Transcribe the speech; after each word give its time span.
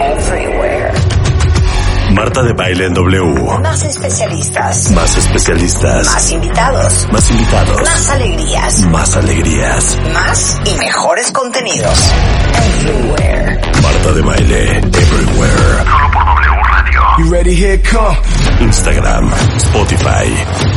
Everywhere. 0.00 0.92
Marta 2.12 2.42
de 2.42 2.52
baile 2.52 2.86
en 2.86 2.94
W. 2.94 3.60
Más 3.62 3.84
especialistas. 3.84 4.90
Más 4.90 5.16
especialistas. 5.16 6.06
Más 6.06 6.32
invitados. 6.32 7.08
Más 7.12 7.30
invitados. 7.30 7.82
Más 7.82 8.10
alegrías. 8.10 8.82
Más 8.82 9.16
alegrías. 9.16 9.98
Más 10.12 10.60
y 10.64 10.74
mejores 10.78 11.30
contenidos. 11.30 12.10
Everywhere. 12.80 13.60
Marta 13.82 14.12
de 14.12 14.22
baile 14.22 14.78
everywhere. 14.78 15.84
Solo 15.84 16.10
por 16.12 16.24
W 16.24 16.62
Radio. 16.72 17.00
You 17.18 17.30
ready? 17.30 17.54
Here 17.54 17.78
come. 17.78 18.16
Instagram, 18.60 19.30
Spotify, 19.58 20.26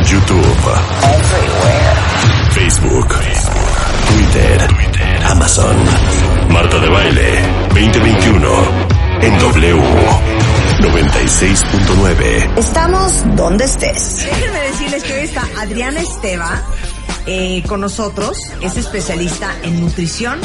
YouTube, 0.05 0.57
Everywhere. 1.01 2.42
Facebook, 2.63 3.09
Twitter, 4.07 4.57
Amazon. 5.25 5.75
Marta 6.47 6.79
de 6.79 6.87
baile 6.87 7.41
2021 7.75 8.49
en 9.21 9.37
W 9.37 9.81
96.9. 10.79 12.57
Estamos 12.57 13.35
donde 13.35 13.65
estés. 13.65 14.25
Déjenme 14.25 14.59
decirles 14.61 15.03
que 15.03 15.13
hoy 15.13 15.23
está 15.25 15.45
Adriana 15.59 15.99
Esteva 15.99 16.63
eh, 17.25 17.63
con 17.67 17.81
nosotros. 17.81 18.37
Es 18.61 18.77
especialista 18.77 19.53
en 19.63 19.81
nutrición 19.81 20.39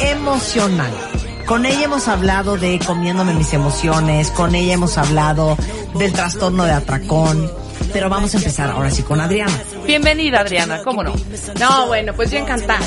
emocional. 0.00 0.92
Con 1.44 1.66
ella 1.66 1.84
hemos 1.84 2.08
hablado 2.08 2.56
de 2.56 2.78
comiéndome 2.78 3.34
mis 3.34 3.52
emociones, 3.52 4.30
con 4.30 4.54
ella 4.54 4.72
hemos 4.72 4.96
hablado 4.96 5.58
del 5.98 6.14
trastorno 6.14 6.64
de 6.64 6.72
atracón, 6.72 7.52
pero 7.92 8.08
vamos 8.08 8.34
a 8.34 8.38
empezar 8.38 8.70
ahora 8.70 8.90
sí 8.90 9.02
con 9.02 9.20
Adriana. 9.20 9.52
Bienvenida, 9.88 10.40
Adriana, 10.40 10.82
¿cómo 10.84 11.02
no? 11.02 11.14
No, 11.58 11.86
bueno, 11.86 12.12
pues 12.14 12.30
yo 12.30 12.36
encantada. 12.36 12.84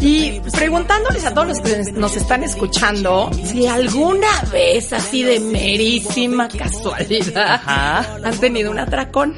Y 0.00 0.40
preguntándoles 0.52 1.24
a 1.24 1.32
todos 1.32 1.46
los 1.46 1.60
que 1.60 1.92
nos 1.92 2.16
están 2.16 2.42
escuchando 2.42 3.30
si 3.44 3.68
alguna 3.68 4.26
vez, 4.52 4.92
así 4.92 5.22
de 5.22 5.38
merísima 5.38 6.48
casualidad, 6.48 7.60
han 8.24 8.38
tenido 8.40 8.72
un 8.72 8.80
atracón. 8.80 9.36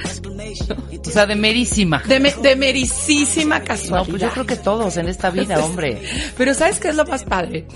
O 1.06 1.10
sea, 1.10 1.26
de 1.26 1.34
merísima. 1.36 2.02
De, 2.06 2.18
me- 2.18 2.32
de 2.32 2.56
merisísima 2.56 3.58
No, 3.58 3.64
casualidad. 3.66 4.06
pues 4.10 4.22
yo 4.22 4.30
creo 4.30 4.46
que 4.46 4.56
todos 4.56 4.96
en 4.96 5.08
esta 5.08 5.28
vida, 5.28 5.62
hombre. 5.62 6.00
Pero 6.38 6.54
¿sabes 6.54 6.78
qué 6.78 6.88
es 6.88 6.94
lo 6.96 7.04
más 7.04 7.24
padre? 7.24 7.66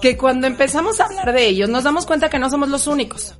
Que 0.00 0.16
cuando 0.16 0.46
empezamos 0.46 1.00
a 1.00 1.06
hablar 1.06 1.32
de 1.32 1.44
ellos 1.46 1.68
nos 1.68 1.82
damos 1.82 2.06
cuenta 2.06 2.28
que 2.30 2.38
no 2.38 2.48
somos 2.50 2.68
los 2.68 2.86
únicos. 2.86 3.34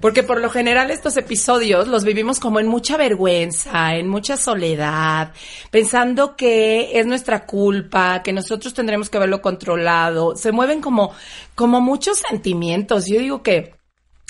Porque 0.00 0.22
por 0.22 0.40
lo 0.40 0.50
general 0.50 0.90
estos 0.90 1.16
episodios 1.16 1.88
los 1.88 2.04
vivimos 2.04 2.38
como 2.40 2.60
en 2.60 2.66
mucha 2.66 2.96
vergüenza, 2.96 3.94
en 3.94 4.08
mucha 4.08 4.36
soledad, 4.36 5.32
pensando 5.70 6.36
que 6.36 6.98
es 6.98 7.06
nuestra 7.06 7.46
culpa, 7.46 8.22
que 8.22 8.32
nosotros 8.32 8.74
tendremos 8.74 9.10
que 9.10 9.16
haberlo 9.16 9.40
controlado. 9.40 10.36
Se 10.36 10.52
mueven 10.52 10.80
como, 10.80 11.12
como 11.54 11.80
muchos 11.80 12.18
sentimientos. 12.18 13.06
Yo 13.06 13.18
digo 13.18 13.42
que 13.42 13.80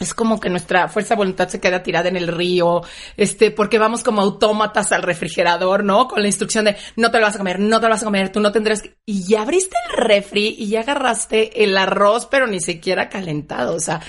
es 0.01 0.15
como 0.15 0.41
que 0.41 0.49
nuestra 0.49 0.89
fuerza 0.89 1.15
de 1.15 1.19
voluntad 1.19 1.49
se 1.49 1.61
queda 1.61 1.83
tirada 1.83 2.09
en 2.09 2.17
el 2.17 2.27
río, 2.27 2.83
este, 3.17 3.51
porque 3.51 3.79
vamos 3.79 4.03
como 4.03 4.23
autómatas 4.23 4.93
al 4.93 5.03
refrigerador, 5.03 5.85
¿no? 5.85 6.09
Con 6.09 6.23
la 6.23 6.29
instrucción 6.29 6.65
de 6.65 6.77
no 6.97 7.11
te 7.11 7.19
lo 7.19 7.27
vas 7.27 7.35
a 7.35 7.39
comer, 7.39 7.61
no 7.61 7.81
te 7.81 7.87
lo 7.87 7.91
vas 7.91 8.03
a 8.03 8.07
comer, 8.07 8.33
tú 8.33 8.41
no 8.41 8.51
tendrás 8.51 8.83
que... 8.83 8.95
Y 9.05 9.25
ya 9.25 9.43
abriste 9.43 9.77
el 9.91 10.05
refri 10.05 10.57
y 10.59 10.69
ya 10.69 10.81
agarraste 10.81 11.63
el 11.63 11.77
arroz, 11.77 12.27
pero 12.27 12.47
ni 12.47 12.61
siquiera 12.61 13.11
calentado, 13.11 13.75
o 13.75 13.81
sea, 13.81 14.01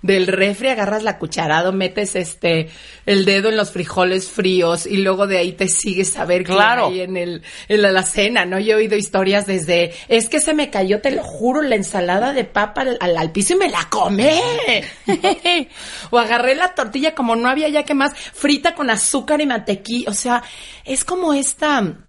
del 0.00 0.28
refri 0.28 0.68
agarras 0.68 1.02
la 1.02 1.18
cucharada, 1.18 1.72
metes 1.72 2.14
este, 2.14 2.68
el 3.04 3.24
dedo 3.24 3.48
en 3.48 3.56
los 3.56 3.72
frijoles 3.72 4.28
fríos 4.30 4.86
y 4.86 4.98
luego 4.98 5.26
de 5.26 5.38
ahí 5.38 5.52
te 5.52 5.66
sigues 5.68 6.16
a 6.16 6.24
ver 6.24 6.44
qué 6.44 6.52
Claro. 6.52 6.86
hay 6.86 7.00
en 7.00 7.16
el, 7.16 7.42
en 7.68 7.82
la 7.82 7.88
alacena, 7.88 8.44
¿no? 8.44 8.60
Yo 8.60 8.74
he 8.74 8.76
oído 8.76 8.96
historias 8.96 9.46
desde, 9.46 9.92
es 10.08 10.28
que 10.28 10.38
se 10.40 10.54
me 10.54 10.70
cayó, 10.70 11.00
te 11.00 11.10
lo 11.10 11.24
juro, 11.24 11.62
la 11.62 11.74
ensalada 11.74 12.32
de 12.32 12.44
papa 12.44 12.82
al, 12.82 12.96
al- 13.00 13.16
al 13.16 13.32
piso 13.32 13.54
y 13.54 13.56
me 13.56 13.68
la 13.70 13.88
comé. 13.90 14.40
o 16.10 16.18
agarré 16.18 16.54
la 16.54 16.74
tortilla 16.74 17.14
como 17.14 17.36
no 17.36 17.48
había 17.48 17.68
ya 17.68 17.82
que 17.84 17.94
más, 17.94 18.12
frita 18.14 18.74
con 18.74 18.90
azúcar 18.90 19.40
y 19.40 19.46
mantequilla. 19.46 20.10
O 20.10 20.14
sea, 20.14 20.42
es 20.84 21.04
como 21.04 21.34
esta, 21.34 22.06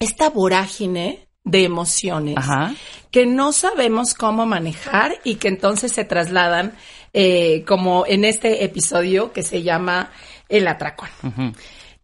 esta 0.00 0.30
vorágine 0.30 1.28
de 1.44 1.64
emociones 1.64 2.36
Ajá. 2.36 2.74
que 3.10 3.24
no 3.24 3.52
sabemos 3.52 4.12
cómo 4.12 4.44
manejar 4.44 5.14
y 5.24 5.36
que 5.36 5.48
entonces 5.48 5.92
se 5.92 6.04
trasladan 6.04 6.74
eh, 7.12 7.64
como 7.66 8.04
en 8.06 8.24
este 8.24 8.64
episodio 8.64 9.32
que 9.32 9.42
se 9.42 9.62
llama 9.62 10.10
El 10.48 10.68
Atracón. 10.68 11.08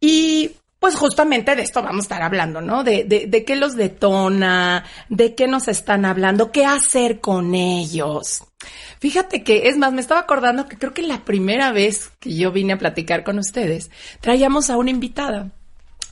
Y 0.01 0.53
pues 0.79 0.97
justamente 0.97 1.57
de 1.57 1.63
esto 1.63 1.83
vamos 1.83 2.01
a 2.01 2.03
estar 2.03 2.23
hablando, 2.23 2.61
¿no? 2.61 2.85
De, 2.85 3.05
de, 3.05 3.27
de 3.27 3.45
qué 3.45 3.57
los 3.57 3.75
detona, 3.75 4.85
de 5.09 5.35
qué 5.35 5.47
nos 5.47 5.67
están 5.69 6.05
hablando, 6.05 6.53
qué 6.53 6.67
hacer 6.67 7.21
con 7.21 7.55
ellos. 7.55 8.43
Fíjate 8.99 9.43
que, 9.43 9.69
es 9.69 9.77
más, 9.79 9.93
me 9.93 10.01
estaba 10.01 10.21
acordando 10.21 10.69
que 10.69 10.77
creo 10.77 10.93
que 10.93 11.03
la 11.03 11.25
primera 11.25 11.73
vez 11.73 12.11
que 12.21 12.35
yo 12.35 12.53
vine 12.53 12.75
a 12.75 12.79
platicar 12.79 13.25
con 13.25 13.39
ustedes, 13.39 13.91
traíamos 14.21 14.69
a 14.69 14.77
una 14.77 14.91
invitada 14.91 15.53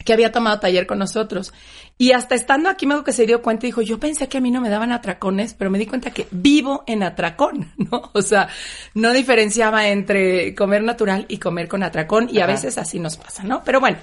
que 0.05 0.13
había 0.13 0.33
tomado 0.33 0.61
taller 0.61 0.87
con 0.87 0.99
nosotros. 0.99 1.53
Y 1.99 2.13
hasta 2.13 2.35
estando 2.35 2.69
aquí 2.69 2.87
me 2.87 2.95
acuerdo 2.95 3.05
que 3.05 3.13
se 3.13 3.27
dio 3.27 3.43
cuenta 3.43 3.67
y 3.67 3.69
dijo, 3.69 3.83
yo 3.83 4.01
pensé 4.01 4.29
que 4.29 4.39
a 4.39 4.41
mí 4.41 4.51
no 4.51 4.61
me 4.61 4.69
daban 4.69 4.93
atracones, 4.93 5.55
pero 5.55 5.71
me 5.71 5.79
di 5.79 5.87
cuenta 5.87 6.11
que 6.11 6.27
vivo 6.31 6.85
en 6.87 7.03
atracón, 7.03 7.73
¿no? 7.77 8.11
O 8.13 8.23
sea, 8.23 8.49
no 8.95 9.13
diferenciaba 9.13 9.89
entre 9.89 10.55
comer 10.55 10.83
natural 10.83 11.27
y 11.29 11.39
comer 11.39 11.69
con 11.69 11.83
atracón 11.83 12.29
y 12.31 12.41
a 12.41 12.47
veces 12.47 12.79
así 12.79 12.99
nos 12.99 13.17
pasa, 13.17 13.45
¿no? 13.45 13.63
Pero 13.65 13.81
bueno, 13.81 13.99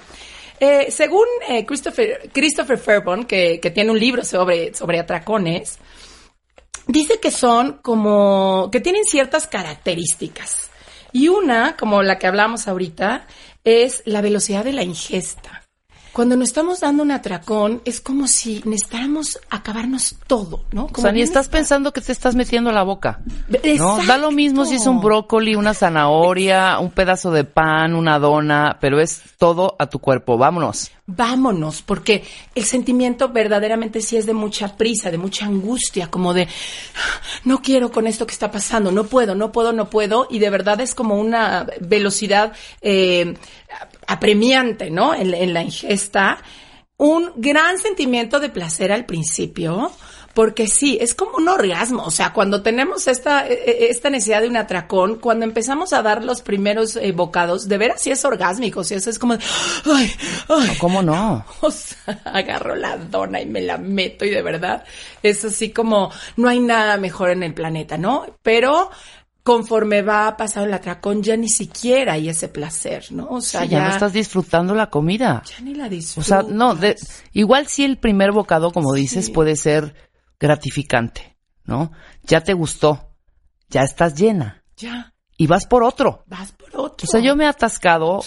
eh, 0.60 0.90
según 0.90 1.26
eh, 1.48 1.64
Christopher, 1.64 2.30
Christopher 2.32 2.78
Fairbairn, 2.78 3.24
que, 3.24 3.60
que 3.60 3.70
tiene 3.70 3.90
un 3.90 3.98
libro 3.98 4.24
sobre, 4.24 4.74
sobre 4.74 4.98
atracones, 4.98 5.78
dice 6.86 7.18
que 7.20 7.30
son 7.30 7.78
como, 7.82 8.68
que 8.70 8.80
tienen 8.80 9.04
ciertas 9.04 9.46
características. 9.46 10.70
Y 11.12 11.28
una, 11.28 11.76
como 11.76 12.02
la 12.02 12.18
que 12.18 12.26
hablamos 12.26 12.68
ahorita, 12.68 13.26
es 13.64 14.02
la 14.04 14.20
velocidad 14.20 14.64
de 14.64 14.72
la 14.72 14.82
ingesta. 14.82 15.64
Cuando 16.12 16.36
nos 16.36 16.48
estamos 16.48 16.80
dando 16.80 17.02
un 17.02 17.10
atracón, 17.12 17.82
es 17.84 18.00
como 18.00 18.26
si 18.26 18.62
necesitáramos 18.64 19.38
acabarnos 19.48 20.16
todo, 20.26 20.64
¿no? 20.72 20.84
O 20.84 20.88
Como 20.88 21.02
sea, 21.02 21.12
ni 21.12 21.22
estás 21.22 21.46
está- 21.46 21.56
pensando 21.58 21.92
que 21.92 22.00
te 22.00 22.12
estás 22.12 22.34
metiendo 22.34 22.70
a 22.70 22.72
la 22.72 22.82
boca. 22.82 23.20
¿no? 23.78 24.04
Da 24.04 24.18
lo 24.18 24.30
mismo 24.30 24.64
si 24.64 24.74
es 24.74 24.86
un 24.86 25.00
brócoli, 25.00 25.54
una 25.54 25.72
zanahoria, 25.74 26.78
un 26.80 26.90
pedazo 26.90 27.30
de 27.30 27.44
pan, 27.44 27.94
una 27.94 28.18
dona, 28.18 28.76
pero 28.80 29.00
es 29.00 29.22
todo 29.38 29.76
a 29.78 29.86
tu 29.86 29.98
cuerpo. 30.00 30.36
Vámonos. 30.36 30.90
vámonos, 31.12 31.82
porque 31.82 32.22
el 32.54 32.64
sentimiento 32.64 33.30
verdaderamente 33.30 34.00
sí 34.00 34.16
es 34.16 34.26
de 34.26 34.32
mucha 34.32 34.76
prisa, 34.76 35.10
de 35.10 35.18
mucha 35.18 35.44
angustia, 35.46 36.06
como 36.08 36.34
de 36.34 36.46
no 37.44 37.62
quiero 37.62 37.90
con 37.90 38.06
esto 38.06 38.26
que 38.28 38.32
está 38.32 38.52
pasando, 38.52 38.92
no 38.92 39.04
puedo, 39.04 39.34
no 39.34 39.50
puedo, 39.50 39.72
no 39.72 39.90
puedo, 39.90 40.28
y 40.30 40.38
de 40.38 40.50
verdad 40.50 40.80
es 40.80 40.94
como 40.94 41.16
una 41.16 41.66
velocidad 41.80 42.52
eh, 42.80 43.34
apremiante, 44.12 44.90
¿no? 44.90 45.14
En, 45.14 45.30
la- 45.30 45.38
en 45.38 45.54
la 45.54 45.62
ingesta, 45.62 46.38
un 46.96 47.32
gran 47.36 47.78
sentimiento 47.78 48.40
de 48.40 48.50
placer 48.50 48.92
al 48.92 49.06
principio. 49.06 49.90
Porque 50.32 50.68
sí, 50.68 50.96
es 51.00 51.12
como 51.16 51.38
un 51.38 51.48
orgasmo. 51.48 52.04
O 52.04 52.10
sea, 52.12 52.32
cuando 52.32 52.62
tenemos 52.62 53.08
esta, 53.08 53.48
eh, 53.48 53.64
eh, 53.66 53.86
esta 53.90 54.10
necesidad 54.10 54.40
de 54.40 54.48
un 54.48 54.56
atracón, 54.56 55.16
cuando 55.16 55.44
empezamos 55.44 55.92
a 55.92 56.02
dar 56.02 56.24
los 56.24 56.40
primeros 56.40 56.94
eh, 56.94 57.10
bocados, 57.10 57.66
de 57.66 57.76
veras 57.78 58.00
sí 58.00 58.12
es 58.12 58.24
orgásmico. 58.24 58.84
Sí, 58.84 58.94
eso 58.94 59.10
es 59.10 59.18
como, 59.18 59.34
ay, 59.92 60.12
ay, 60.48 60.76
¿Cómo 60.78 61.02
no? 61.02 61.44
o 61.60 61.70
sea, 61.72 62.20
agarro 62.26 62.76
la 62.76 62.96
dona 62.96 63.40
y 63.40 63.46
me 63.46 63.60
la 63.60 63.76
meto 63.76 64.24
y 64.24 64.30
de 64.30 64.40
verdad 64.42 64.84
es 65.24 65.44
así 65.44 65.70
como 65.72 66.12
no 66.36 66.48
hay 66.48 66.60
nada 66.60 66.96
mejor 66.96 67.30
en 67.30 67.42
el 67.42 67.52
planeta, 67.52 67.98
¿no? 67.98 68.24
Pero 68.44 68.88
conforme 69.42 70.02
va 70.02 70.36
pasando 70.36 70.68
el 70.68 70.74
atracón 70.74 71.22
ya 71.22 71.36
ni 71.36 71.48
siquiera 71.48 72.12
hay 72.14 72.28
ese 72.28 72.48
placer, 72.48 73.06
¿no? 73.10 73.26
O 73.28 73.40
sea, 73.40 73.62
Sí, 73.62 73.68
ya, 73.68 73.78
ya, 73.78 73.84
no 73.88 73.90
estás 73.94 74.12
disfrutando 74.12 74.74
la 74.74 74.90
comida. 74.90 75.42
ya 75.46 75.60
ni 75.64 75.74
la 75.74 75.86
O 75.86 75.88
disfrutas. 75.88 76.26
sea, 76.26 76.42
no, 76.42 76.74
de- 76.74 76.96
igual 77.32 77.66
si 77.66 77.84
el 77.84 77.98
primer 77.98 78.32
bocado, 78.32 78.70
como 78.70 78.92
dices, 78.92 79.30
puede 79.30 79.56
ser 79.56 79.94
gratificante, 80.38 81.36
¿no? 81.64 81.92
Ya 82.24 82.40
te 82.42 82.52
gustó, 82.54 83.14
ya 83.68 83.82
estás 83.82 84.14
llena 84.14 84.64
Ya, 84.76 85.14
y 85.36 85.46
vas 85.46 85.66
por 85.66 85.82
otro. 85.84 86.24
vas 86.26 86.52
por 86.52 86.68
otro. 86.76 87.06
O 87.06 87.10
sea, 87.10 87.20
yo 87.20 87.36
me 87.36 87.44
he 87.44 87.48
atascado 87.48 88.20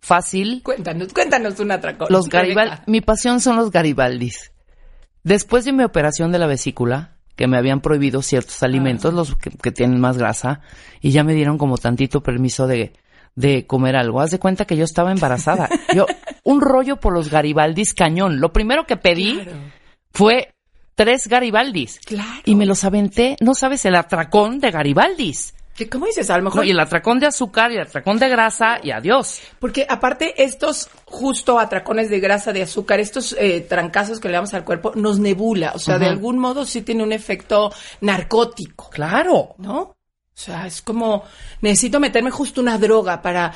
fácil 0.00 0.62
Cuéntanos, 0.62 1.12
cuéntanos 1.12 1.58
un 1.60 1.70
atracón. 1.72 2.08
los. 2.10 2.28
Garibaldi. 2.28 2.76
Mi 2.86 3.00
pasión 3.00 3.40
son 3.40 3.56
los 3.56 3.70
Garibaldis. 3.70 4.52
Después 5.22 5.64
de 5.64 5.72
mi 5.72 5.84
operación 5.84 6.32
de 6.32 6.38
la 6.38 6.46
vesícula, 6.46 7.18
que 7.40 7.46
me 7.46 7.56
habían 7.56 7.80
prohibido 7.80 8.20
ciertos 8.20 8.62
alimentos, 8.62 9.14
los 9.14 9.34
que, 9.34 9.48
que 9.48 9.72
tienen 9.72 9.98
más 9.98 10.18
grasa, 10.18 10.60
y 11.00 11.10
ya 11.10 11.24
me 11.24 11.32
dieron 11.32 11.56
como 11.56 11.78
tantito 11.78 12.22
permiso 12.22 12.66
de, 12.66 12.92
de 13.34 13.66
comer 13.66 13.96
algo. 13.96 14.20
Haz 14.20 14.30
de 14.32 14.38
cuenta 14.38 14.66
que 14.66 14.76
yo 14.76 14.84
estaba 14.84 15.10
embarazada. 15.10 15.66
Yo, 15.94 16.04
un 16.44 16.60
rollo 16.60 17.00
por 17.00 17.14
los 17.14 17.30
Garibaldis 17.30 17.94
cañón. 17.94 18.40
Lo 18.40 18.52
primero 18.52 18.84
que 18.84 18.98
pedí 18.98 19.36
Claro, 19.40 19.52
fue 20.12 20.52
tres 20.94 21.28
Garibaldis. 21.28 22.00
claro. 22.00 22.42
Y 22.44 22.56
me 22.56 22.66
los 22.66 22.84
aventé, 22.84 23.36
no 23.40 23.54
sabes, 23.54 23.86
el 23.86 23.94
atracón 23.94 24.60
de 24.60 24.70
Garibaldis. 24.70 25.54
Que 25.84 25.88
como 25.88 26.06
dices, 26.06 26.28
a 26.28 26.36
lo 26.36 26.44
mejor 26.44 26.60
No, 26.60 26.64
y 26.64 26.70
el 26.72 26.78
atracón 26.80 27.18
de 27.20 27.26
azúcar 27.26 27.72
y 27.72 27.76
el 27.76 27.80
atracón 27.82 28.18
de 28.18 28.28
grasa 28.28 28.78
y 28.82 28.90
adiós. 28.90 29.40
Porque 29.58 29.86
aparte 29.88 30.42
estos 30.44 30.88
justo 31.06 31.58
atracones 31.58 32.10
de 32.10 32.20
grasa, 32.20 32.52
de 32.52 32.62
azúcar, 32.62 33.00
estos 33.00 33.34
eh, 33.38 33.60
trancazos 33.66 34.20
que 34.20 34.28
le 34.28 34.34
damos 34.34 34.52
al 34.52 34.64
cuerpo, 34.64 34.92
nos 34.94 35.18
nebula. 35.18 35.72
O 35.74 35.78
sea, 35.78 35.98
de 35.98 36.06
algún 36.06 36.38
modo 36.38 36.66
sí 36.66 36.82
tiene 36.82 37.02
un 37.02 37.12
efecto 37.12 37.72
narcótico, 38.02 38.90
Claro. 38.90 39.54
¿no? 39.58 39.78
O 40.32 40.42
sea, 40.42 40.66
es 40.66 40.80
como, 40.80 41.24
necesito 41.60 42.00
meterme 42.00 42.30
justo 42.30 42.62
una 42.62 42.78
droga 42.78 43.20
para, 43.20 43.52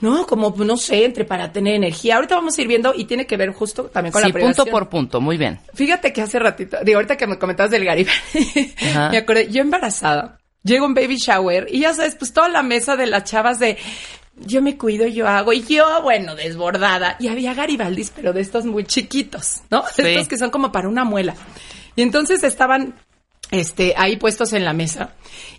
¿no? 0.00 0.26
Como, 0.26 0.52
no 0.58 0.76
sé, 0.76 1.04
entre 1.04 1.24
para 1.24 1.52
tener 1.52 1.74
energía. 1.76 2.16
Ahorita 2.16 2.34
vamos 2.34 2.58
a 2.58 2.62
ir 2.62 2.66
viendo 2.68 2.92
y 2.94 3.04
tiene 3.04 3.24
que 3.26 3.36
ver 3.36 3.52
justo 3.52 3.84
también 3.84 4.12
con 4.12 4.20
Sí, 4.22 4.28
la 4.28 4.32
privación. 4.34 4.64
punto 4.64 4.70
por 4.72 4.88
punto, 4.88 5.20
muy 5.20 5.36
bien. 5.36 5.60
Fíjate 5.74 6.12
que 6.12 6.22
hace 6.22 6.38
ratito, 6.40 6.78
digo, 6.84 6.98
ahorita 6.98 7.16
que 7.16 7.26
me 7.28 7.38
comentabas 7.38 7.70
del 7.70 7.84
Garibaldi, 7.84 8.18
me 9.12 9.18
acordé, 9.18 9.48
yo 9.48 9.62
embarazada, 9.62 10.38
llego 10.66 10.84
a 10.84 10.88
un 10.88 10.94
baby 10.94 11.16
shower 11.16 11.68
y 11.70 11.80
ya 11.80 11.94
sabes, 11.94 12.16
pues 12.16 12.32
toda 12.32 12.48
la 12.48 12.62
mesa 12.62 12.96
de 12.96 13.06
las 13.06 13.24
chavas 13.24 13.58
de 13.58 13.78
yo 14.38 14.60
me 14.60 14.76
cuido, 14.76 15.06
yo 15.06 15.26
hago, 15.26 15.52
y 15.52 15.62
yo, 15.62 16.02
bueno, 16.02 16.34
desbordada. 16.34 17.16
Y 17.18 17.28
había 17.28 17.54
Garibaldis, 17.54 18.12
pero 18.14 18.32
de 18.32 18.42
estos 18.42 18.66
muy 18.66 18.84
chiquitos, 18.84 19.62
¿no? 19.70 19.84
Sí. 19.94 20.02
Estos 20.02 20.28
que 20.28 20.36
son 20.36 20.50
como 20.50 20.72
para 20.72 20.88
una 20.88 21.04
muela. 21.04 21.34
Y 21.94 22.02
entonces 22.02 22.44
estaban, 22.44 22.94
este, 23.50 23.94
ahí 23.96 24.16
puestos 24.16 24.52
en 24.52 24.64
la 24.64 24.74
mesa. 24.74 25.14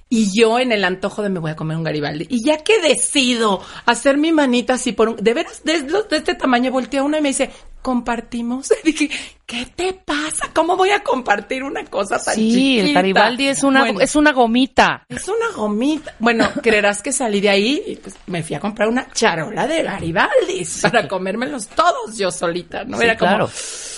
Y 0.09 0.29
yo 0.39 0.59
en 0.59 0.71
el 0.71 0.85
antojo 0.85 1.23
de 1.23 1.29
me 1.29 1.39
voy 1.39 1.51
a 1.51 1.55
comer 1.55 1.75
un 1.75 1.83
Garibaldi. 1.83 2.27
Y 2.29 2.45
ya 2.45 2.63
que 2.63 2.79
decido 2.79 3.61
hacer 3.85 4.17
mi 4.17 4.31
manita 4.31 4.75
así 4.75 4.91
por 4.91 5.09
un, 5.09 5.15
de 5.17 5.33
veras, 5.33 5.63
de 5.63 5.83
este 6.11 6.35
tamaño, 6.35 6.71
voltea 6.71 7.03
una 7.03 7.17
y 7.17 7.21
me 7.21 7.29
dice, 7.29 7.49
compartimos. 7.87 8.67
Y 8.83 8.91
dije, 8.91 9.09
¿qué 9.45 9.65
te 9.73 9.93
pasa? 9.93 10.49
¿Cómo 10.53 10.75
voy 10.75 10.89
a 10.89 11.01
compartir 11.03 11.63
una 11.63 11.85
cosa 11.85 12.21
tan 12.21 12.35
Sí, 12.35 12.51
chiquita? 12.51 12.83
el 12.89 12.93
Garibaldi 12.93 13.47
es 13.47 13.63
una, 13.63 13.79
Bueno, 13.85 14.01
es 14.01 14.13
una 14.17 14.33
gomita. 14.33 15.05
es 15.07 15.25
una 15.29 15.51
gomita. 15.55 16.13
Bueno, 16.19 16.49
creerás 16.61 17.01
que 17.01 17.13
salí 17.13 17.39
de 17.39 17.47
ahí 17.47 17.81
y 17.87 17.95
pues 17.95 18.13
me 18.25 18.43
fui 18.43 18.57
a 18.57 18.59
comprar 18.59 18.89
una 18.89 19.09
charola 19.13 19.65
de 19.67 19.83
Garibaldis 19.83 20.79
para 20.81 21.07
comérmelos 21.07 21.67
todos 21.69 22.17
yo 22.17 22.29
solita, 22.29 22.83
¿no? 22.83 22.97
Sí, 22.97 23.05
Era 23.05 23.15
como, 23.17 23.29
claro. 23.31 23.49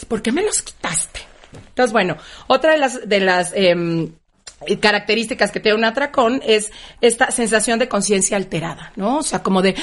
¿por 0.07 0.21
qué 0.21 0.31
me 0.31 0.43
los 0.43 0.61
quitaste? 0.61 1.21
Entonces, 1.69 1.91
bueno, 1.91 2.15
otra 2.45 2.73
de 2.73 2.77
las, 2.77 3.09
de 3.09 3.19
las 3.21 3.51
em, 3.55 4.11
características 4.81 5.51
que 5.51 5.59
tiene 5.59 5.77
un 5.77 5.85
atracón 5.85 6.41
es 6.45 6.71
esta 7.01 7.31
sensación 7.31 7.79
de 7.79 7.87
conciencia 7.87 8.37
alterada, 8.37 8.91
¿no? 8.95 9.17
O 9.19 9.23
sea, 9.23 9.41
como 9.41 9.61
de, 9.61 9.73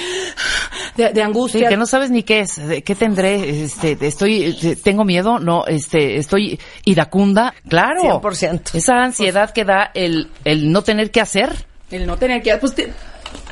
de, 0.96 1.04
de 1.08 1.14
Sí, 1.14 1.20
angustia. 1.20 1.68
que 1.68 1.76
no 1.76 1.86
sabes 1.86 2.10
ni 2.10 2.22
qué 2.22 2.40
es, 2.40 2.56
de 2.56 2.82
qué 2.82 2.94
tendré, 2.94 3.64
este, 3.64 3.96
estoy, 4.00 4.56
eh, 4.62 4.76
tengo 4.82 5.04
miedo, 5.04 5.38
no, 5.38 5.66
este, 5.66 6.16
estoy 6.16 6.58
iracunda, 6.84 7.54
claro. 7.68 8.20
100%. 8.20 8.74
Esa 8.74 9.02
ansiedad 9.02 9.50
que 9.50 9.64
da 9.64 9.90
el, 9.94 10.30
el 10.44 10.70
no 10.70 10.82
tener 10.82 11.10
que 11.10 11.20
hacer. 11.20 11.50
El 11.90 12.06
no 12.06 12.16
tener 12.16 12.42
que... 12.42 12.56
Pues 12.56 12.74
te- 12.74 12.92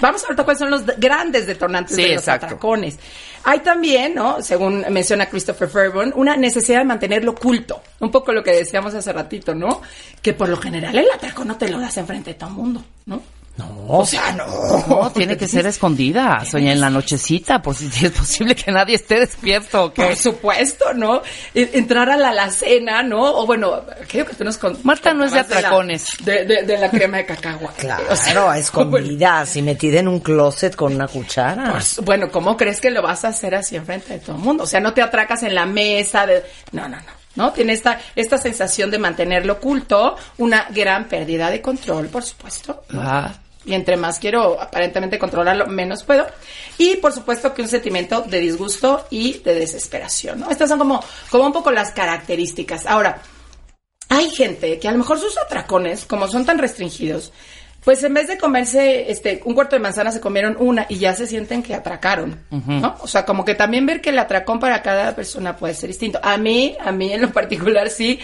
vamos 0.00 0.24
a 0.24 0.28
ver 0.28 0.36
cuáles 0.44 0.58
son 0.58 0.70
los 0.70 0.84
de- 0.86 0.94
grandes 0.98 1.46
detonantes 1.46 1.96
Sí, 1.96 2.02
de 2.02 2.08
los 2.10 2.18
exacto. 2.18 2.46
atracones. 2.46 2.98
Hay 3.44 3.60
también, 3.60 4.14
¿no? 4.14 4.42
Según 4.42 4.84
menciona 4.90 5.26
Christopher 5.26 5.68
Fairburn, 5.68 6.12
una 6.16 6.36
necesidad 6.36 6.78
de 6.78 6.84
mantenerlo 6.86 7.32
oculto. 7.32 7.82
Un 8.00 8.10
poco 8.10 8.32
lo 8.32 8.42
que 8.42 8.52
decíamos 8.52 8.94
hace 8.94 9.12
ratito, 9.12 9.54
¿no? 9.54 9.82
Que 10.22 10.32
por 10.32 10.48
lo 10.48 10.56
general 10.56 10.96
el 10.96 11.10
atracón 11.14 11.48
no 11.48 11.56
te 11.56 11.68
lo 11.68 11.78
das 11.78 11.96
enfrente 11.98 12.30
de 12.30 12.38
todo 12.38 12.48
el 12.48 12.56
mundo, 12.56 12.84
¿no? 13.06 13.22
No. 13.56 13.84
O 13.86 14.04
sea, 14.04 14.32
no. 14.32 14.44
No, 14.88 15.12
tiene 15.12 15.36
que 15.36 15.46
ser 15.46 15.64
escondida, 15.66 16.44
soña 16.44 16.72
en 16.72 16.80
la 16.80 16.90
nochecita, 16.90 17.62
por 17.62 17.74
si 17.76 17.86
es 18.06 18.10
posible 18.10 18.56
que 18.56 18.72
nadie 18.72 18.96
esté 18.96 19.20
despierto, 19.20 19.84
¿o 19.84 19.92
qué? 19.92 20.02
Por 20.02 20.16
supuesto, 20.16 20.92
¿no? 20.92 21.22
E- 21.54 21.70
Entrar 21.74 22.10
a 22.10 22.16
la 22.16 22.30
alacena, 22.30 23.02
¿no? 23.04 23.22
O 23.22 23.46
bueno, 23.46 23.82
creo 24.08 24.26
que 24.26 24.34
tú 24.34 24.42
nos 24.42 24.58
con- 24.58 24.76
Marta 24.82 25.14
no 25.14 25.24
es 25.24 25.30
de 25.30 25.36
la- 25.36 25.42
atracones. 25.42 26.06
De, 26.24 26.44
de- 26.44 26.62
de 26.64 26.78
la 26.78 26.90
crema 26.90 27.18
de 27.18 27.26
cacao. 27.26 27.60
Claro, 27.78 28.04
O 28.10 28.16
sea, 28.16 28.50
a 28.50 28.58
escondidas 28.58 29.54
y 29.56 29.62
metida 29.62 30.00
en 30.00 30.08
un 30.08 30.18
closet 30.18 30.74
con 30.74 30.94
una 30.94 31.06
cuchara. 31.06 31.70
Pues, 31.72 32.00
bueno, 32.02 32.30
¿cómo 32.32 32.56
crees 32.56 32.80
que 32.80 32.90
lo 32.90 33.02
vas 33.02 33.24
a 33.24 33.28
hacer 33.28 33.54
así 33.54 33.76
enfrente 33.76 34.14
de 34.14 34.18
todo 34.18 34.34
el 34.36 34.42
mundo? 34.42 34.64
O 34.64 34.66
sea, 34.66 34.80
no 34.80 34.92
te 34.94 35.02
atracas 35.02 35.42
en 35.44 35.54
la 35.54 35.66
mesa 35.66 36.26
de... 36.26 36.42
No, 36.72 36.88
no, 36.88 36.96
no. 36.96 37.24
¿No? 37.36 37.52
Tiene 37.52 37.72
esta, 37.72 38.00
esta 38.14 38.38
sensación 38.38 38.92
de 38.92 38.98
mantenerlo 38.98 39.54
oculto, 39.54 40.16
una 40.38 40.66
gran 40.70 41.06
pérdida 41.06 41.50
de 41.50 41.60
control, 41.60 42.06
por 42.06 42.22
supuesto. 42.22 42.84
Ah, 42.96 43.32
Y 43.66 43.74
entre 43.74 43.96
más 43.96 44.18
quiero 44.18 44.60
aparentemente 44.60 45.18
controlarlo, 45.18 45.66
menos 45.66 46.04
puedo. 46.04 46.26
Y 46.78 46.96
por 46.96 47.12
supuesto 47.12 47.54
que 47.54 47.62
un 47.62 47.68
sentimiento 47.68 48.22
de 48.22 48.40
disgusto 48.40 49.06
y 49.10 49.38
de 49.38 49.54
desesperación, 49.54 50.40
¿no? 50.40 50.50
Estas 50.50 50.68
son 50.68 50.78
como, 50.78 51.02
como 51.30 51.46
un 51.46 51.52
poco 51.52 51.70
las 51.70 51.92
características. 51.92 52.86
Ahora, 52.86 53.22
hay 54.08 54.30
gente 54.30 54.78
que 54.78 54.88
a 54.88 54.92
lo 54.92 54.98
mejor 54.98 55.18
sus 55.18 55.38
atracones, 55.38 56.04
como 56.04 56.28
son 56.28 56.44
tan 56.44 56.58
restringidos, 56.58 57.32
pues 57.84 58.02
en 58.02 58.14
vez 58.14 58.28
de 58.28 58.38
comerse 58.38 59.10
este 59.10 59.42
un 59.44 59.54
cuarto 59.54 59.76
de 59.76 59.80
manzana 59.80 60.10
se 60.10 60.20
comieron 60.20 60.56
una 60.58 60.86
y 60.88 60.96
ya 60.96 61.14
se 61.14 61.26
sienten 61.26 61.62
que 61.62 61.74
atracaron, 61.74 62.40
¿no? 62.50 62.96
O 63.00 63.06
sea, 63.06 63.26
como 63.26 63.44
que 63.44 63.54
también 63.54 63.84
ver 63.84 64.00
que 64.00 64.10
el 64.10 64.18
atracón 64.18 64.58
para 64.58 64.82
cada 64.82 65.14
persona 65.14 65.56
puede 65.56 65.74
ser 65.74 65.88
distinto. 65.88 66.18
A 66.22 66.38
mí, 66.38 66.76
a 66.80 66.92
mí 66.92 67.12
en 67.12 67.20
lo 67.20 67.30
particular 67.30 67.90
sí 67.90 68.18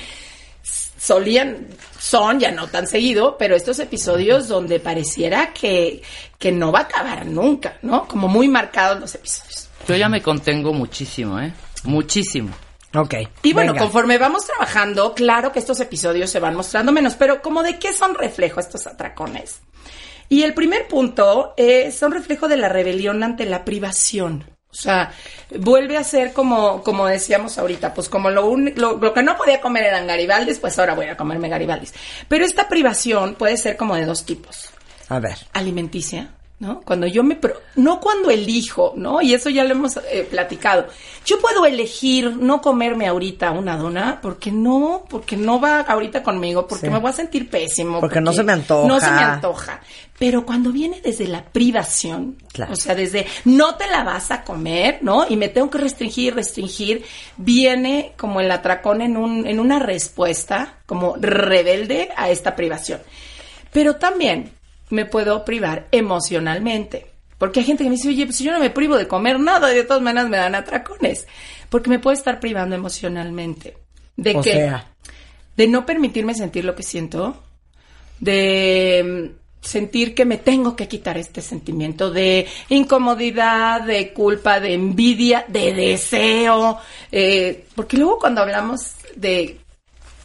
solían, 1.00 1.67
son 1.99 2.41
ya 2.41 2.50
no 2.50 2.69
tan 2.69 2.87
seguido, 2.87 3.37
pero 3.38 3.56
estos 3.56 3.79
episodios 3.79 4.49
donde 4.49 4.81
pareciera 4.81 5.52
que, 5.55 6.02
que 6.38 6.52
no 6.52 6.70
va 6.70 6.81
a 6.81 6.82
acabar 6.82 7.26
nunca, 7.26 7.79
¿no? 7.82 8.06
Como 8.06 8.29
muy 8.29 8.49
marcados 8.49 9.00
los 9.00 9.14
episodios. 9.14 9.69
yo 9.88 9.97
ya 9.97 10.08
me 10.08 10.20
contengo 10.20 10.75
muchísimo, 10.75 11.41
¿eh? 11.41 11.52
Muchísimo. 11.85 12.50
Ok. 12.94 13.14
Y 13.43 13.52
bueno, 13.55 13.73
venga. 13.73 13.85
conforme 13.85 14.19
vamos 14.19 14.47
trabajando, 14.47 15.14
claro 15.14 15.52
que 15.52 15.61
estos 15.61 15.81
episodios 15.81 16.29
se 16.29 16.41
van 16.41 16.55
mostrando 16.55 16.93
menos, 16.93 17.14
pero 17.14 17.41
como 17.41 17.62
de 17.62 17.79
qué 17.79 17.93
son 17.94 18.14
reflejo 18.14 18.61
estos 18.61 18.87
atracones. 18.87 19.61
Y 20.29 20.43
el 20.43 20.53
primer 20.53 20.87
punto 20.87 21.55
eh, 21.56 21.91
son 21.93 22.12
reflejo 22.12 22.46
de 22.46 22.58
la 22.58 22.69
rebelión 22.69 23.23
ante 23.23 23.46
la 23.46 23.64
privación. 23.64 24.44
O 24.72 24.75
sea, 24.82 25.12
vuelve 25.58 25.96
a 25.96 26.05
ser 26.05 26.32
como, 26.32 26.82
como 26.84 27.06
decíamos 27.06 27.58
ahorita, 27.58 27.93
pues 27.93 28.08
como 28.08 28.31
lo, 28.31 28.46
uni- 28.46 28.72
lo, 28.76 28.96
lo 28.99 29.12
que 29.12 29.22
no 29.22 29.37
podía 29.37 29.61
comer 29.61 29.82
eran 29.84 30.06
garibaldis, 30.06 30.58
pues 30.61 30.78
ahora 30.78 30.94
voy 30.94 31.06
a 31.06 31.17
comerme 31.17 31.49
garibaldis. 31.49 31.93
Pero 32.28 32.44
esta 32.44 32.69
privación 32.69 33.34
puede 33.34 33.56
ser 33.56 33.76
como 33.76 33.96
de 33.96 34.05
dos 34.05 34.25
tipos 34.25 34.70
A 35.08 35.19
ver. 35.19 35.37
alimenticia, 35.52 36.31
¿no? 36.60 36.80
Cuando 36.82 37.06
yo 37.06 37.24
me... 37.24 37.34
pro- 37.36 37.60
no 37.76 38.00
cuando 38.00 38.30
elijo, 38.30 38.92
¿no? 38.96 39.20
Y 39.22 39.34
eso 39.34 39.50
ya 39.50 39.64
lo 39.64 39.72
hemos 39.72 39.96
eh, 39.96 40.26
platicado. 40.30 40.86
Yo 41.26 41.40
puedo 41.40 41.66
elegir 41.66 42.36
no 42.36 42.60
comerme 42.60 43.06
ahorita 43.08 43.50
una 43.50 43.76
dona 43.76 44.20
porque 44.22 44.52
no, 44.52 45.04
porque 45.08 45.36
no 45.36 45.58
va 45.60 45.80
ahorita 45.80 46.22
conmigo, 46.22 46.66
porque 46.68 46.86
Sí. 46.86 46.92
me 46.92 46.98
voy 46.98 47.10
a 47.10 47.14
sentir 47.14 47.48
pésimo. 47.50 47.98
Porque 48.00 48.20
no 48.20 48.32
se 48.32 48.42
me 48.44 48.52
antoja. 48.52 48.86
No 48.86 49.00
se 49.00 49.10
me 49.10 49.20
antoja. 49.22 49.80
Pero 50.18 50.44
cuando 50.44 50.70
viene 50.70 51.00
desde 51.02 51.26
la 51.26 51.42
privación, 51.44 52.36
Claro. 52.52 52.74
o 52.74 52.76
sea, 52.76 52.94
desde 52.94 53.26
no 53.46 53.76
te 53.76 53.88
la 53.88 54.04
vas 54.04 54.30
a 54.30 54.44
comer, 54.44 54.98
¿no? 55.00 55.24
Y 55.26 55.36
me 55.36 55.48
tengo 55.48 55.70
que 55.70 55.78
restringir, 55.78 56.34
restringir, 56.34 57.04
viene 57.38 58.12
como 58.18 58.40
el 58.40 58.50
atracón 58.50 59.00
en, 59.00 59.16
un, 59.16 59.46
en 59.46 59.58
una 59.60 59.78
respuesta 59.78 60.74
como 60.84 61.16
rebelde 61.18 62.10
a 62.16 62.28
esta 62.30 62.54
privación. 62.54 63.00
Pero 63.72 63.96
también 63.96 64.52
me 64.90 65.06
puedo 65.06 65.44
privar 65.44 65.88
emocionalmente. 65.93 67.06
Porque 67.38 67.60
hay 67.60 67.67
gente 67.67 67.84
que 67.84 67.91
me 67.91 67.96
dice, 67.96 68.08
oye, 68.08 68.26
pues 68.26 68.38
yo 68.41 68.53
no 68.53 68.60
me 68.60 68.69
privo 68.70 68.96
de 68.98 69.08
comer 69.08 69.41
nada, 69.41 69.72
y 69.72 69.76
de 69.76 69.84
todas 69.84 70.03
maneras 70.03 70.29
me 70.29 70.36
dan 70.36 70.55
atracones. 70.55 71.26
Porque 71.70 71.88
me 71.88 71.98
puedo 71.98 72.15
estar 72.17 72.38
privando 72.38 72.74
emocionalmente. 72.76 73.79
¿De 74.17 74.36
O 74.36 74.43
qué? 74.43 74.53
sea. 74.53 74.86
De 75.56 75.67
no 75.67 75.86
permitirme 75.86 76.34
sentir 76.34 76.65
lo 76.65 76.74
que 76.74 76.82
siento. 76.82 77.43
De 78.19 79.31
mm, 79.32 79.67
sentir 79.67 80.15
que 80.15 80.24
me 80.24 80.36
tengo 80.36 80.76
que 80.76 80.88
quitar 80.88 81.17
este 81.17 81.41
sentimiento 81.41 82.10
de 82.10 82.46
incomodidad, 82.69 83.82
de 83.82 84.12
culpa, 84.12 84.60
de 84.60 84.74
envidia, 84.74 85.44
de 85.48 85.72
deseo. 85.72 86.79
eh, 87.12 87.65
porque 87.74 87.96
luego 87.96 88.19
cuando 88.19 88.43
hablamos 88.43 88.93
de 89.17 89.58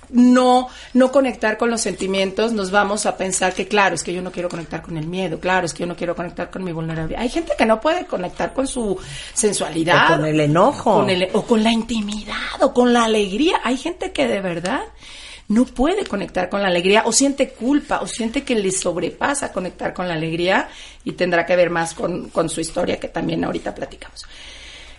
no, 0.10 0.68
no 0.94 1.12
conectar 1.12 1.58
con 1.58 1.70
los 1.70 1.82
sentimientos, 1.82 2.52
nos 2.54 2.72
vamos 2.72 3.06
a 3.06 3.18
pensar 3.18 3.54
que, 3.54 3.68
claro, 3.68 3.96
es 3.96 4.04
que 4.04 4.14
yo 4.14 4.22
no 4.22 4.32
quiero 4.32 4.50
conectar 4.50 4.82
con 4.82 4.98
el 4.98 5.08
miedo, 5.08 5.40
claro, 5.40 5.66
es 5.66 5.74
que 5.74 5.80
yo 5.82 5.88
no 5.88 5.96
quiero 5.96 6.16
conectar 6.16 6.50
con 6.50 6.64
mi 6.64 6.72
vulnerabilidad. 6.72 7.22
Hay 7.22 7.30
gente 7.30 7.54
que 7.58 7.66
no 7.66 7.80
puede 7.82 8.06
conectar 8.06 8.54
con 8.54 8.68
su 8.68 8.98
sensualidad. 9.34 10.14
O 10.14 10.16
con 10.18 10.26
el 10.26 10.40
enojo. 10.40 10.94
con 10.96 11.10
el- 11.10 11.30
o 11.34 11.42
con 11.44 11.64
la 11.64 11.72
intimidad, 11.72 12.62
o 12.62 12.74
con 12.74 12.94
la 12.94 13.06
alegría. 13.06 13.60
Hay 13.64 13.78
gente 13.78 14.12
que 14.12 14.28
de 14.28 14.42
verdad 14.42 14.82
no 15.48 15.66
puede 15.66 16.06
conectar 16.06 16.50
con 16.50 16.62
la 16.62 16.70
alegría, 16.70 17.04
o 17.06 17.12
siente 17.12 17.50
culpa, 17.50 18.00
o 18.02 18.08
siente 18.08 18.44
que 18.44 18.56
le 18.56 18.72
sobrepasa 18.72 19.52
conectar 19.52 19.94
con 19.94 20.08
la 20.08 20.16
alegría, 20.16 20.70
y 21.04 21.12
tendrá 21.12 21.46
que 21.46 21.56
ver 21.56 21.70
más 21.70 21.94
con, 21.94 22.30
con 22.30 22.50
su 22.50 22.62
historia 22.62 23.00
que 23.00 23.10
también 23.10 23.44
ahorita 23.44 23.76
platicamos. 23.76 24.26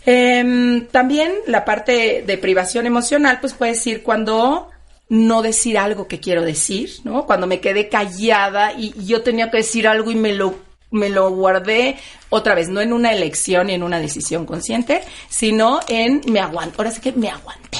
Em, 0.04 0.86
también 0.86 1.32
la 1.48 1.64
parte 1.64 2.22
de 2.24 2.38
privación 2.38 2.86
emocional, 2.86 3.38
pues 3.40 3.54
puede 3.54 3.72
decir 3.72 4.04
cuando 4.04 4.70
no 5.08 5.42
decir 5.42 5.78
algo 5.78 6.08
que 6.08 6.20
quiero 6.20 6.42
decir, 6.42 6.90
¿no? 7.04 7.26
Cuando 7.26 7.46
me 7.46 7.60
quedé 7.60 7.88
callada 7.88 8.72
y, 8.72 8.92
y 8.98 9.06
yo 9.06 9.22
tenía 9.22 9.50
que 9.50 9.58
decir 9.58 9.86
algo 9.86 10.10
y 10.10 10.16
me 10.16 10.32
lo, 10.32 10.58
me 10.90 11.08
lo 11.08 11.30
guardé 11.30 11.96
otra 12.28 12.54
vez, 12.54 12.68
no 12.68 12.80
en 12.80 12.92
una 12.92 13.12
elección 13.12 13.70
y 13.70 13.74
en 13.74 13.82
una 13.82 14.00
decisión 14.00 14.46
consciente, 14.46 15.02
sino 15.28 15.80
en 15.88 16.22
me 16.28 16.40
aguanto. 16.40 16.76
Ahora 16.78 16.90
sí 16.90 17.00
que 17.00 17.12
me 17.12 17.30
aguanté. 17.30 17.78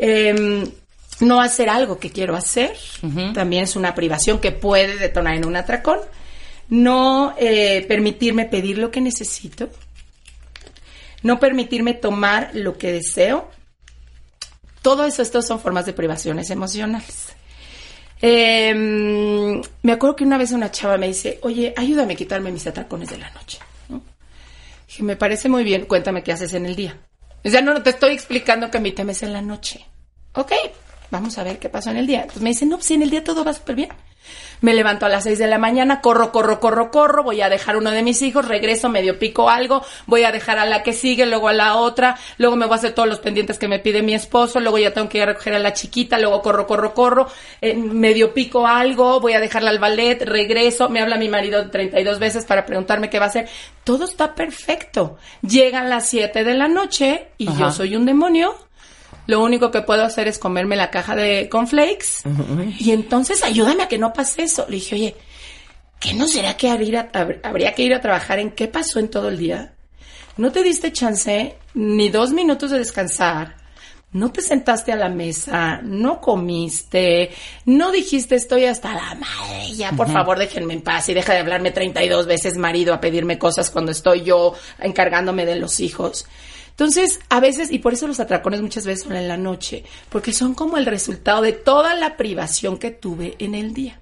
Em, 0.00 0.70
no 1.20 1.40
hacer 1.40 1.68
algo 1.68 1.98
que 1.98 2.10
quiero 2.10 2.36
hacer, 2.36 2.76
también 3.34 3.64
es 3.64 3.74
una 3.74 3.94
privación 3.94 4.38
que 4.38 4.52
puede 4.52 4.96
detonar 4.96 5.34
en 5.34 5.44
un 5.44 5.56
atracón, 5.56 5.98
no 6.68 7.34
eh, 7.38 7.84
permitirme 7.88 8.44
pedir 8.44 8.78
lo 8.78 8.92
que 8.92 9.00
necesito, 9.00 9.68
no 11.22 11.40
permitirme 11.40 11.94
tomar 11.94 12.50
lo 12.54 12.78
que 12.78 12.92
deseo. 12.92 13.50
Todo 14.88 15.04
eso, 15.04 15.20
estos 15.20 15.46
son 15.46 15.60
formas 15.60 15.84
de 15.84 15.92
privaciones 15.92 16.48
emocionales. 16.48 17.34
Em, 18.22 19.60
me 19.82 19.92
acuerdo 19.92 20.16
que 20.16 20.24
una 20.24 20.38
vez 20.38 20.50
una 20.52 20.70
chava 20.70 20.96
me 20.96 21.08
dice, 21.08 21.38
oye, 21.42 21.74
ayúdame 21.76 22.14
a 22.14 22.16
quitarme 22.16 22.50
mis 22.50 22.66
atracones 22.66 23.10
de 23.10 23.18
la 23.18 23.28
noche. 23.32 23.58
¿no? 23.90 24.00
Dije, 24.86 25.02
me 25.02 25.14
parece 25.14 25.50
muy 25.50 25.62
bien, 25.62 25.84
cuéntame 25.84 26.22
qué 26.22 26.32
haces 26.32 26.54
en 26.54 26.64
el 26.64 26.74
día. 26.74 26.96
O 27.44 27.50
sea, 27.50 27.60
no, 27.60 27.74
no 27.74 27.82
te 27.82 27.90
estoy 27.90 28.14
explicando 28.14 28.70
que 28.70 28.80
mi 28.80 28.92
tema 28.92 29.12
es 29.12 29.22
en 29.22 29.34
la 29.34 29.42
noche. 29.42 29.84
Ok, 30.32 30.52
vamos 31.10 31.36
a 31.36 31.44
ver 31.44 31.58
qué 31.58 31.68
pasó 31.68 31.90
en 31.90 31.98
el 31.98 32.06
día. 32.06 32.20
Entonces 32.22 32.42
me 32.42 32.48
dice, 32.48 32.64
no, 32.64 32.76
pues 32.76 32.90
en 32.90 33.02
el 33.02 33.10
día 33.10 33.22
todo 33.22 33.44
va 33.44 33.52
súper 33.52 33.76
bien. 33.76 33.90
Me 34.60 34.74
levanto 34.74 35.06
a 35.06 35.08
las 35.08 35.24
6 35.24 35.38
de 35.38 35.46
la 35.46 35.58
mañana, 35.58 36.00
corro, 36.00 36.32
corro, 36.32 36.60
corro, 36.60 36.90
corro, 36.90 37.22
voy 37.22 37.40
a 37.40 37.48
dejar 37.48 37.76
uno 37.76 37.90
de 37.90 38.02
mis 38.02 38.22
hijos, 38.22 38.48
regreso, 38.48 38.88
medio 38.88 39.18
pico 39.18 39.50
algo, 39.50 39.84
voy 40.06 40.24
a 40.24 40.32
dejar 40.32 40.58
a 40.58 40.66
la 40.66 40.82
que 40.82 40.92
sigue, 40.92 41.26
luego 41.26 41.48
a 41.48 41.52
la 41.52 41.76
otra, 41.76 42.16
luego 42.38 42.56
me 42.56 42.66
voy 42.66 42.74
a 42.74 42.78
hacer 42.78 42.92
todos 42.92 43.08
los 43.08 43.20
pendientes 43.20 43.58
que 43.58 43.68
me 43.68 43.78
pide 43.78 44.02
mi 44.02 44.14
esposo, 44.14 44.60
luego 44.60 44.78
ya 44.78 44.92
tengo 44.92 45.08
que 45.08 45.18
ir 45.18 45.24
a 45.24 45.26
recoger 45.26 45.54
a 45.54 45.58
la 45.58 45.72
chiquita, 45.72 46.18
luego 46.18 46.42
corro, 46.42 46.66
corro, 46.66 46.94
corro, 46.94 47.28
eh, 47.60 47.74
medio 47.74 48.34
pico 48.34 48.66
algo, 48.66 49.20
voy 49.20 49.34
a 49.34 49.40
dejarla 49.40 49.70
al 49.70 49.78
ballet, 49.78 50.22
regreso, 50.22 50.88
me 50.88 51.00
habla 51.00 51.16
mi 51.16 51.28
marido 51.28 51.70
32 51.70 52.18
veces 52.18 52.44
para 52.44 52.66
preguntarme 52.66 53.10
qué 53.10 53.18
va 53.18 53.26
a 53.26 53.28
hacer. 53.28 53.48
Todo 53.84 54.04
está 54.04 54.34
perfecto. 54.34 55.16
Llegan 55.42 55.88
las 55.88 56.08
7 56.08 56.44
de 56.44 56.54
la 56.54 56.68
noche 56.68 57.28
y 57.38 57.46
yo 57.54 57.70
soy 57.70 57.96
un 57.96 58.04
demonio 58.04 58.67
lo 59.28 59.40
único 59.44 59.70
que 59.70 59.82
puedo 59.82 60.02
hacer 60.04 60.26
es 60.26 60.38
comerme 60.38 60.74
la 60.74 60.90
caja 60.90 61.14
de 61.14 61.48
cornflakes. 61.48 62.22
Y 62.80 62.90
entonces 62.90 63.44
ayúdame 63.44 63.84
a 63.84 63.88
que 63.88 63.98
no 63.98 64.12
pase 64.12 64.42
eso. 64.42 64.64
Le 64.68 64.76
dije, 64.76 64.94
oye, 64.96 65.14
¿qué 66.00 66.14
no 66.14 66.26
será 66.26 66.56
que 66.56 66.68
habría, 66.70 67.12
hab- 67.12 67.38
habría 67.44 67.74
que 67.74 67.82
ir 67.82 67.94
a 67.94 68.00
trabajar 68.00 68.40
en 68.40 68.50
qué 68.50 68.66
pasó 68.68 68.98
en 68.98 69.08
todo 69.08 69.28
el 69.28 69.38
día? 69.38 69.74
No 70.36 70.50
te 70.50 70.62
diste 70.62 70.92
chance 70.92 71.56
ni 71.74 72.08
dos 72.08 72.32
minutos 72.32 72.70
de 72.70 72.78
descansar. 72.78 73.56
No 74.10 74.32
te 74.32 74.40
sentaste 74.40 74.90
a 74.92 74.96
la 74.96 75.10
mesa, 75.10 75.80
no 75.82 76.18
comiste, 76.22 77.30
no 77.66 77.92
dijiste 77.92 78.36
estoy 78.36 78.64
hasta 78.64 78.94
la 78.94 79.14
madre, 79.16 79.74
ya 79.74 79.92
por 79.92 80.10
favor 80.10 80.38
déjenme 80.38 80.72
en 80.72 80.80
paz 80.80 81.10
y 81.10 81.12
deja 81.14 81.34
de 81.34 81.40
hablarme 81.40 81.72
32 81.72 82.26
veces 82.26 82.56
marido 82.56 82.94
a 82.94 83.00
pedirme 83.02 83.38
cosas 83.38 83.68
cuando 83.68 83.92
estoy 83.92 84.22
yo 84.22 84.54
encargándome 84.78 85.44
de 85.44 85.56
los 85.56 85.80
hijos. 85.80 86.24
Entonces, 86.78 87.18
a 87.28 87.40
veces, 87.40 87.72
y 87.72 87.80
por 87.80 87.92
eso 87.92 88.06
los 88.06 88.20
atracones 88.20 88.62
muchas 88.62 88.86
veces 88.86 89.02
son 89.02 89.16
en 89.16 89.26
la 89.26 89.36
noche, 89.36 89.82
porque 90.10 90.32
son 90.32 90.54
como 90.54 90.76
el 90.76 90.86
resultado 90.86 91.42
de 91.42 91.52
toda 91.52 91.96
la 91.96 92.16
privación 92.16 92.78
que 92.78 92.92
tuve 92.92 93.34
en 93.40 93.56
el 93.56 93.74
día. 93.74 94.00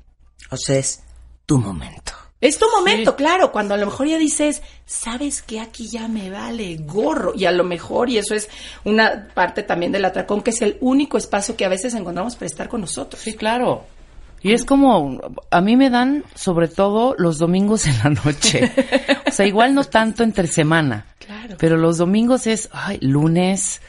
O 0.50 0.58
sea, 0.58 0.76
es 0.76 1.02
tu 1.46 1.56
momento. 1.56 2.12
Es 2.38 2.58
tu 2.58 2.66
momento, 2.70 3.16
claro, 3.16 3.50
cuando 3.50 3.72
a 3.72 3.78
lo 3.78 3.86
mejor 3.86 4.08
ya 4.08 4.18
dices, 4.18 4.60
sabes 4.84 5.40
que 5.40 5.58
aquí 5.58 5.88
ya 5.88 6.06
me 6.06 6.28
vale 6.28 6.76
gorro, 6.76 7.32
y 7.34 7.46
a 7.46 7.50
lo 7.50 7.64
mejor, 7.64 8.10
y 8.10 8.18
eso 8.18 8.34
es 8.34 8.50
una 8.84 9.28
parte 9.32 9.62
también 9.62 9.90
del 9.90 10.04
atracón, 10.04 10.42
que 10.42 10.50
es 10.50 10.60
el 10.60 10.76
único 10.82 11.16
espacio 11.16 11.56
que 11.56 11.64
a 11.64 11.70
veces 11.70 11.94
encontramos 11.94 12.36
para 12.36 12.44
estar 12.44 12.68
con 12.68 12.82
nosotros. 12.82 13.22
Sí, 13.22 13.32
claro. 13.32 13.86
Y 14.42 14.52
es 14.52 14.66
como, 14.66 15.18
a 15.50 15.60
mí 15.62 15.78
me 15.78 15.88
dan 15.88 16.24
sobre 16.34 16.68
todo 16.68 17.14
los 17.16 17.38
domingos 17.38 17.86
en 17.86 17.96
la 18.04 18.10
noche. 18.10 18.70
O 19.26 19.32
sea, 19.32 19.44
igual 19.44 19.74
no 19.74 19.82
tanto 19.82 20.22
entre 20.22 20.46
semana. 20.46 21.04
Claro. 21.26 21.56
Pero 21.58 21.76
los 21.76 21.98
domingos 21.98 22.46
es, 22.46 22.68
ay, 22.72 22.98
lunes 23.00 23.80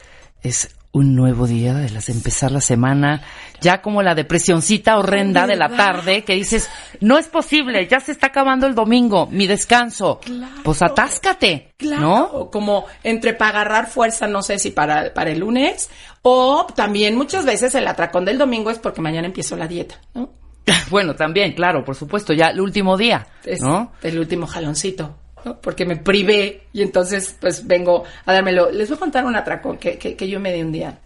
es 0.42 0.74
un 0.90 1.14
nuevo 1.14 1.46
día 1.46 1.74
de 1.74 1.90
las 1.90 2.08
empezar 2.08 2.50
la 2.50 2.60
semana, 2.62 3.22
ya 3.60 3.82
como 3.82 4.02
la 4.02 4.14
depresioncita 4.14 4.98
horrenda 4.98 5.46
de 5.46 5.54
la 5.54 5.68
tarde 5.68 6.24
que 6.24 6.34
dices, 6.34 6.68
no 7.00 7.18
es 7.18 7.28
posible, 7.28 7.86
ya 7.86 8.00
se 8.00 8.12
está 8.12 8.28
acabando 8.28 8.66
el 8.66 8.74
domingo, 8.74 9.26
mi 9.30 9.46
descanso. 9.46 10.18
Pues 10.64 10.80
atáscate, 10.82 11.74
Claro, 11.76 12.00
¿no? 12.00 12.50
como 12.50 12.86
entre 13.04 13.34
para 13.34 13.60
agarrar 13.60 13.86
fuerza, 13.88 14.26
no 14.26 14.42
sé 14.42 14.58
si 14.58 14.70
para, 14.70 15.12
para 15.12 15.30
el 15.30 15.40
lunes, 15.40 15.90
o 16.22 16.66
también 16.74 17.16
muchas 17.16 17.44
veces 17.44 17.74
el 17.74 17.86
atracón 17.86 18.24
del 18.24 18.38
domingo 18.38 18.70
es 18.70 18.78
porque 18.78 19.00
mañana 19.02 19.26
empiezo 19.26 19.56
la 19.56 19.68
dieta, 19.68 20.00
¿no? 20.14 20.30
Bueno, 20.90 21.14
también, 21.14 21.52
claro, 21.52 21.84
por 21.84 21.94
supuesto, 21.96 22.32
ya 22.32 22.46
el 22.48 22.60
último 22.60 22.96
día, 22.96 23.26
Es 23.44 23.60
¿no? 23.60 23.92
el 24.02 24.18
último 24.18 24.46
jaloncito, 24.46 25.16
¿no? 25.44 25.60
Porque 25.60 25.84
me 25.84 25.96
privé 25.96 26.62
y 26.72 26.82
entonces 26.82 27.36
pues 27.40 27.66
vengo 27.66 28.04
a 28.24 28.32
dármelo. 28.32 28.70
Les 28.70 28.88
voy 28.88 28.96
a 28.96 29.00
contar 29.00 29.24
un 29.24 29.36
atracón 29.36 29.78
que, 29.78 29.98
que, 29.98 30.16
que 30.16 30.28
yo 30.28 30.40
me 30.40 30.52
di 30.52 30.62
un 30.62 30.72
día 30.72 30.98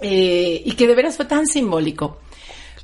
eh, 0.00 0.62
y 0.64 0.72
que 0.72 0.86
de 0.86 0.94
veras 0.94 1.16
fue 1.16 1.26
tan 1.26 1.46
simbólico. 1.46 2.20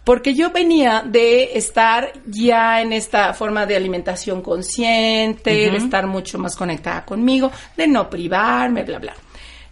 Porque 0.05 0.35
yo 0.35 0.51
venía 0.51 1.03
de 1.07 1.57
estar 1.57 2.13
ya 2.27 2.83
en 2.83 2.93
esta 2.93 3.33
forma 3.33 3.65
de 3.65 3.75
alimentación 3.75 4.43
consciente, 4.43 5.71
de 5.71 5.77
estar 5.79 6.07
mucho 6.07 6.39
más 6.39 6.57
conectada 6.57 7.07
conmigo, 7.07 7.51
de 7.75 7.87
no 7.87 8.11
privarme, 8.11 8.83
bla, 8.83 8.99
bla. 8.99 9.15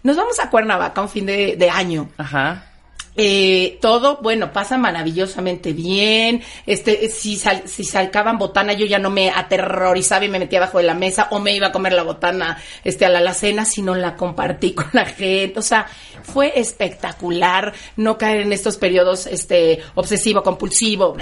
Nos 0.02 0.16
vamos 0.16 0.40
a 0.40 0.48
Cuernavaca 0.48 1.02
un 1.02 1.10
fin 1.10 1.26
de, 1.26 1.56
de 1.56 1.68
año. 1.68 2.08
Ajá. 2.16 2.71
Eh, 3.14 3.78
todo, 3.82 4.20
bueno, 4.22 4.52
pasa 4.54 4.78
maravillosamente 4.78 5.72
bien. 5.74 6.42
Este, 6.66 7.08
si, 7.10 7.36
sal- 7.36 7.64
si 7.66 7.84
salcaban 7.84 8.38
botana, 8.38 8.72
yo 8.72 8.86
ya 8.86 8.98
no 8.98 9.10
me 9.10 9.30
aterrorizaba 9.30 10.24
y 10.24 10.28
me 10.30 10.38
metía 10.38 10.58
abajo 10.60 10.78
de 10.78 10.84
la 10.84 10.94
mesa 10.94 11.28
o 11.30 11.38
me 11.38 11.54
iba 11.54 11.66
a 11.66 11.72
comer 11.72 11.92
la 11.92 12.04
botana, 12.04 12.58
este, 12.84 13.04
a 13.04 13.10
la 13.10 13.18
alacena, 13.18 13.64
sino 13.66 13.94
la 13.94 14.16
compartí 14.16 14.72
con 14.74 14.88
la 14.92 15.04
gente. 15.04 15.58
O 15.58 15.62
sea, 15.62 15.86
fue 16.22 16.58
espectacular 16.58 17.72
no 17.96 18.16
caer 18.16 18.40
en 18.42 18.52
estos 18.52 18.76
periodos, 18.78 19.26
este, 19.26 19.80
obsesivo, 19.94 20.42
compulsivo. 20.42 21.16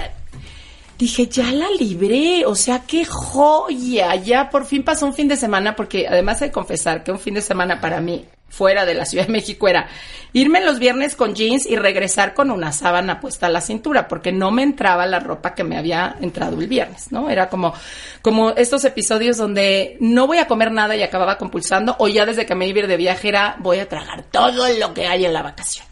Dije, 0.97 1.27
ya 1.27 1.51
la 1.51 1.67
libré, 1.71 2.45
o 2.45 2.53
sea, 2.55 2.83
qué 2.85 3.05
joya, 3.05 4.13
ya 4.15 4.49
por 4.51 4.65
fin 4.65 4.83
pasó 4.83 5.07
un 5.07 5.15
fin 5.15 5.27
de 5.27 5.35
semana, 5.35 5.75
porque 5.75 6.07
además 6.07 6.39
de 6.39 6.51
confesar 6.51 7.03
que 7.03 7.11
un 7.11 7.19
fin 7.19 7.33
de 7.33 7.41
semana 7.41 7.81
para 7.81 7.99
mí, 8.01 8.23
fuera 8.51 8.85
de 8.85 8.93
la 8.93 9.05
Ciudad 9.05 9.25
de 9.25 9.31
México, 9.31 9.67
era 9.67 9.87
irme 10.33 10.61
los 10.61 10.77
viernes 10.77 11.15
con 11.15 11.33
jeans 11.33 11.65
y 11.65 11.75
regresar 11.75 12.35
con 12.35 12.51
una 12.51 12.71
sábana 12.71 13.19
puesta 13.19 13.47
a 13.47 13.49
la 13.49 13.61
cintura, 13.61 14.07
porque 14.07 14.31
no 14.31 14.51
me 14.51 14.61
entraba 14.61 15.07
la 15.07 15.19
ropa 15.19 15.55
que 15.55 15.63
me 15.63 15.77
había 15.77 16.15
entrado 16.21 16.59
el 16.59 16.67
viernes, 16.67 17.11
¿no? 17.11 17.29
Era 17.29 17.49
como, 17.49 17.73
como 18.21 18.51
estos 18.51 18.85
episodios 18.85 19.37
donde 19.37 19.97
no 19.99 20.27
voy 20.27 20.37
a 20.37 20.47
comer 20.47 20.71
nada 20.71 20.95
y 20.95 21.01
acababa 21.01 21.37
compulsando, 21.39 21.95
o 21.97 22.07
ya 22.07 22.25
desde 22.25 22.45
que 22.45 22.53
me 22.53 22.67
iba 22.67 22.85
de 22.85 22.97
viaje 22.97 23.29
era, 23.29 23.55
voy 23.59 23.79
a 23.79 23.89
tragar 23.89 24.23
todo 24.31 24.67
lo 24.77 24.93
que 24.93 25.07
hay 25.07 25.25
en 25.25 25.33
la 25.33 25.41
vacación. 25.41 25.85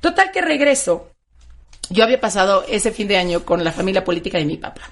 Total 0.00 0.30
que 0.30 0.42
regreso 0.42 1.14
yo 1.90 2.04
había 2.04 2.20
pasado 2.20 2.64
ese 2.68 2.92
fin 2.92 3.08
de 3.08 3.16
año 3.16 3.44
con 3.44 3.62
la 3.62 3.72
familia 3.72 4.04
política 4.04 4.38
de 4.38 4.44
mi 4.44 4.56
papá. 4.56 4.82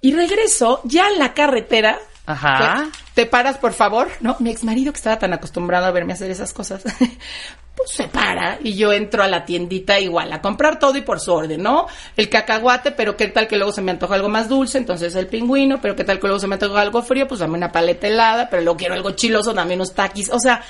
Y 0.00 0.12
regreso 0.12 0.80
ya 0.84 1.08
en 1.08 1.18
la 1.18 1.34
carretera. 1.34 1.98
Ajá. 2.26 2.88
Te, 3.14 3.26
paras, 3.26 3.58
por 3.58 3.72
favor. 3.72 4.08
No, 4.20 4.36
mi 4.40 4.50
ex 4.50 4.64
marido 4.64 4.92
que 4.92 4.96
estaba 4.96 5.18
tan 5.18 5.32
acostumbrado 5.32 5.86
a 5.86 5.90
verme 5.90 6.14
hacer 6.14 6.30
esas 6.30 6.52
cosas, 6.52 6.82
pues 7.76 7.90
se 7.90 8.08
para 8.08 8.58
y 8.62 8.74
yo 8.76 8.92
entro 8.92 9.22
a 9.22 9.28
la 9.28 9.44
tiendita 9.44 10.00
igual 10.00 10.32
a 10.32 10.40
comprar 10.40 10.78
todo 10.78 10.96
y 10.96 11.02
por 11.02 11.20
su 11.20 11.32
orden, 11.32 11.62
¿no? 11.62 11.86
El 12.16 12.30
cacahuate, 12.30 12.92
pero 12.92 13.16
qué 13.16 13.28
tal 13.28 13.46
que 13.46 13.56
luego 13.56 13.72
se 13.72 13.82
me 13.82 13.90
antoja 13.90 14.14
algo 14.14 14.28
más 14.28 14.48
dulce, 14.48 14.78
entonces 14.78 15.14
el 15.16 15.26
pingüino, 15.26 15.80
pero 15.82 15.94
qué 15.94 16.04
tal 16.04 16.18
que 16.18 16.26
luego 16.26 16.40
se 16.40 16.46
me 16.46 16.54
antoja 16.54 16.80
algo 16.80 17.02
frío, 17.02 17.28
pues 17.28 17.40
dame 17.40 17.58
una 17.58 17.72
paleta 17.72 18.06
helada, 18.06 18.48
pero 18.48 18.62
luego 18.62 18.78
quiero 18.78 18.94
algo 18.94 19.10
chiloso, 19.10 19.52
dame 19.52 19.74
unos 19.74 19.94
taquis, 19.94 20.30
o 20.30 20.38
sea, 20.38 20.62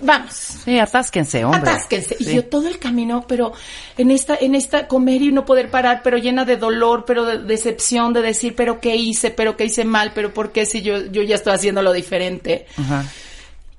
vamos. 0.00 0.32
Sí, 0.32 0.78
atásquense, 0.78 1.44
hombre. 1.44 1.60
Atásquense. 1.60 2.16
Y 2.18 2.34
yo 2.34 2.44
todo 2.44 2.68
el 2.68 2.78
camino, 2.78 3.24
pero 3.26 3.52
en 3.96 4.10
esta, 4.10 4.36
en 4.40 4.54
esta 4.54 4.86
comer 4.88 5.22
y 5.22 5.32
no 5.32 5.44
poder 5.44 5.70
parar, 5.70 6.00
pero 6.02 6.18
llena 6.18 6.44
de 6.44 6.56
dolor, 6.56 7.04
pero 7.06 7.24
de 7.24 7.38
decepción, 7.38 8.12
de 8.12 8.22
decir, 8.22 8.54
pero 8.54 8.80
qué 8.80 8.96
hice, 8.96 9.30
pero 9.30 9.56
qué 9.56 9.64
hice 9.64 9.84
mal, 9.84 10.12
pero 10.14 10.32
por 10.32 10.52
qué 10.52 10.66
si 10.66 10.82
yo, 10.82 11.06
yo 11.06 11.22
ya 11.22 11.36
estoy 11.36 11.54
haciendo 11.54 11.82
lo 11.82 11.92
diferente. 11.92 12.66
Ajá. 12.76 13.04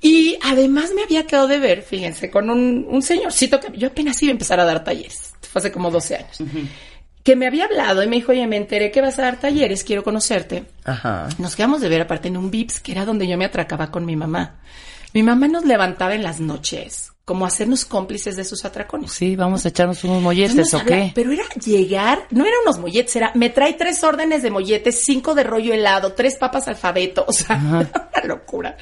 Y 0.01 0.37
además 0.43 0.91
me 0.95 1.03
había 1.03 1.25
quedado 1.25 1.47
de 1.47 1.59
ver, 1.59 1.81
fíjense, 1.81 2.29
con 2.29 2.49
un, 2.49 2.85
un 2.89 3.01
señorcito 3.01 3.59
que 3.59 3.77
yo 3.77 3.89
apenas 3.89 4.21
iba 4.23 4.29
a 4.29 4.33
empezar 4.33 4.59
a 4.59 4.65
dar 4.65 4.83
talleres. 4.83 5.33
Fue 5.41 5.59
hace 5.59 5.71
como 5.71 5.91
12 5.91 6.15
años. 6.15 6.37
Que 7.23 7.35
me 7.35 7.45
había 7.45 7.65
hablado 7.65 8.01
y 8.01 8.07
me 8.07 8.15
dijo, 8.15 8.31
oye, 8.31 8.47
me 8.47 8.55
enteré 8.55 8.91
que 8.91 9.01
vas 9.01 9.19
a 9.19 9.23
dar 9.23 9.39
talleres, 9.39 9.83
quiero 9.83 10.03
conocerte. 10.03 10.63
Ajá. 10.85 11.27
Nos 11.37 11.55
quedamos 11.55 11.81
de 11.81 11.89
ver 11.89 12.01
aparte 12.01 12.29
en 12.29 12.37
un 12.37 12.49
Vips, 12.49 12.79
que 12.79 12.93
era 12.93 13.03
donde 13.03 13.27
yo 13.27 13.37
me 13.37 13.45
atracaba 13.45 13.91
con 13.91 14.05
mi 14.05 14.15
mamá. 14.15 14.61
Mi 15.13 15.23
mamá 15.23 15.47
nos 15.47 15.65
levantaba 15.65 16.15
en 16.15 16.23
las 16.23 16.39
noches, 16.39 17.11
como 17.25 17.45
hacernos 17.45 17.85
cómplices 17.85 18.35
de 18.35 18.45
sus 18.45 18.65
atracones. 18.65 19.11
Sí, 19.11 19.35
vamos 19.35 19.65
a 19.65 19.69
echarnos 19.69 20.03
unos 20.03 20.21
molletes, 20.21 20.73
¿o 20.73 20.83
qué? 20.83 21.11
Pero 21.15 21.31
era 21.31 21.43
llegar, 21.63 22.27
no 22.31 22.45
eran 22.45 22.59
unos 22.63 22.79
molletes, 22.79 23.15
era, 23.15 23.31
me 23.35 23.49
trae 23.49 23.73
tres 23.73 24.03
órdenes 24.03 24.43
de 24.43 24.51
molletes, 24.51 25.03
cinco 25.03 25.35
de 25.35 25.43
rollo 25.43 25.73
helado, 25.73 26.13
tres 26.13 26.35
papas 26.35 26.67
alfabeto, 26.67 27.25
o 27.27 27.33
sea, 27.33 27.55
una 27.57 28.23
locura. 28.25 28.77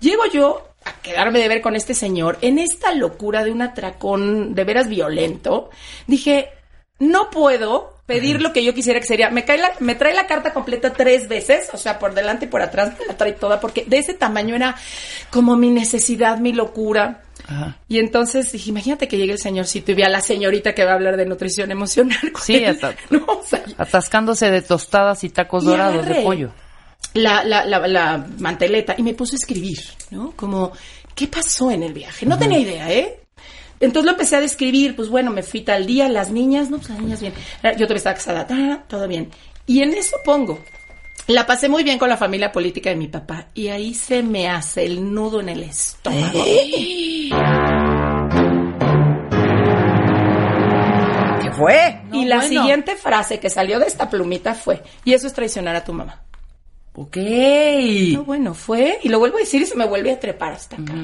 Llego 0.00 0.22
yo 0.32 0.68
a 0.84 0.92
quedarme 1.02 1.38
de 1.38 1.48
ver 1.48 1.60
con 1.60 1.76
este 1.76 1.94
señor 1.94 2.38
en 2.40 2.58
esta 2.58 2.94
locura 2.94 3.44
de 3.44 3.52
un 3.52 3.62
atracón 3.62 4.54
de 4.54 4.64
veras 4.64 4.88
violento. 4.88 5.70
Dije, 6.06 6.50
no 6.98 7.30
puedo 7.30 7.96
pedir 8.06 8.40
lo 8.40 8.52
que 8.54 8.64
yo 8.64 8.72
quisiera 8.74 8.98
que 9.00 9.06
sería. 9.06 9.28
Me, 9.30 9.44
cae 9.44 9.58
la, 9.58 9.70
me 9.80 9.94
trae 9.94 10.14
la 10.14 10.26
carta 10.26 10.52
completa 10.54 10.92
tres 10.92 11.28
veces, 11.28 11.68
o 11.72 11.76
sea, 11.76 11.98
por 11.98 12.14
delante 12.14 12.46
y 12.46 12.48
por 12.48 12.62
atrás, 12.62 12.94
me 12.98 13.04
la 13.06 13.16
trae 13.16 13.32
toda, 13.32 13.60
porque 13.60 13.84
de 13.86 13.98
ese 13.98 14.14
tamaño 14.14 14.56
era 14.56 14.74
como 15.30 15.56
mi 15.56 15.70
necesidad, 15.70 16.38
mi 16.38 16.52
locura. 16.52 17.22
Ajá. 17.46 17.76
Y 17.86 17.98
entonces 17.98 18.50
dije, 18.52 18.70
imagínate 18.70 19.08
que 19.08 19.16
llegue 19.18 19.32
el 19.32 19.38
señorcito 19.38 19.92
y 19.92 19.94
vea 19.94 20.06
a 20.06 20.10
la 20.10 20.20
señorita 20.22 20.74
que 20.74 20.84
va 20.84 20.92
a 20.92 20.94
hablar 20.94 21.16
de 21.16 21.26
nutrición 21.26 21.70
emocional. 21.70 22.18
con 22.32 22.42
Sí, 22.42 22.56
él. 22.56 22.66
hasta- 22.66 22.94
No, 23.10 23.24
o 23.26 23.44
sea, 23.46 23.62
Atascándose 23.76 24.50
de 24.50 24.62
tostadas 24.62 25.22
y 25.24 25.28
tacos 25.30 25.64
Y 25.64 25.66
dorados 25.68 26.06
de 26.06 26.14
pollo. 26.22 26.50
La, 27.14 27.44
la, 27.44 27.64
la, 27.64 27.86
la 27.86 28.26
manteleta 28.38 28.94
y 28.98 29.02
me 29.02 29.14
puse 29.14 29.36
a 29.36 29.38
escribir, 29.38 29.78
¿no? 30.10 30.32
Como, 30.32 30.72
¿qué 31.14 31.26
pasó 31.28 31.70
en 31.70 31.82
el 31.82 31.92
viaje? 31.92 32.26
No 32.26 32.38
tenía 32.38 32.58
idea, 32.58 32.92
¿eh? 32.92 33.20
Entonces 33.80 34.04
lo 34.06 34.12
empecé 34.12 34.36
a 34.36 34.40
describir, 34.40 34.96
pues 34.96 35.08
bueno, 35.08 35.30
me 35.30 35.42
fui 35.42 35.60
tal 35.60 35.86
día, 35.86 36.08
las 36.08 36.30
niñas, 36.30 36.70
no, 36.70 36.78
pues 36.78 36.90
las 36.90 37.00
niñas 37.00 37.20
bien. 37.20 37.32
Eh, 37.62 37.72
Yo 37.72 37.86
todavía 37.86 37.96
estaba 37.96 38.14
casada, 38.16 38.46
ta, 38.46 38.84
todo 38.88 39.06
bien. 39.06 39.30
Y 39.66 39.82
en 39.82 39.92
eso 39.94 40.16
pongo, 40.24 40.58
la 41.26 41.46
pasé 41.46 41.68
muy 41.68 41.84
bien 41.84 41.98
con 41.98 42.08
la 42.08 42.16
familia 42.16 42.50
política 42.52 42.90
de 42.90 42.96
mi 42.96 43.06
papá 43.08 43.48
y 43.54 43.68
ahí 43.68 43.94
se 43.94 44.22
me 44.22 44.48
hace 44.48 44.86
el 44.86 45.12
nudo 45.14 45.40
en 45.40 45.50
el 45.50 45.62
estómago. 45.62 46.42
¿Qué 51.42 51.50
fue? 51.52 52.00
y 52.12 52.24
la 52.24 52.36
bueno. 52.36 52.48
siguiente 52.48 52.96
frase 52.96 53.38
que 53.40 53.50
salió 53.50 53.78
de 53.78 53.86
esta 53.86 54.08
plumita 54.10 54.54
fue, 54.54 54.82
y 55.04 55.12
eso 55.12 55.26
es 55.26 55.32
traicionar 55.32 55.76
a 55.76 55.84
tu 55.84 55.92
mamá. 55.92 56.22
Ok. 56.94 57.16
No, 58.14 58.24
bueno, 58.24 58.54
fue, 58.54 58.98
y 59.02 59.08
lo 59.08 59.18
vuelvo 59.20 59.36
a 59.36 59.40
decir 59.40 59.62
y 59.62 59.66
se 59.66 59.76
me 59.76 59.86
vuelve 59.86 60.10
a 60.12 60.18
trepar 60.18 60.52
hasta 60.52 60.76
acá. 60.76 60.94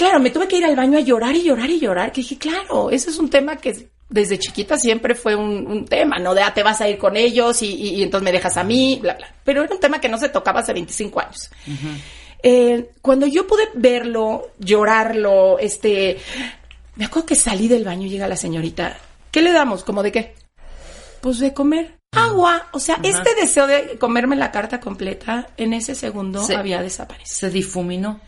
Claro, 0.00 0.20
me 0.20 0.30
tuve 0.30 0.48
que 0.48 0.56
ir 0.56 0.64
al 0.64 0.76
baño 0.76 0.98
a 0.98 1.02
llorar 1.02 1.34
y 1.36 1.42
llorar 1.42 1.68
y 1.70 1.78
llorar, 1.78 2.10
que 2.12 2.22
dije, 2.22 2.38
claro, 2.38 2.90
ese 2.90 3.10
es 3.10 3.18
un 3.18 3.28
tema 3.28 3.56
que 3.56 3.88
desde 4.08 4.38
chiquita 4.38 4.76
siempre 4.78 5.14
fue 5.14 5.34
un, 5.36 5.66
un 5.66 5.84
tema, 5.84 6.18
¿no? 6.18 6.34
De, 6.34 6.42
ah, 6.42 6.52
te 6.54 6.62
vas 6.62 6.80
a 6.80 6.88
ir 6.88 6.98
con 6.98 7.16
ellos 7.16 7.62
y, 7.62 7.66
y- 7.74 7.94
y 7.96 8.02
entonces 8.02 8.24
me 8.24 8.32
dejas 8.32 8.56
a 8.56 8.64
mí, 8.64 8.98
bla, 9.00 9.14
bla. 9.14 9.28
Pero 9.44 9.62
era 9.62 9.74
un 9.74 9.80
tema 9.80 10.00
que 10.00 10.08
no 10.08 10.18
se 10.18 10.28
tocaba 10.30 10.60
hace 10.60 10.72
25 10.72 11.20
años. 11.20 11.50
Eh, 12.42 12.90
cuando 13.02 13.26
yo 13.26 13.46
pude 13.46 13.68
verlo, 13.74 14.52
llorarlo, 14.58 15.58
este, 15.58 16.18
me 16.96 17.04
acuerdo 17.04 17.26
que 17.26 17.34
salí 17.34 17.68
del 17.68 17.84
baño 17.84 18.06
y 18.06 18.10
llega 18.10 18.26
la 18.26 18.36
señorita, 18.36 18.96
¿qué 19.30 19.42
le 19.42 19.52
damos? 19.52 19.84
¿Como 19.84 20.02
de 20.02 20.10
qué? 20.12 20.34
Pues 21.20 21.38
de 21.38 21.52
comer 21.52 21.96
agua. 22.12 22.68
O 22.72 22.80
sea, 22.80 22.98
este 23.04 23.34
deseo 23.40 23.66
de 23.66 23.98
comerme 23.98 24.34
la 24.36 24.50
carta 24.50 24.80
completa 24.80 25.48
en 25.58 25.74
ese 25.74 25.94
segundo 25.94 26.42
había 26.54 26.82
desaparecido. 26.82 27.36
Se 27.36 27.50
difuminó. 27.50 28.20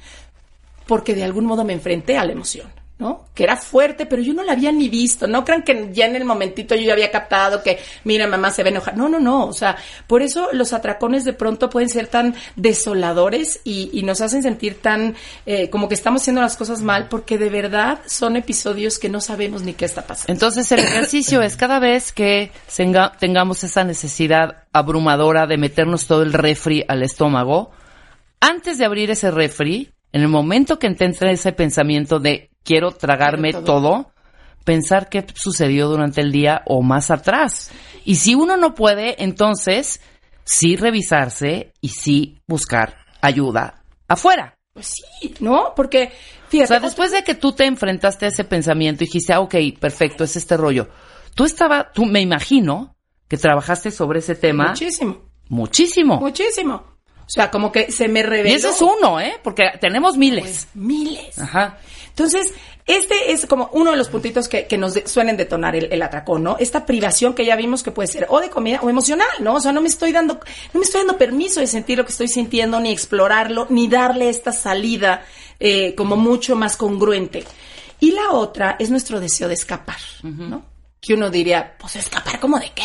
Porque 0.93 1.15
de 1.15 1.25
algún 1.25 1.47
modo 1.47 1.65
me 1.65 1.73
enfrenté 1.73 2.19
a 2.19 2.25
la 2.27 2.33
emoción, 2.33 2.67
¿no? 2.99 3.25
Que 3.35 3.45
era 3.45 3.57
fuerte, 3.57 4.05
pero 4.05 4.21
yo 4.21 4.35
no 4.35 4.43
la 4.43 4.53
había 4.53 4.71
ni 4.73 4.91
visto. 4.91 5.27
No 5.27 5.43
crean 5.43 5.63
que 5.63 5.89
ya 5.91 6.05
en 6.05 6.17
el 6.17 6.27
momentito 6.27 6.75
yo 6.75 6.83
ya 6.83 6.93
había 6.93 7.11
captado 7.11 7.63
que, 7.63 7.79
mira, 8.05 8.27
mamá 8.27 8.51
se 8.51 8.63
ve 8.63 8.69
enojar. 8.69 8.95
No, 8.95 9.09
no, 9.09 9.19
no. 9.19 9.47
O 9.47 9.55
sea, 9.55 9.75
por 10.07 10.21
eso 10.21 10.51
los 10.53 10.75
atracones 10.75 11.25
de 11.25 11.33
pronto 11.33 11.71
pueden 11.71 11.89
ser 11.89 12.09
tan 12.09 12.35
desoladores 12.57 13.61
y, 13.65 14.03
nos 14.03 14.21
hacen 14.21 14.43
sentir 14.43 14.83
tan 14.83 15.15
eh, 15.47 15.71
como 15.71 15.89
que 15.89 15.95
estamos 15.95 16.21
haciendo 16.21 16.43
las 16.43 16.59
cosas 16.59 16.83
mal, 16.83 17.09
porque 17.09 17.39
de 17.39 17.49
verdad 17.49 18.01
son 18.07 18.37
episodios 18.37 18.99
que 18.99 19.09
no 19.09 19.23
sabemos 19.23 19.63
ni 19.63 19.73
qué 19.73 19.87
está 19.87 20.07
pasando. 20.07 20.31
Entonces 20.31 20.71
el 20.73 20.81
ejercicio 20.81 21.41
es 21.41 21.57
cada 21.57 21.79
vez 21.79 22.13
que 22.13 22.51
tenga- 22.77 23.17
tengamos 23.19 23.65
esa 23.65 23.83
necesidad 23.85 24.65
abrumadora 24.75 25.47
de 25.47 25.57
meternos 25.57 26.07
todo 26.07 26.23
el 26.23 26.35
refri 26.35 26.85
al 26.87 27.03
estómago, 27.03 27.71
antes 28.41 28.77
de 28.77 28.85
abrir 28.85 29.09
ese 29.11 29.31
refri, 29.31 29.92
en 30.13 30.23
el 30.23 30.29
momento 30.29 30.79
que 30.79 30.91
te 30.91 31.05
entre 31.05 31.33
ese 31.33 31.53
pensamiento 31.53 32.19
de 32.21 32.51
quiero 32.65 32.93
tragarme 32.93 33.51
Quiero 33.51 33.65
todo. 33.65 33.91
todo. 33.91 34.13
pensar 34.65 35.09
qué 35.09 35.25
sucedió 35.35 35.89
durante 35.89 36.21
el 36.21 36.31
día 36.31 36.63
o 36.67 36.83
más 36.83 37.11
atrás. 37.11 37.71
Y 38.05 38.17
si 38.17 38.35
uno 38.35 38.57
no 38.57 38.75
puede, 38.75 39.23
entonces 39.23 40.01
sí 40.45 40.77
revisarse 40.77 41.73
y 41.81 41.89
sí 41.89 42.39
buscar 42.47 42.99
ayuda 43.21 43.83
afuera. 44.09 44.57
Pues 44.73 44.87
sí, 45.21 45.35
¿no? 45.41 45.73
Porque, 45.75 46.13
O 46.47 46.49
fíjate, 46.49 46.69
sea, 46.69 46.81
después 46.81 47.11
de 47.13 47.25
que 47.25 47.35
tú 47.35 47.53
te 47.53 47.65
enfrentaste 47.67 48.27
a 48.27 48.29
ese 48.29 48.45
pensamiento 48.45 49.03
y 49.05 49.07
dijiste, 49.07 49.33
ah, 49.33 49.41
ok, 49.41 49.55
perfecto, 49.79 50.25
es 50.25 50.37
este 50.37 50.57
rollo. 50.57 50.89
Tú 51.35 51.45
estaba, 51.45 51.91
tú 51.93 52.05
me 52.07 52.21
imagino 52.21 52.97
que 53.29 53.37
trabajaste 53.37 53.91
sobre 53.91 54.21
ese 54.21 54.35
tema 54.35 54.69
muchísimo, 54.69 55.23
muchísimo. 55.49 56.21
muchísimo. 56.21 56.92
O 57.27 57.31
sea, 57.31 57.51
como 57.51 57.73
que 57.73 57.91
se 57.93 58.09
me 58.09 58.23
reveló. 58.23 58.51
y 58.51 58.53
ese 58.55 58.69
es 58.71 58.81
uno, 58.83 59.21
¿eh? 59.21 59.35
Porque 59.43 59.65
tenemos 59.81 60.17
miles. 60.17 60.43
Pues, 60.45 60.67
miles. 60.75 61.39
Ajá. 61.39 61.79
Entonces, 62.09 62.53
este 62.85 63.33
es 63.33 63.47
como 63.47 63.71
uno 63.73 63.93
de 63.93 63.97
los 63.97 64.09
puntitos 64.11 64.49
que, 64.49 64.67
que 64.67 64.77
nos 64.77 64.93
de- 64.95 65.07
suelen 65.07 65.37
detonar 65.37 65.75
el, 65.77 65.91
el 65.93 66.03
atracón, 66.03 66.43
¿no? 66.43 66.57
Esta 66.59 66.85
privación 66.85 67.33
que 67.33 67.45
ya 67.47 67.57
vimos 67.57 67.83
que 67.83 67.91
puede 67.91 68.07
ser 68.09 68.27
o 68.29 68.41
de 68.41 68.51
comida 68.51 68.81
o 68.83 68.91
emocional, 68.91 69.29
¿no? 69.41 69.55
O 69.55 69.61
sea, 69.61 69.73
no 69.73 69.81
me 69.81 69.89
estoy 69.89 70.13
dando, 70.13 70.35
no 70.75 70.81
me 70.81 70.85
estoy 70.85 71.01
dando 71.03 71.17
permiso 71.17 71.61
de 71.61 71.67
sentir 71.69 71.97
lo 71.97 72.05
que 72.05 72.11
estoy 72.13 72.29
sintiendo, 72.29 72.81
ni 72.81 72.91
explorarlo, 72.93 73.67
ni 73.71 73.89
darle 73.89 74.29
esta 74.29 74.53
salida 74.53 75.25
eh, 75.61 75.95
como 75.95 76.17
mucho 76.17 76.55
más 76.57 76.77
congruente. 76.77 77.45
Y 78.01 78.11
la 78.11 78.33
otra 78.33 78.77
es 78.79 78.91
nuestro 78.91 79.21
deseo 79.21 79.47
de 79.49 79.55
escapar, 79.55 79.99
¿no? 80.25 80.65
Que 81.01 81.15
uno 81.15 81.31
diría, 81.31 81.77
pues 81.79 81.97
escapar 81.97 82.41
como 82.41 82.59
de 82.59 82.71
qué? 82.75 82.83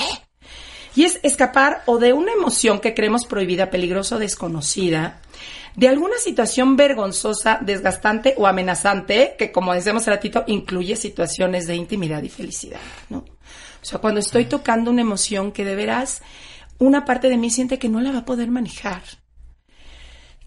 Y 0.98 1.04
es 1.04 1.20
escapar 1.22 1.84
o 1.86 2.00
de 2.00 2.12
una 2.12 2.34
emoción 2.34 2.80
que 2.80 2.96
creemos 2.96 3.28
prohibida, 3.28 3.70
peligrosa 3.70 4.16
o 4.16 4.20
desconocida, 4.20 5.22
de 5.76 5.88
alguna 5.88 6.18
situación 6.18 6.76
vergonzosa, 6.76 7.60
desgastante 7.62 8.34
o 8.36 8.48
amenazante, 8.48 9.36
que 9.38 9.52
como 9.52 9.76
decíamos 9.76 10.02
hace 10.02 10.10
ratito, 10.10 10.44
incluye 10.48 10.96
situaciones 10.96 11.68
de 11.68 11.76
intimidad 11.76 12.24
y 12.24 12.30
felicidad, 12.30 12.80
¿no? 13.10 13.20
O 13.20 13.86
sea, 13.86 14.00
cuando 14.00 14.20
estoy 14.20 14.46
tocando 14.46 14.90
una 14.90 15.02
emoción 15.02 15.52
que 15.52 15.66
de 15.66 15.76
veras 15.76 16.24
una 16.80 17.06
parte 17.06 17.30
de 17.30 17.38
mí 17.38 17.52
siente 17.52 17.78
que 17.78 17.90
no 17.90 18.02
la 18.02 18.12
va 18.12 18.20
a 18.20 18.26
poder 18.26 18.50
manejar, 18.50 19.04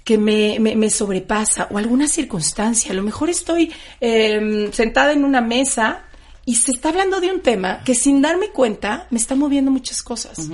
que 0.03 0.19
me, 0.19 0.59
me, 0.59 0.75
me 0.75 0.91
sobrepasa 0.91 1.69
o 1.71 1.79
alguna 1.79 2.09
circunstancia. 2.09 2.91
A 2.91 2.95
lo 2.95 3.05
mejor 3.05 3.31
estoy 3.31 3.73
eh, 4.01 4.69
sentada 4.73 5.13
en 5.13 5.25
una 5.25 5.43
mesa 5.43 6.07
y 6.51 6.57
se 6.57 6.73
está 6.73 6.89
hablando 6.89 7.21
de 7.21 7.31
un 7.31 7.43
tema 7.43 7.81
que 7.85 7.95
sin 7.95 8.21
darme 8.21 8.49
cuenta 8.49 9.07
me 9.11 9.19
está 9.19 9.37
moviendo 9.37 9.71
muchas 9.71 10.03
cosas. 10.03 10.49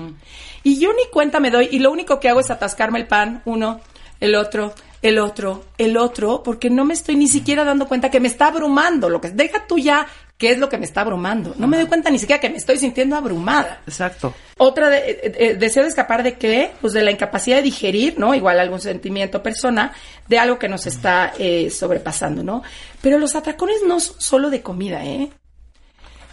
Y 0.62 0.78
yo 0.78 0.92
ni 0.92 1.11
cuenta 1.11 1.40
me 1.40 1.50
doy 1.50 1.70
y 1.70 1.78
lo 1.78 1.90
único 1.90 2.20
que 2.20 2.28
hago 2.28 2.40
es 2.40 2.50
atascarme 2.50 2.98
el 2.98 3.06
pan, 3.06 3.40
uno, 3.46 3.80
el 4.20 4.35
otro, 4.35 4.74
el 5.00 5.18
otro, 5.18 5.64
el 5.78 5.96
otro, 5.96 6.42
porque 6.42 6.68
no 6.68 6.85
me 6.85 6.92
estoy 6.92 7.16
ni 7.16 7.28
siquiera 7.28 7.64
dando 7.64 7.88
cuenta 7.88 8.11
que 8.11 8.20
me 8.20 8.28
está 8.28 8.48
abrumando. 8.48 9.09
Lo 9.09 9.22
que 9.22 9.30
deja 9.30 9.66
tú 9.66 9.78
ya 9.78 10.06
qué 10.37 10.50
es 10.50 10.59
lo 10.59 10.68
que 10.68 10.76
me 10.76 10.85
está 10.85 11.00
abrumando. 11.00 11.54
No 11.56 11.66
me 11.66 11.78
doy 11.78 11.87
cuenta 11.87 12.11
ni 12.11 12.18
siquiera 12.18 12.42
que 12.42 12.50
me 12.50 12.59
estoy 12.59 12.76
sintiendo 12.76 13.16
abrumada. 13.16 13.80
Exacto. 13.87 14.35
Otra 14.59 14.90
de, 14.90 14.98
eh, 14.98 15.32
eh, 15.38 15.54
deseo 15.54 15.82
de 15.82 15.88
escapar 15.88 16.22
de 16.22 16.35
qué? 16.35 16.72
Pues 16.82 16.92
de 16.92 17.02
la 17.02 17.11
incapacidad 17.11 17.56
de 17.56 17.62
digerir, 17.62 18.18
¿no? 18.18 18.35
Igual 18.35 18.61
algún 18.61 18.82
sentimiento, 18.82 19.42
persona, 19.42 19.94
de 20.28 20.38
algo 20.38 20.59
que 20.59 20.68
nos 20.68 20.87
está 20.87 21.32
eh, 21.38 21.70
sobrepasando, 21.70 22.42
¿no? 22.42 22.62
Pero 23.00 23.18
los 23.18 23.35
atracones 23.35 23.78
no 23.87 23.98
son 23.98 24.20
solo 24.20 24.50
de 24.50 24.61
comida, 24.61 25.02
¿eh? 25.02 25.30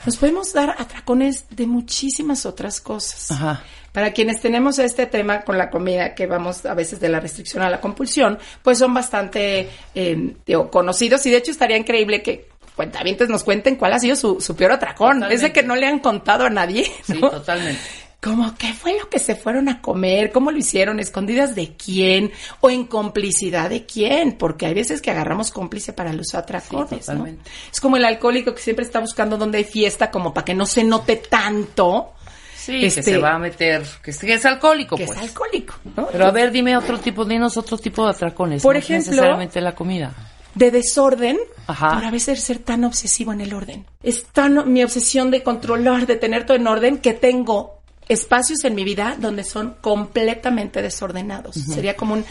Nos 0.06 0.18
podemos 0.18 0.54
dar 0.54 0.76
atracones 0.78 1.46
de 1.50 1.66
muchísimas 1.66 2.46
otras 2.46 2.82
cosas. 2.82 3.32
Ajá. 3.32 3.64
Para 3.92 4.12
quienes 4.12 4.42
tenemos 4.42 4.80
este 4.80 5.06
tema 5.06 5.42
con 5.42 5.58
la 5.58 5.70
comida, 5.70 6.16
que 6.16 6.26
vamos 6.26 6.66
a 6.66 6.74
veces 6.74 7.00
de 7.00 7.10
la 7.10 7.20
restricción 7.20 7.62
a 7.64 7.70
la 7.70 7.80
compulsión, 7.80 8.40
pues 8.64 8.80
son 8.80 8.94
bastante 8.94 9.70
eh, 9.94 10.36
digo, 10.46 10.72
conocidos 10.72 11.26
y 11.28 11.32
de 11.32 11.38
hecho 11.38 11.52
estaría 11.52 11.78
increíble 11.78 12.24
que 12.24 12.50
cuentavientes 12.76 13.30
nos 13.30 13.44
cuenten 13.44 13.76
cuál 13.76 13.94
ha 13.94 14.00
sido 14.00 14.16
su, 14.16 14.42
su 14.42 14.56
peor 14.56 14.72
atracón. 14.72 15.16
Totalmente. 15.18 15.36
Ese 15.36 15.54
que 15.54 15.64
no 15.64 15.76
le 15.76 15.86
han 15.86 16.00
contado 16.00 16.46
a 16.46 16.50
nadie. 16.50 16.92
Sí, 17.04 17.20
totalmente. 17.20 17.80
Como, 18.24 18.56
¿qué 18.58 18.74
fue 18.74 18.98
lo 18.98 19.10
que 19.10 19.20
se 19.20 19.36
fueron 19.36 19.68
a 19.70 19.82
comer? 19.82 20.32
¿Cómo 20.32 20.50
lo 20.52 20.58
hicieron? 20.58 21.00
¿Escondidas 21.00 21.56
de 21.56 21.76
quién? 21.76 22.32
¿O 22.62 22.70
en 22.70 22.86
complicidad 22.86 23.70
de 23.70 23.86
quién? 23.86 24.38
Porque 24.38 24.66
hay 24.66 24.74
veces 24.74 25.02
que 25.02 25.12
agarramos 25.12 25.52
cómplice 25.52 25.92
para 25.94 26.14
los 26.14 26.34
atracones, 26.34 27.06
Sí, 27.06 27.12
¿no? 27.14 27.28
Es 27.72 27.82
como 27.82 27.98
el 27.98 28.06
alcohólico 28.06 28.54
que 28.56 28.62
siempre 28.62 28.86
está 28.86 29.00
buscando 29.00 29.38
dónde 29.38 29.58
hay 29.58 29.66
fiesta 29.66 30.10
como 30.10 30.34
para 30.34 30.46
que 30.46 30.54
no 30.54 30.66
se 30.66 30.84
note 30.84 31.18
tanto 31.18 32.14
Sí, 32.56 32.80
que 32.80 32.86
Este- 32.88 33.04
se 33.04 33.18
va 33.18 33.34
a 33.34 33.40
meter, 33.40 33.84
que 34.02 34.12
es, 34.12 34.20
que 34.20 34.34
alcohólico, 34.48 34.96
que 34.96 35.06
pues. 35.06 35.18
es 35.18 35.24
alcohólico, 35.26 35.74
¿no? 35.98 36.08
Pero 36.10 36.26
a 36.28 36.32
ver, 36.32 36.50
dime 36.50 36.78
otro 36.78 36.98
tipo, 36.98 37.26
dinos 37.26 37.58
otro 37.58 37.78
tipo 37.78 38.06
de 38.06 38.12
atracones. 38.12 38.64
Por 38.64 38.76
no 38.76 38.80
ejemplo- 38.80 39.12
necesariamente 39.12 39.60
la 39.60 39.76
comida. 39.76 40.14
de 40.56 40.72
desorden 40.72 41.38
Ajá. 41.68 41.96
por 41.96 42.06
a 42.06 42.12
veces 42.12 42.40
ser 42.42 42.60
tan 42.60 42.86
obsesivo 42.86 43.34
en 43.34 43.42
el 43.42 43.54
orden. 43.54 43.86
Es 44.02 44.24
tan 44.28 44.72
mi 44.72 44.82
obsesión 44.84 45.30
de 45.32 45.44
controlar, 45.44 46.06
de 46.08 46.16
tener 46.16 46.46
todo 46.46 46.56
en 46.56 46.68
orden, 46.68 47.00
que 47.00 47.14
tengo 47.14 47.82
espacios 48.14 48.64
en 48.64 48.76
mi 48.76 48.84
vida 48.84 49.16
donde 49.20 49.44
son 49.44 49.76
completamente 49.82 50.82
desordenados. 50.82 51.56
Sería 51.56 51.96
como 51.96 52.14
un 52.14 52.26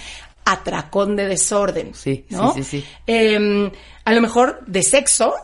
atracón 0.45 1.17
de 1.17 1.29
desorden. 1.29 1.95
Sí, 1.95 2.27
¿no? 2.31 2.55
sí, 2.55 2.65
sí, 2.65 2.81
sí. 2.81 2.87
Eh, 3.07 3.71
a 4.05 4.13
lo 4.13 4.21
mejor 4.21 4.65
de 4.67 4.83
sexo, 4.83 5.35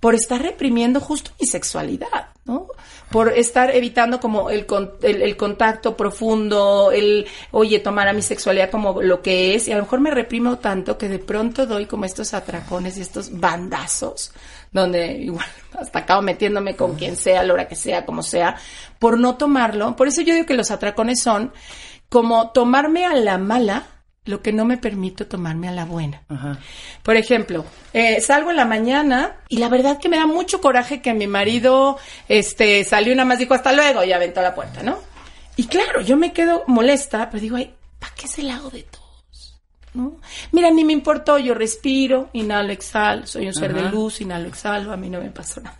por 0.00 0.14
estar 0.14 0.40
reprimiendo 0.40 1.00
justo 1.00 1.30
mi 1.40 1.46
sexualidad, 1.46 2.28
¿no? 2.44 2.68
Por 3.10 3.32
estar 3.32 3.74
evitando 3.74 4.20
como 4.20 4.50
el, 4.50 4.66
con- 4.66 4.92
el, 5.02 5.22
el 5.22 5.36
contacto 5.36 5.96
profundo, 5.96 6.90
el, 6.92 7.26
oye, 7.52 7.78
tomar 7.78 8.06
a 8.08 8.12
mi 8.12 8.20
sexualidad 8.22 8.70
como 8.70 9.00
lo 9.00 9.22
que 9.22 9.54
es, 9.54 9.66
y 9.68 9.72
a 9.72 9.76
lo 9.76 9.82
mejor 9.84 10.00
me 10.00 10.10
reprimo 10.10 10.58
tanto 10.58 10.98
que 10.98 11.08
de 11.08 11.18
pronto 11.18 11.64
doy 11.66 11.86
como 11.86 12.04
estos 12.04 12.34
atracones 12.34 12.98
y 12.98 13.00
estos 13.00 13.38
bandazos, 13.40 14.32
donde 14.72 15.12
igual 15.12 15.46
hasta 15.78 16.00
acabo 16.00 16.20
metiéndome 16.22 16.76
con 16.76 16.96
quien 16.96 17.16
sea, 17.16 17.40
a 17.40 17.44
la 17.44 17.54
hora 17.54 17.68
que 17.68 17.76
sea, 17.76 18.04
como 18.04 18.22
sea, 18.22 18.56
por 18.98 19.18
no 19.18 19.36
tomarlo. 19.36 19.96
Por 19.96 20.08
eso 20.08 20.20
yo 20.20 20.34
digo 20.34 20.46
que 20.46 20.54
los 20.54 20.70
atracones 20.70 21.22
son 21.22 21.52
como 22.10 22.50
tomarme 22.50 23.06
a 23.06 23.14
la 23.14 23.38
mala 23.38 23.86
lo 24.28 24.42
que 24.42 24.52
no 24.52 24.64
me 24.64 24.76
permito 24.76 25.26
tomarme 25.26 25.68
a 25.68 25.72
la 25.72 25.86
buena. 25.86 26.22
Ajá. 26.28 26.58
Por 27.02 27.16
ejemplo, 27.16 27.64
eh, 27.94 28.20
salgo 28.20 28.50
en 28.50 28.56
la 28.56 28.66
mañana 28.66 29.36
y 29.48 29.56
la 29.56 29.70
verdad 29.70 29.98
que 29.98 30.10
me 30.10 30.18
da 30.18 30.26
mucho 30.26 30.60
coraje 30.60 31.00
que 31.00 31.14
mi 31.14 31.26
marido 31.26 31.98
este, 32.28 32.84
salió 32.84 33.14
nada 33.14 33.26
más 33.26 33.38
dijo 33.38 33.54
hasta 33.54 33.72
luego 33.72 34.04
y 34.04 34.12
aventó 34.12 34.42
la 34.42 34.54
puerta, 34.54 34.82
¿no? 34.82 34.98
Y 35.56 35.66
claro, 35.66 36.02
yo 36.02 36.16
me 36.16 36.32
quedo 36.32 36.62
molesta, 36.66 37.30
pero 37.30 37.40
digo, 37.40 37.56
ay, 37.56 37.74
¿para 37.98 38.14
qué 38.14 38.28
se 38.28 38.42
la 38.42 38.56
hago 38.56 38.68
de 38.70 38.82
todos? 38.82 39.58
¿No? 39.94 40.20
Mira, 40.52 40.70
ni 40.70 40.84
me 40.84 40.92
importó, 40.92 41.38
yo 41.38 41.54
respiro, 41.54 42.28
inhalo, 42.34 42.70
exhalo, 42.70 43.26
soy 43.26 43.46
un 43.46 43.54
ser 43.54 43.72
de 43.72 43.82
luz, 43.90 44.20
inhalo, 44.20 44.48
exhalo, 44.48 44.92
a 44.92 44.96
mí 44.98 45.08
no 45.08 45.20
me 45.20 45.30
pasó 45.30 45.62
nada. 45.62 45.78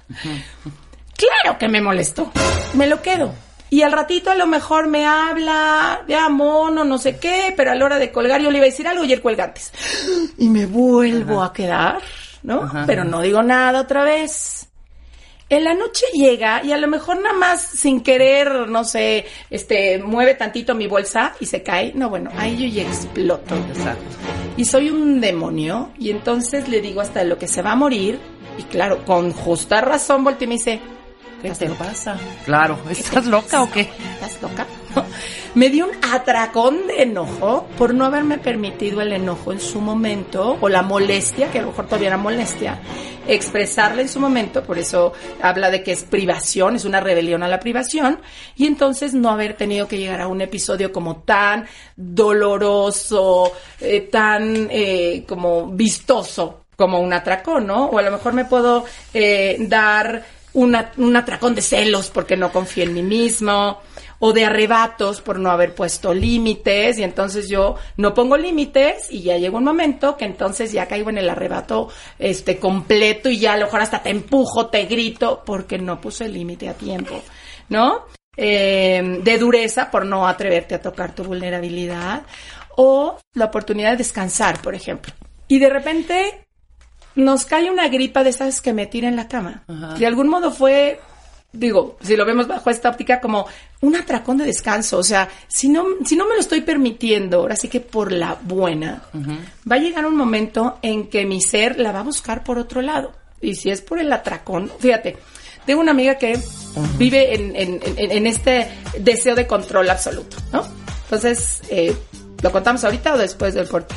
Claro 1.16 1.58
que 1.58 1.68
me 1.68 1.82
molestó, 1.82 2.32
me 2.74 2.86
lo 2.86 3.02
quedo. 3.02 3.34
Y 3.70 3.82
al 3.82 3.92
ratito 3.92 4.30
a 4.30 4.34
lo 4.34 4.46
mejor 4.46 4.88
me 4.88 5.06
habla, 5.06 6.02
ya 6.08 6.28
mono, 6.28 6.84
no 6.84 6.98
sé 6.98 7.18
qué, 7.18 7.52
pero 7.56 7.70
a 7.70 7.74
la 7.74 7.84
hora 7.84 7.98
de 7.98 8.10
colgar 8.10 8.40
yo 8.40 8.50
le 8.50 8.58
iba 8.58 8.66
a 8.66 8.70
decir 8.70 8.88
algo 8.88 9.04
y 9.04 9.12
él 9.12 9.20
cuelga 9.20 9.44
antes. 9.44 9.72
Y 10.38 10.48
me 10.48 10.66
vuelvo 10.66 11.42
a 11.42 11.52
quedar, 11.52 12.00
¿no? 12.42 12.62
Ajá. 12.62 12.84
Pero 12.86 13.04
no 13.04 13.20
digo 13.20 13.42
nada 13.42 13.80
otra 13.80 14.04
vez. 14.04 14.68
En 15.50 15.64
la 15.64 15.74
noche 15.74 16.04
llega 16.12 16.62
y 16.62 16.72
a 16.72 16.76
lo 16.76 16.88
mejor 16.88 17.22
nada 17.22 17.34
más 17.34 17.62
sin 17.62 18.02
querer, 18.02 18.68
no 18.68 18.84
sé, 18.84 19.24
este, 19.48 19.98
mueve 19.98 20.34
tantito 20.34 20.74
mi 20.74 20.86
bolsa 20.86 21.34
y 21.40 21.46
se 21.46 21.62
cae. 21.62 21.92
No, 21.94 22.10
bueno, 22.10 22.30
ahí 22.36 22.56
yo 22.56 22.66
ya 22.66 22.82
exploto. 22.86 23.56
Exacto. 23.56 24.04
Y 24.58 24.66
soy 24.66 24.90
un 24.90 25.20
demonio 25.20 25.90
y 25.98 26.10
entonces 26.10 26.68
le 26.68 26.82
digo 26.82 27.00
hasta 27.00 27.24
lo 27.24 27.38
que 27.38 27.48
se 27.48 27.62
va 27.62 27.72
a 27.72 27.76
morir 27.76 28.18
y 28.58 28.64
claro, 28.64 29.04
con 29.06 29.32
justa 29.32 29.80
razón 29.80 30.22
voltea 30.22 30.44
y 30.44 30.48
me 30.48 30.54
dice, 30.56 30.80
¿Qué 31.40 31.48
¿Estás 31.48 31.68
te 31.68 31.74
pasa? 31.76 32.18
Claro, 32.44 32.76
¿estás 32.90 33.26
loca 33.26 33.62
o 33.62 33.70
qué? 33.70 33.88
¿Estás 34.14 34.42
loca? 34.42 34.66
Me 35.54 35.70
dio 35.70 35.86
un 35.86 35.92
atracón 36.12 36.88
de 36.88 37.02
enojo 37.02 37.68
por 37.78 37.94
no 37.94 38.04
haberme 38.04 38.38
permitido 38.38 39.00
el 39.00 39.12
enojo 39.12 39.52
en 39.52 39.60
su 39.60 39.80
momento, 39.80 40.58
o 40.60 40.68
la 40.68 40.82
molestia, 40.82 41.48
que 41.50 41.60
a 41.60 41.62
lo 41.62 41.68
mejor 41.68 41.86
todavía 41.86 42.08
era 42.08 42.16
molestia, 42.16 42.80
expresarla 43.28 44.02
en 44.02 44.08
su 44.08 44.18
momento, 44.18 44.64
por 44.64 44.78
eso 44.78 45.12
habla 45.40 45.70
de 45.70 45.84
que 45.84 45.92
es 45.92 46.02
privación, 46.02 46.74
es 46.74 46.84
una 46.84 47.00
rebelión 47.00 47.44
a 47.44 47.48
la 47.48 47.60
privación, 47.60 48.20
y 48.56 48.66
entonces 48.66 49.14
no 49.14 49.30
haber 49.30 49.56
tenido 49.56 49.86
que 49.86 49.98
llegar 49.98 50.20
a 50.20 50.26
un 50.26 50.40
episodio 50.40 50.92
como 50.92 51.18
tan 51.22 51.66
doloroso, 51.94 53.52
eh, 53.80 54.08
tan 54.10 54.68
eh, 54.70 55.24
como 55.26 55.68
vistoso 55.68 56.64
como 56.76 57.00
un 57.00 57.12
atracón, 57.12 57.66
¿no? 57.66 57.86
O 57.86 57.98
a 57.98 58.02
lo 58.02 58.12
mejor 58.12 58.34
me 58.34 58.44
puedo 58.44 58.84
eh, 59.12 59.56
dar 59.62 60.22
una- 60.58 60.92
un 60.96 61.16
atracón 61.16 61.54
de 61.54 61.62
celos 61.62 62.10
porque 62.10 62.36
no 62.36 62.50
confío 62.50 62.84
en 62.84 62.94
mí 62.94 63.02
mismo, 63.02 63.80
o 64.18 64.32
de 64.32 64.44
arrebatos 64.44 65.20
por 65.20 65.38
no 65.38 65.50
haber 65.52 65.74
puesto 65.74 66.12
límites, 66.12 66.98
y 66.98 67.04
entonces 67.04 67.48
yo 67.48 67.76
no 67.96 68.14
pongo 68.14 68.36
límites, 68.36 69.06
y 69.10 69.22
ya 69.22 69.36
llega 69.36 69.56
un 69.56 69.64
momento 69.64 70.16
que 70.16 70.24
entonces 70.24 70.72
ya 70.72 70.86
caigo 70.86 71.10
en 71.10 71.18
el 71.18 71.30
arrebato 71.30 71.88
este 72.18 72.58
completo, 72.58 73.28
y 73.30 73.38
ya 73.38 73.52
a 73.52 73.56
lo 73.56 73.66
mejor 73.66 73.82
hasta 73.82 74.02
te 74.02 74.10
empujo, 74.10 74.66
te 74.66 74.86
grito, 74.86 75.42
porque 75.46 75.78
no 75.78 76.00
puse 76.00 76.28
límite 76.28 76.68
a 76.68 76.74
tiempo, 76.74 77.22
¿no? 77.68 78.06
Eh, 78.36 79.20
de 79.22 79.38
dureza 79.38 79.90
por 79.90 80.04
no 80.04 80.26
atreverte 80.26 80.74
a 80.74 80.82
tocar 80.82 81.14
tu 81.14 81.22
vulnerabilidad, 81.22 82.22
o 82.76 83.18
la 83.34 83.44
oportunidad 83.44 83.92
de 83.92 83.98
descansar, 83.98 84.60
por 84.60 84.74
ejemplo. 84.74 85.12
Y 85.46 85.60
de 85.60 85.70
repente 85.70 86.47
nos 87.18 87.44
cae 87.44 87.70
una 87.70 87.88
gripa 87.88 88.22
de 88.24 88.30
esas 88.30 88.60
que 88.60 88.72
me 88.72 88.86
tira 88.86 89.08
en 89.08 89.16
la 89.16 89.28
cama. 89.28 89.62
Ajá. 89.68 89.94
De 89.94 90.06
algún 90.06 90.28
modo 90.28 90.50
fue, 90.50 91.00
digo, 91.52 91.96
si 92.00 92.16
lo 92.16 92.24
vemos 92.24 92.46
bajo 92.46 92.70
esta 92.70 92.88
óptica, 92.90 93.20
como 93.20 93.46
un 93.80 93.96
atracón 93.96 94.38
de 94.38 94.44
descanso. 94.44 94.98
O 94.98 95.02
sea, 95.02 95.28
si 95.48 95.68
no, 95.68 95.84
si 96.04 96.16
no 96.16 96.26
me 96.28 96.34
lo 96.34 96.40
estoy 96.40 96.60
permitiendo, 96.62 97.38
ahora 97.38 97.56
sí 97.56 97.68
que 97.68 97.80
por 97.80 98.12
la 98.12 98.36
buena, 98.42 99.02
va 99.70 99.76
a 99.76 99.78
llegar 99.78 100.06
un 100.06 100.16
momento 100.16 100.78
en 100.82 101.08
que 101.08 101.24
mi 101.26 101.40
ser 101.40 101.78
la 101.78 101.92
va 101.92 102.00
a 102.00 102.04
buscar 102.04 102.44
por 102.44 102.58
otro 102.58 102.82
lado. 102.82 103.12
Y 103.40 103.54
si 103.54 103.70
es 103.70 103.80
por 103.82 103.98
el 103.98 104.12
atracón, 104.12 104.70
fíjate, 104.78 105.16
tengo 105.66 105.80
una 105.80 105.90
amiga 105.92 106.16
que 106.16 106.38
vive 106.98 107.34
en, 107.34 107.54
en- 107.56 107.80
en- 107.96 108.10
en 108.12 108.26
este 108.26 108.68
deseo 109.00 109.34
de 109.34 109.46
control 109.46 109.90
absoluto, 109.90 110.36
¿no? 110.52 110.64
Entonces, 111.04 111.62
eh, 111.70 111.94
¿lo 112.42 112.50
contamos 112.52 112.84
ahorita 112.84 113.14
o 113.14 113.18
después 113.18 113.54
del 113.54 113.68
corte? 113.68 113.94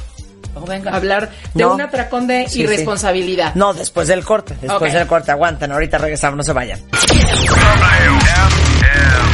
Oh, 0.55 0.65
venga. 0.65 0.91
Hablar 0.95 1.29
de 1.53 1.63
No. 1.63 1.73
un 1.75 1.81
atracón 1.81 2.27
de 2.27 2.45
Sí, 2.47 2.53
sí. 2.53 2.61
irresponsabilidad. 2.61 3.53
No, 3.55 3.73
después 3.73 4.07
del 4.07 4.23
corte. 4.23 4.55
Después 4.61 4.93
del 4.93 5.07
corte, 5.07 5.31
aguanten. 5.31 5.71
Ahorita 5.71 5.97
regresamos, 5.97 6.37
no 6.37 6.43
se 6.43 6.53
vayan. 6.53 6.79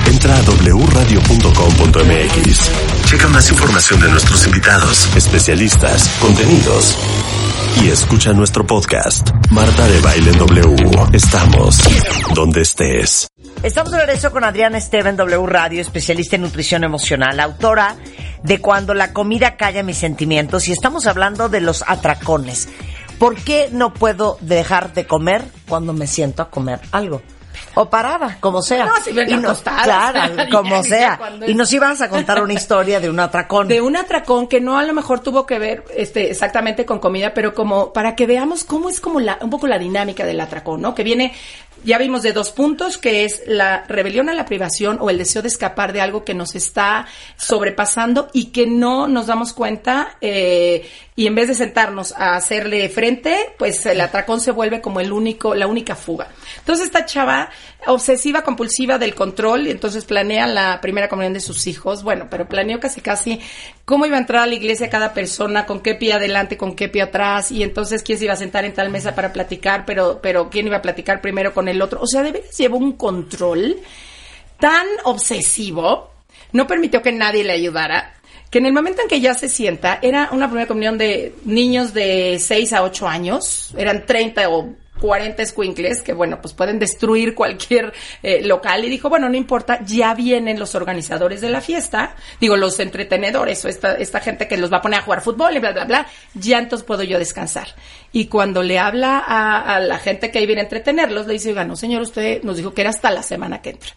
Entra 0.05 0.37
a 0.37 0.41
wradio.com.mx. 0.41 2.71
Checa 3.05 3.27
más 3.27 3.49
información 3.51 3.99
de 4.01 4.09
nuestros 4.09 4.45
invitados, 4.47 5.07
especialistas, 5.15 6.09
contenidos. 6.19 6.97
Y 7.83 7.89
escucha 7.89 8.33
nuestro 8.33 8.65
podcast, 8.65 9.29
Marta 9.51 9.85
de 9.87 10.01
Baile 10.01 10.31
en 10.31 10.39
W. 10.39 10.75
Estamos 11.13 11.79
donde 12.33 12.61
estés. 12.61 13.27
Estamos 13.61 13.91
de 13.91 13.99
regreso 13.99 14.31
con 14.31 14.43
Adriana 14.43 14.79
Esteban, 14.79 15.15
W 15.15 15.45
Radio, 15.45 15.81
especialista 15.81 16.37
en 16.37 16.41
nutrición 16.43 16.83
emocional, 16.83 17.39
autora 17.39 17.95
de 18.43 18.59
Cuando 18.59 18.93
la 18.93 19.13
comida 19.13 19.55
calla 19.57 19.83
mis 19.83 19.97
sentimientos 19.97 20.67
y 20.67 20.71
estamos 20.71 21.07
hablando 21.07 21.49
de 21.49 21.61
los 21.61 21.83
atracones. 21.87 22.69
¿Por 23.19 23.35
qué 23.35 23.69
no 23.71 23.93
puedo 23.93 24.37
dejar 24.41 24.93
de 24.93 25.07
comer 25.07 25.43
cuando 25.67 25.91
me 25.93 26.05
siento 26.07 26.43
a 26.43 26.49
comer 26.51 26.79
algo? 26.91 27.21
O 27.73 27.89
parada, 27.89 28.37
como 28.39 28.61
sea. 28.61 28.85
No, 28.85 28.91
si 29.03 29.11
ven 29.11 29.29
Y 29.29 29.33
no- 29.37 29.49
acostadas. 29.49 29.83
Claro, 29.83 30.43
como 30.51 30.83
sea. 30.83 31.19
Y 31.47 31.55
nos 31.55 31.71
ibas 31.73 32.01
a 32.01 32.09
contar 32.09 32.41
una 32.43 32.53
historia 32.53 32.99
de 32.99 33.09
un 33.09 33.19
atracón. 33.19 33.67
de 33.67 33.81
un 33.81 33.95
atracón 33.97 34.47
que 34.47 34.61
no 34.61 34.77
a 34.77 34.83
lo 34.83 34.93
mejor 34.93 35.19
tuvo 35.21 35.45
que 35.47 35.57
ver 35.57 35.83
este 35.95 36.29
exactamente 36.29 36.85
con 36.85 36.99
comida, 36.99 37.33
pero 37.33 37.53
como 37.55 37.93
para 37.93 38.15
que 38.15 38.27
veamos 38.27 38.63
cómo 38.63 38.89
es 38.89 38.99
como 38.99 39.19
la 39.19 39.39
un 39.41 39.49
poco 39.49 39.65
la 39.67 39.79
dinámica 39.79 40.23
del 40.25 40.39
atracón, 40.39 40.81
¿no? 40.81 40.93
Que 40.93 41.03
viene 41.03 41.33
ya 41.83 41.97
vimos 41.97 42.23
de 42.23 42.33
dos 42.33 42.51
puntos, 42.51 42.97
que 42.97 43.23
es 43.23 43.41
la 43.47 43.85
rebelión 43.87 44.29
a 44.29 44.33
la 44.33 44.45
privación 44.45 44.97
o 44.99 45.09
el 45.09 45.17
deseo 45.17 45.41
de 45.41 45.47
escapar 45.47 45.93
de 45.93 46.01
algo 46.01 46.23
que 46.25 46.33
nos 46.33 46.55
está 46.55 47.07
sobrepasando 47.37 48.29
y 48.33 48.45
que 48.47 48.67
no 48.67 49.07
nos 49.07 49.27
damos 49.27 49.53
cuenta 49.53 50.17
eh, 50.21 50.89
y 51.15 51.27
en 51.27 51.35
vez 51.35 51.47
de 51.47 51.55
sentarnos 51.55 52.13
a 52.13 52.35
hacerle 52.35 52.89
frente, 52.89 53.53
pues 53.57 53.85
el 53.85 53.99
atracón 54.01 54.39
se 54.39 54.51
vuelve 54.51 54.81
como 54.81 54.99
el 54.99 55.11
único, 55.11 55.55
la 55.55 55.67
única 55.67 55.95
fuga. 55.95 56.27
Entonces 56.59 56.85
esta 56.85 57.05
chava 57.05 57.49
obsesiva 57.85 58.43
compulsiva 58.43 58.97
del 58.97 59.15
control 59.15 59.67
y 59.67 59.71
entonces 59.71 60.03
planea 60.03 60.47
la 60.47 60.81
primera 60.81 61.07
comunión 61.07 61.33
de 61.33 61.39
sus 61.39 61.67
hijos, 61.67 62.03
bueno, 62.03 62.27
pero 62.29 62.47
planeó 62.47 62.79
casi 62.79 63.01
casi 63.01 63.39
cómo 63.85 64.05
iba 64.05 64.17
a 64.17 64.19
entrar 64.19 64.43
a 64.43 64.47
la 64.47 64.55
iglesia 64.55 64.89
cada 64.89 65.13
persona, 65.13 65.65
con 65.65 65.81
qué 65.81 65.95
pie 65.95 66.13
adelante, 66.13 66.57
con 66.57 66.75
qué 66.75 66.89
pie 66.89 67.03
atrás 67.03 67.51
y 67.51 67.63
entonces 67.63 68.03
quién 68.03 68.17
se 68.17 68.25
iba 68.25 68.33
a 68.33 68.37
sentar 68.37 68.65
en 68.65 68.73
tal 68.73 68.89
mesa 68.89 69.15
para 69.15 69.31
platicar, 69.31 69.85
pero 69.85 70.19
pero 70.21 70.49
quién 70.49 70.67
iba 70.67 70.77
a 70.77 70.81
platicar 70.81 71.21
primero 71.21 71.53
con 71.53 71.67
el 71.67 71.81
otro. 71.81 72.01
O 72.01 72.07
sea, 72.07 72.23
de 72.23 72.31
veras 72.31 72.57
llevó 72.57 72.77
un 72.77 72.93
control 72.93 73.77
tan 74.59 74.87
obsesivo, 75.03 76.11
no 76.51 76.67
permitió 76.67 77.01
que 77.01 77.11
nadie 77.11 77.43
le 77.43 77.53
ayudara, 77.53 78.15
que 78.49 78.59
en 78.59 78.65
el 78.65 78.73
momento 78.73 79.01
en 79.01 79.07
que 79.07 79.21
ya 79.21 79.33
se 79.33 79.49
sienta, 79.49 79.99
era 80.01 80.29
una 80.31 80.47
primera 80.47 80.67
comunión 80.67 80.97
de 80.97 81.35
niños 81.45 81.93
de 81.93 82.39
6 82.39 82.73
a 82.73 82.83
8 82.83 83.07
años, 83.07 83.73
eran 83.77 84.05
30 84.05 84.49
o 84.49 84.73
40 84.97 85.45
squinkles 85.45 86.01
que 86.01 86.13
bueno, 86.13 86.41
pues 86.41 86.53
pueden 86.53 86.79
destruir 86.79 87.35
cualquier 87.35 87.93
eh, 88.23 88.41
local 88.43 88.85
y 88.85 88.89
dijo, 88.89 89.09
bueno, 89.09 89.29
no 89.29 89.35
importa, 89.35 89.79
ya 89.85 90.13
vienen 90.13 90.59
los 90.59 90.75
organizadores 90.75 91.41
de 91.41 91.49
la 91.49 91.61
fiesta, 91.61 92.15
digo, 92.39 92.57
los 92.57 92.79
entretenedores 92.79 93.63
o 93.65 93.67
esta, 93.67 93.95
esta 93.95 94.19
gente 94.19 94.47
que 94.47 94.57
los 94.57 94.71
va 94.71 94.77
a 94.77 94.81
poner 94.81 94.99
a 94.99 95.03
jugar 95.03 95.21
fútbol 95.21 95.55
y 95.55 95.59
bla, 95.59 95.71
bla, 95.71 95.85
bla, 95.85 96.07
ya 96.33 96.59
entonces 96.59 96.85
puedo 96.85 97.03
yo 97.03 97.19
descansar. 97.19 97.67
Y 98.11 98.25
cuando 98.25 98.63
le 98.63 98.79
habla 98.79 99.19
a, 99.19 99.75
a 99.75 99.79
la 99.79 99.99
gente 99.99 100.31
que 100.31 100.39
ahí 100.39 100.45
viene 100.45 100.61
a 100.61 100.65
entretenerlos, 100.65 101.27
le 101.27 101.33
dice, 101.33 101.49
oiga, 101.49 101.63
no 101.63 101.75
señor, 101.75 102.01
usted 102.01 102.43
nos 102.43 102.57
dijo 102.57 102.73
que 102.73 102.81
era 102.81 102.89
hasta 102.89 103.11
la 103.11 103.23
semana 103.23 103.61
que 103.61 103.71
entra. 103.71 103.91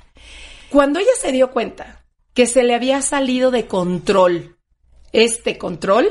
Cuando 0.70 0.98
ella 0.98 1.10
se 1.20 1.32
dio 1.32 1.50
cuenta 1.50 2.04
que 2.34 2.46
se 2.46 2.62
le 2.62 2.74
había 2.74 3.02
salido 3.02 3.50
de 3.50 3.66
control 3.66 4.56
este 5.12 5.58
control, 5.58 6.08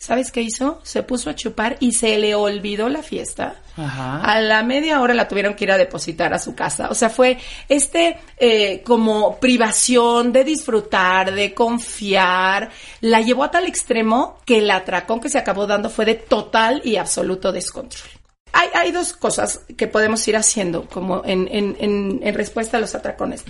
¿sabes 0.00 0.32
qué 0.32 0.40
hizo? 0.40 0.80
Se 0.82 1.02
puso 1.02 1.28
a 1.28 1.34
chupar 1.34 1.76
y 1.78 1.92
se 1.92 2.16
le 2.18 2.34
olvidó 2.34 2.88
la 2.88 3.02
fiesta. 3.02 3.60
Ajá. 3.76 4.22
A 4.22 4.40
la 4.40 4.62
media 4.62 5.00
hora 5.00 5.12
la 5.12 5.28
tuvieron 5.28 5.54
que 5.54 5.64
ir 5.64 5.72
a 5.72 5.76
depositar 5.76 6.32
a 6.32 6.38
su 6.38 6.54
casa. 6.54 6.88
O 6.90 6.94
sea, 6.94 7.10
fue 7.10 7.38
este 7.68 8.18
eh, 8.38 8.82
como 8.82 9.38
privación 9.38 10.32
de 10.32 10.42
disfrutar, 10.42 11.32
de 11.32 11.52
confiar. 11.52 12.70
La 13.02 13.20
llevó 13.20 13.44
a 13.44 13.50
tal 13.50 13.66
extremo 13.66 14.38
que 14.46 14.58
el 14.58 14.70
atracón 14.70 15.20
que 15.20 15.28
se 15.28 15.38
acabó 15.38 15.66
dando 15.66 15.90
fue 15.90 16.06
de 16.06 16.14
total 16.14 16.80
y 16.82 16.96
absoluto 16.96 17.52
descontrol. 17.52 18.08
Hay, 18.52 18.68
hay 18.74 18.92
dos 18.92 19.12
cosas 19.12 19.60
que 19.76 19.86
podemos 19.86 20.26
ir 20.26 20.36
haciendo 20.36 20.86
como 20.86 21.22
en, 21.24 21.46
en, 21.52 21.76
en, 21.78 22.20
en 22.22 22.34
respuesta 22.34 22.78
a 22.78 22.80
los 22.80 22.94
atracones. 22.94 23.44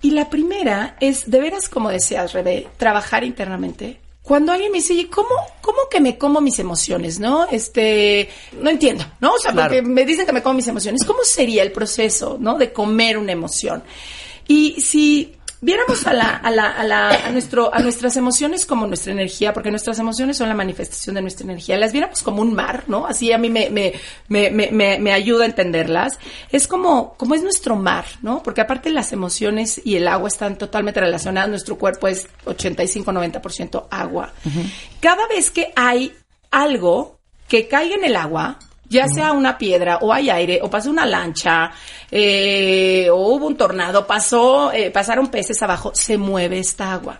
Y 0.00 0.12
la 0.12 0.30
primera 0.30 0.96
es, 1.00 1.30
de 1.30 1.40
veras, 1.40 1.68
como 1.68 1.90
decías, 1.90 2.32
Rebe, 2.32 2.68
trabajar 2.78 3.22
internamente. 3.22 4.00
Cuando 4.26 4.50
alguien 4.50 4.72
me 4.72 4.78
dice, 4.78 4.92
"Oye, 4.92 5.08
¿cómo, 5.08 5.28
¿cómo 5.60 5.78
que 5.88 6.00
me 6.00 6.18
como 6.18 6.40
mis 6.40 6.58
emociones? 6.58 7.20
¿No? 7.20 7.46
Este, 7.48 8.28
no 8.60 8.70
entiendo, 8.70 9.04
¿no? 9.20 9.34
O 9.34 9.38
sea, 9.38 9.52
Claro. 9.52 9.68
porque 9.68 9.82
me 9.82 10.04
dicen 10.04 10.26
que 10.26 10.32
me 10.32 10.42
como 10.42 10.56
mis 10.56 10.66
emociones. 10.66 11.04
¿Cómo 11.04 11.20
sería 11.22 11.62
el 11.62 11.70
proceso, 11.70 12.36
¿no? 12.40 12.58
De 12.58 12.72
comer 12.72 13.18
una 13.18 13.30
emoción. 13.30 13.84
Y 14.48 14.80
si 14.80 15.35
viéramos 15.60 16.06
a, 16.06 16.12
la, 16.12 16.36
a, 16.36 16.50
la, 16.50 16.70
a, 16.70 16.84
la, 16.84 17.08
a, 17.26 17.30
nuestro, 17.30 17.74
a 17.74 17.80
nuestras 17.80 18.16
emociones 18.16 18.66
como 18.66 18.86
nuestra 18.86 19.12
energía, 19.12 19.52
porque 19.52 19.70
nuestras 19.70 19.98
emociones 19.98 20.36
son 20.36 20.48
la 20.48 20.54
manifestación 20.54 21.14
de 21.14 21.22
nuestra 21.22 21.44
energía, 21.44 21.76
las 21.76 21.92
viéramos 21.92 22.22
como 22.22 22.42
un 22.42 22.54
mar, 22.54 22.84
¿no? 22.86 23.06
Así 23.06 23.32
a 23.32 23.38
mí 23.38 23.50
me, 23.50 23.70
me, 23.70 23.94
me, 24.28 24.50
me, 24.50 24.98
me 24.98 25.12
ayuda 25.12 25.44
a 25.44 25.46
entenderlas. 25.46 26.18
Es 26.50 26.68
como, 26.68 27.14
como 27.14 27.34
es 27.34 27.42
nuestro 27.42 27.76
mar, 27.76 28.04
¿no? 28.22 28.42
Porque 28.42 28.60
aparte 28.60 28.90
las 28.90 29.12
emociones 29.12 29.80
y 29.84 29.96
el 29.96 30.08
agua 30.08 30.28
están 30.28 30.58
totalmente 30.58 31.00
relacionadas, 31.00 31.48
nuestro 31.48 31.76
cuerpo 31.76 32.08
es 32.08 32.26
85-90% 32.44 33.86
agua. 33.90 34.32
Cada 35.00 35.26
vez 35.28 35.50
que 35.50 35.72
hay 35.76 36.14
algo 36.50 37.18
que 37.48 37.68
caiga 37.68 37.94
en 37.94 38.04
el 38.04 38.16
agua, 38.16 38.58
ya 38.88 39.08
sea 39.08 39.32
una 39.32 39.58
piedra 39.58 39.98
o 40.00 40.12
hay 40.12 40.30
aire 40.30 40.60
o 40.62 40.70
pasó 40.70 40.90
una 40.90 41.06
lancha 41.06 41.72
eh, 42.10 43.08
o 43.10 43.34
hubo 43.34 43.46
un 43.46 43.56
tornado, 43.56 44.06
pasó, 44.06 44.72
eh, 44.72 44.90
pasaron 44.90 45.28
peces 45.28 45.62
abajo, 45.62 45.92
se 45.94 46.18
mueve 46.18 46.58
esta 46.58 46.92
agua. 46.92 47.18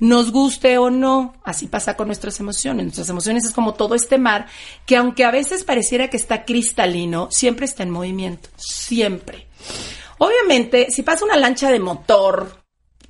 Nos 0.00 0.30
guste 0.30 0.78
o 0.78 0.90
no, 0.90 1.34
así 1.42 1.66
pasa 1.66 1.96
con 1.96 2.06
nuestras 2.06 2.38
emociones. 2.38 2.84
Nuestras 2.84 3.08
emociones 3.08 3.44
es 3.44 3.52
como 3.52 3.74
todo 3.74 3.96
este 3.96 4.16
mar 4.16 4.46
que 4.86 4.96
aunque 4.96 5.24
a 5.24 5.32
veces 5.32 5.64
pareciera 5.64 6.08
que 6.08 6.16
está 6.16 6.44
cristalino, 6.44 7.28
siempre 7.30 7.66
está 7.66 7.82
en 7.82 7.90
movimiento, 7.90 8.48
siempre. 8.56 9.48
Obviamente, 10.18 10.90
si 10.90 11.02
pasa 11.02 11.24
una 11.24 11.36
lancha 11.36 11.70
de 11.70 11.80
motor 11.80 12.62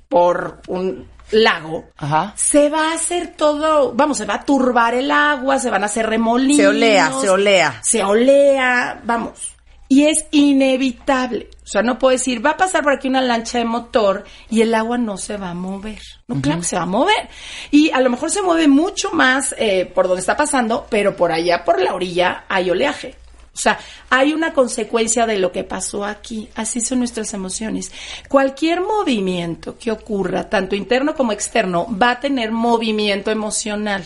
por 0.07 0.61
un 0.67 1.07
lago, 1.31 1.89
se 2.35 2.69
va 2.69 2.91
a 2.91 2.93
hacer 2.93 3.35
todo, 3.35 3.93
vamos, 3.93 4.17
se 4.17 4.25
va 4.25 4.35
a 4.35 4.45
turbar 4.45 4.93
el 4.93 5.11
agua, 5.11 5.59
se 5.59 5.69
van 5.69 5.83
a 5.83 5.87
hacer 5.87 6.07
remolinos. 6.07 6.57
Se 6.57 6.67
olea, 6.67 7.11
se 7.19 7.29
olea. 7.29 7.79
Se 7.81 8.03
olea, 8.03 9.01
vamos. 9.03 9.55
Y 9.91 10.05
es 10.05 10.25
inevitable. 10.31 11.49
O 11.63 11.67
sea, 11.67 11.81
no 11.81 11.97
puedo 11.97 12.11
decir, 12.11 12.45
va 12.45 12.51
a 12.51 12.57
pasar 12.57 12.83
por 12.83 12.93
aquí 12.93 13.07
una 13.07 13.21
lancha 13.21 13.57
de 13.57 13.65
motor 13.65 14.23
y 14.49 14.61
el 14.61 14.73
agua 14.75 14.99
no 14.99 15.17
se 15.17 15.37
va 15.37 15.49
a 15.49 15.53
mover. 15.55 15.99
No, 16.27 16.39
claro 16.41 16.59
que 16.59 16.65
se 16.65 16.75
va 16.75 16.83
a 16.83 16.87
mover. 16.87 17.29
Y 17.71 17.89
a 17.91 17.99
lo 18.01 18.11
mejor 18.11 18.29
se 18.29 18.43
mueve 18.43 18.67
mucho 18.67 19.11
más 19.11 19.55
eh, 19.57 19.85
por 19.85 20.07
donde 20.07 20.21
está 20.21 20.37
pasando, 20.37 20.85
pero 20.89 21.15
por 21.15 21.31
allá, 21.31 21.63
por 21.65 21.81
la 21.81 21.95
orilla, 21.95 22.45
hay 22.47 22.69
oleaje. 22.69 23.15
O 23.59 23.61
sea, 23.61 23.77
hay 24.09 24.31
una 24.31 24.53
consecuencia 24.53 25.25
de 25.25 25.37
lo 25.37 25.51
que 25.51 25.65
pasó 25.65 26.05
aquí. 26.05 26.47
Así 26.55 26.79
son 26.79 26.99
nuestras 26.99 27.33
emociones. 27.33 27.91
Cualquier 28.29 28.79
movimiento 28.79 29.77
que 29.77 29.91
ocurra, 29.91 30.49
tanto 30.49 30.77
interno 30.77 31.13
como 31.13 31.33
externo, 31.33 31.85
va 32.01 32.11
a 32.11 32.19
tener 32.21 32.53
movimiento 32.53 33.31
emocional. 33.31 34.05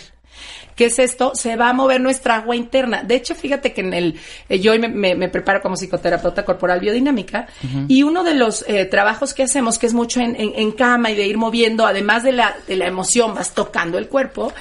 ¿Qué 0.75 0.85
es 0.85 0.99
esto? 0.99 1.33
Se 1.35 1.55
va 1.55 1.69
a 1.69 1.73
mover 1.73 2.01
nuestra 2.01 2.35
agua 2.37 2.55
interna. 2.55 3.03
De 3.03 3.15
hecho, 3.15 3.35
fíjate 3.35 3.73
que 3.73 3.81
en 3.81 3.93
el, 3.93 4.19
eh, 4.49 4.59
yo 4.59 4.77
me, 4.79 5.15
me, 5.15 5.29
preparo 5.29 5.61
como 5.61 5.75
psicoterapeuta 5.75 6.43
corporal 6.45 6.79
biodinámica 6.79 7.47
y 7.87 8.03
uno 8.03 8.23
de 8.23 8.33
los 8.33 8.65
eh, 8.67 8.85
trabajos 8.85 9.33
que 9.33 9.43
hacemos, 9.43 9.77
que 9.77 9.87
es 9.87 9.93
mucho 9.93 10.19
en, 10.19 10.35
en, 10.37 10.71
cama 10.71 11.11
y 11.11 11.15
de 11.15 11.27
ir 11.27 11.37
moviendo, 11.37 11.85
además 11.85 12.23
de 12.23 12.31
la, 12.31 12.55
de 12.67 12.75
la 12.75 12.87
emoción, 12.87 13.33
vas 13.35 13.53
tocando 13.53 13.97
el 13.97 14.07
cuerpo 14.07 14.51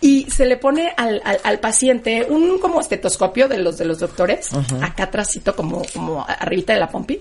y 0.00 0.26
se 0.30 0.46
le 0.46 0.56
pone 0.56 0.92
al, 0.96 1.22
al, 1.44 1.58
paciente 1.60 2.26
un 2.28 2.58
como 2.58 2.80
estetoscopio 2.80 3.48
de 3.48 3.58
los 3.58 3.78
de 3.78 3.84
los 3.84 3.98
doctores, 3.98 4.50
acá 4.80 5.04
atrásito 5.04 5.54
como, 5.54 5.82
como 5.92 6.24
arribita 6.26 6.72
de 6.72 6.80
la 6.80 6.88
pompi, 6.88 7.20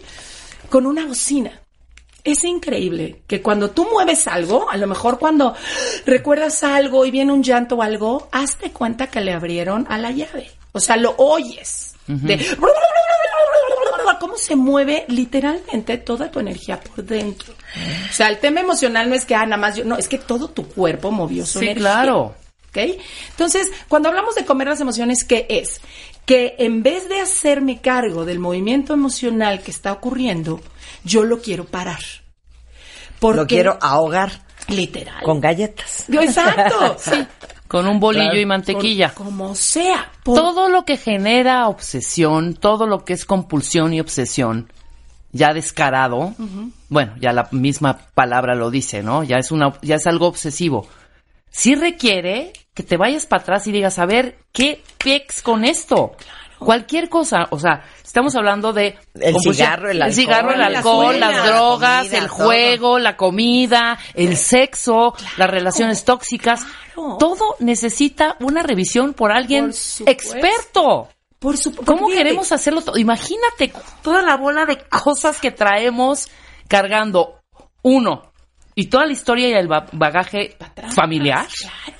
con 0.69 0.85
una 0.85 1.05
bocina 1.05 1.51
es 2.23 2.43
increíble 2.43 3.21
que 3.27 3.41
cuando 3.41 3.71
tú 3.71 3.87
mueves 3.91 4.27
algo, 4.27 4.69
a 4.69 4.77
lo 4.77 4.87
mejor 4.87 5.19
cuando 5.19 5.55
recuerdas 6.05 6.63
algo 6.63 7.05
y 7.05 7.11
viene 7.11 7.33
un 7.33 7.43
llanto 7.43 7.75
o 7.75 7.81
algo, 7.81 8.29
hazte 8.31 8.71
cuenta 8.71 9.07
que 9.07 9.21
le 9.21 9.33
abrieron 9.33 9.85
a 9.89 9.97
la 9.97 10.11
llave. 10.11 10.51
O 10.71 10.79
sea, 10.79 10.97
lo 10.97 11.15
oyes. 11.17 11.93
de 12.07 12.37
cómo 14.21 14.37
se 14.37 14.55
mueve 14.55 15.05
literalmente 15.07 15.97
toda 15.97 16.29
tu 16.29 16.39
energía 16.39 16.79
por 16.79 17.03
dentro. 17.03 17.53
O 18.07 18.13
sea, 18.13 18.27
el 18.29 18.37
tema 18.37 18.61
emocional 18.61 19.09
no 19.09 19.15
es 19.15 19.25
que, 19.25 19.33
ah, 19.33 19.45
nada 19.45 19.57
más 19.57 19.75
yo, 19.75 19.83
no, 19.83 19.97
es 19.97 20.07
que 20.07 20.19
todo 20.19 20.47
tu 20.47 20.67
cuerpo 20.67 21.09
movió 21.09 21.43
su 21.43 21.59
sí, 21.59 21.73
claro. 21.73 22.35
¿Ok? 22.69 22.77
Entonces, 23.31 23.69
cuando 23.87 24.09
hablamos 24.09 24.35
de 24.35 24.45
comer 24.45 24.67
las 24.67 24.79
emociones, 24.79 25.23
¿qué 25.23 25.47
es? 25.49 25.81
Que 26.25 26.55
en 26.59 26.83
vez 26.83 27.09
de 27.09 27.19
hacerme 27.19 27.81
cargo 27.81 28.25
del 28.25 28.39
movimiento 28.39 28.93
emocional 28.93 29.61
que 29.61 29.71
está 29.71 29.91
ocurriendo, 29.91 30.61
yo 31.03 31.23
lo 31.23 31.41
quiero 31.41 31.65
parar. 31.65 32.01
Porque 33.19 33.39
lo 33.39 33.47
quiero 33.47 33.77
ahogar. 33.81 34.31
Literal. 34.67 35.23
Con 35.23 35.41
galletas. 35.41 36.05
Exacto, 36.09 36.95
sí. 36.99 37.25
Con 37.67 37.87
un 37.87 37.99
bolillo 37.99 38.35
y 38.35 38.45
mantequilla. 38.45 39.13
como 39.13 39.55
sea. 39.55 40.11
Todo 40.23 40.69
lo 40.69 40.85
que 40.85 40.97
genera 40.97 41.67
obsesión, 41.67 42.53
todo 42.53 42.85
lo 42.85 43.05
que 43.05 43.13
es 43.13 43.25
compulsión 43.25 43.93
y 43.93 44.01
obsesión, 44.01 44.71
ya 45.31 45.53
descarado, 45.53 46.33
bueno, 46.89 47.13
ya 47.19 47.31
la 47.31 47.47
misma 47.51 47.97
palabra 48.13 48.55
lo 48.55 48.69
dice, 48.69 49.01
¿no? 49.03 49.23
Ya 49.23 49.37
es 49.37 49.51
una, 49.51 49.73
ya 49.81 49.95
es 49.95 50.05
algo 50.05 50.27
obsesivo. 50.27 50.87
Sí 51.51 51.75
requiere 51.75 52.53
que 52.73 52.83
te 52.83 52.97
vayas 52.97 53.25
para 53.25 53.43
atrás 53.43 53.67
y 53.67 53.71
digas, 53.71 53.99
a 53.99 54.05
ver, 54.05 54.39
¿qué 54.53 54.81
pex 55.03 55.41
con 55.41 55.65
esto? 55.65 56.13
Cualquier 56.57 57.09
cosa, 57.09 57.47
o 57.49 57.59
sea, 57.59 57.83
estamos 58.03 58.35
hablando 58.35 58.71
de 58.71 58.95
el 59.15 59.35
cigarro, 59.39 59.89
el 59.89 60.01
alcohol, 60.01 60.15
cigarro, 60.15 60.51
el 60.53 60.61
alcohol 60.61 61.19
las 61.19 61.45
drogas, 61.45 62.13
el 62.13 62.27
juego, 62.27 62.99
la 62.99 63.17
comida, 63.17 63.97
el 64.13 64.37
sexo, 64.37 65.15
las 65.37 65.49
relaciones 65.49 66.05
tóxicas, 66.05 66.65
todo 67.17 67.55
necesita 67.59 68.37
una 68.39 68.61
revisión 68.61 69.13
por 69.13 69.31
alguien 69.31 69.71
experto. 70.05 71.09
Por 71.39 71.55
¿Cómo 71.83 72.07
queremos 72.09 72.51
hacerlo 72.51 72.81
todo? 72.81 72.97
Imagínate 72.97 73.73
toda 74.03 74.21
la 74.21 74.37
bola 74.37 74.67
de 74.67 74.77
cosas 74.77 75.39
que 75.39 75.49
traemos 75.49 76.29
cargando. 76.67 77.39
Uno, 77.81 78.30
y 78.75 78.85
toda 78.85 79.05
la 79.05 79.11
historia 79.11 79.49
y 79.49 79.53
el 79.53 79.67
bagaje 79.67 80.55
familiar. 80.93 81.47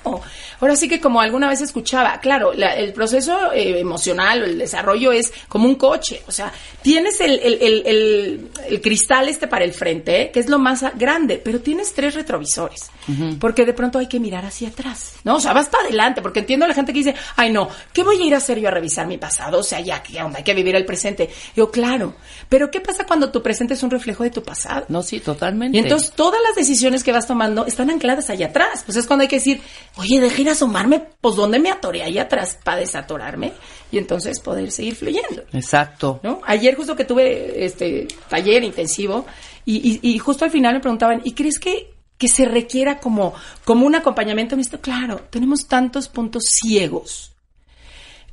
Claro. 0.02 0.22
Ahora 0.60 0.76
sí 0.76 0.88
que 0.88 1.00
como 1.00 1.20
alguna 1.20 1.48
vez 1.48 1.60
escuchaba, 1.60 2.20
claro, 2.20 2.52
el 2.52 2.92
proceso 2.92 3.52
eh, 3.52 3.80
emocional 3.80 4.42
o 4.42 4.44
el 4.44 4.58
desarrollo 4.58 5.10
es 5.10 5.32
como 5.48 5.66
un 5.66 5.74
coche. 5.74 6.22
O 6.28 6.32
sea, 6.32 6.52
tienes 6.82 7.20
el, 7.20 7.40
el, 7.40 8.48
el, 8.68 8.80
cristal 8.80 9.28
este 9.28 9.48
para 9.48 9.64
el 9.64 9.72
frente, 9.72 10.30
que 10.32 10.38
es 10.38 10.48
lo 10.48 10.60
más 10.60 10.84
grande, 10.96 11.40
pero 11.44 11.60
tienes 11.60 11.92
tres 11.92 12.14
retrovisores. 12.14 12.92
Porque 13.40 13.64
de 13.64 13.72
pronto 13.72 13.98
hay 13.98 14.06
que 14.06 14.20
mirar 14.20 14.44
hacia 14.44 14.68
atrás. 14.68 15.14
¿No? 15.24 15.36
O 15.36 15.40
sea, 15.40 15.52
vas 15.52 15.68
para 15.68 15.84
adelante, 15.84 16.22
porque 16.22 16.40
entiendo 16.40 16.64
a 16.64 16.68
la 16.68 16.74
gente 16.74 16.92
que 16.92 16.98
dice, 16.98 17.14
ay 17.36 17.52
no, 17.52 17.68
¿qué 17.92 18.02
voy 18.02 18.20
a 18.20 18.24
ir 18.24 18.34
a 18.34 18.38
hacer 18.38 18.58
yo 18.58 18.68
a 18.68 18.70
revisar 18.70 19.06
mi 19.06 19.18
pasado? 19.18 19.58
O 19.58 19.62
sea, 19.62 19.80
ya, 19.80 20.02
¿qué 20.02 20.22
onda? 20.22 20.38
Hay 20.38 20.44
que 20.44 20.54
vivir 20.54 20.76
el 20.76 20.84
presente. 20.84 21.30
Yo, 21.56 21.70
claro. 21.70 22.14
Pero 22.48 22.70
¿qué 22.70 22.80
pasa 22.80 23.04
cuando 23.06 23.30
tu 23.30 23.42
presente 23.42 23.74
es 23.74 23.82
un 23.82 23.90
reflejo 23.90 24.24
de 24.24 24.30
tu 24.30 24.42
pasado? 24.42 24.86
No, 24.88 25.02
sí, 25.02 25.20
totalmente. 25.20 25.76
Y 25.76 25.80
entonces 25.80 26.12
todas 26.12 26.40
las 26.46 26.54
decisiones 26.54 27.02
que 27.02 27.12
vas 27.12 27.26
tomando 27.26 27.66
están 27.66 27.90
ancladas 27.90 28.30
allá 28.30 28.46
atrás. 28.46 28.82
Pues 28.84 28.96
es 28.96 29.06
cuando 29.06 29.22
hay 29.22 29.28
que 29.28 29.36
decir, 29.36 29.60
oye, 29.96 30.20
dejen 30.20 30.48
asomarme, 30.48 31.02
pues 31.20 31.36
¿dónde 31.36 31.58
me 31.58 31.70
atoré 31.70 32.02
allá 32.02 32.22
atrás 32.22 32.58
para 32.62 32.78
desatorarme? 32.78 33.52
Y 33.90 33.98
entonces 33.98 34.40
poder 34.40 34.70
seguir 34.70 34.94
fluyendo. 34.94 35.42
Exacto. 35.52 36.20
¿No? 36.22 36.40
Ayer 36.46 36.74
justo 36.76 36.96
que 36.96 37.04
tuve 37.04 37.64
este 37.64 38.08
taller 38.28 38.64
intensivo 38.64 39.26
y, 39.64 40.00
y, 40.02 40.18
justo 40.18 40.44
al 40.44 40.50
final 40.50 40.74
me 40.74 40.80
preguntaban, 40.80 41.20
¿y 41.22 41.32
crees 41.34 41.60
que, 41.60 41.91
que 42.22 42.28
se 42.28 42.44
requiera 42.44 43.00
como, 43.00 43.34
como 43.64 43.84
un 43.84 43.96
acompañamiento 43.96 44.54
en 44.54 44.60
esto? 44.60 44.80
Claro, 44.80 45.22
tenemos 45.28 45.66
tantos 45.66 46.06
puntos 46.06 46.44
ciegos 46.44 47.32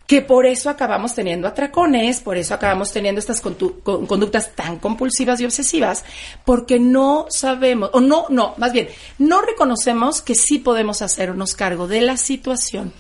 que 0.05 0.21
por 0.21 0.45
eso 0.45 0.69
acabamos 0.69 1.15
teniendo 1.15 1.47
atracones, 1.47 2.19
por 2.19 2.37
eso 2.37 2.53
acabamos 2.53 2.91
teniendo 2.91 3.17
estas 3.17 3.41
conductas 3.41 4.55
tan 4.55 4.77
compulsivas 4.77 5.41
y 5.41 5.45
obsesivas, 5.45 6.05
porque 6.45 6.79
no 6.79 7.25
sabemos, 7.29 7.89
o 7.93 7.99
no, 7.99 8.27
no, 8.29 8.53
más 8.57 8.73
bien, 8.73 8.89
no 9.17 9.41
reconocemos 9.41 10.21
que 10.21 10.35
sí 10.35 10.59
podemos 10.59 11.01
hacernos 11.01 11.55
cargo 11.55 11.87
de 11.87 12.01
la 12.01 12.17
situación. 12.17 12.93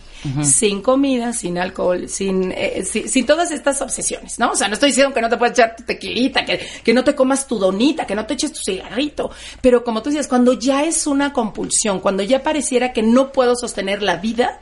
Sin 0.43 0.81
comida, 0.81 1.33
sin 1.33 1.57
alcohol, 1.57 2.09
sin, 2.09 2.51
eh, 2.51 2.83
sin, 2.83 3.25
todas 3.25 3.51
estas 3.51 3.81
obsesiones, 3.81 4.37
¿no? 4.37 4.51
O 4.51 4.55
sea, 4.55 4.67
no 4.67 4.73
estoy 4.73 4.89
diciendo 4.89 5.13
que 5.13 5.21
no 5.21 5.29
te 5.29 5.37
puedes 5.37 5.57
echar 5.57 5.75
tu 5.75 5.83
tequilita, 5.83 6.43
que, 6.43 6.59
que 6.83 6.93
no 6.93 7.03
te 7.03 7.15
comas 7.15 7.47
tu 7.47 7.57
donita, 7.57 8.05
que 8.05 8.15
no 8.15 8.25
te 8.25 8.33
eches 8.33 8.51
tu 8.51 8.59
cigarrito, 8.59 9.31
pero 9.61 9.83
como 9.83 10.01
tú 10.01 10.09
decías, 10.09 10.27
cuando 10.27 10.53
ya 10.53 10.83
es 10.83 11.07
una 11.07 11.31
compulsión, 11.31 11.99
cuando 11.99 12.23
ya 12.23 12.43
pareciera 12.43 12.91
que 12.91 13.01
no 13.01 13.31
puedo 13.31 13.55
sostener 13.55 14.01
la 14.01 14.17
vida 14.17 14.59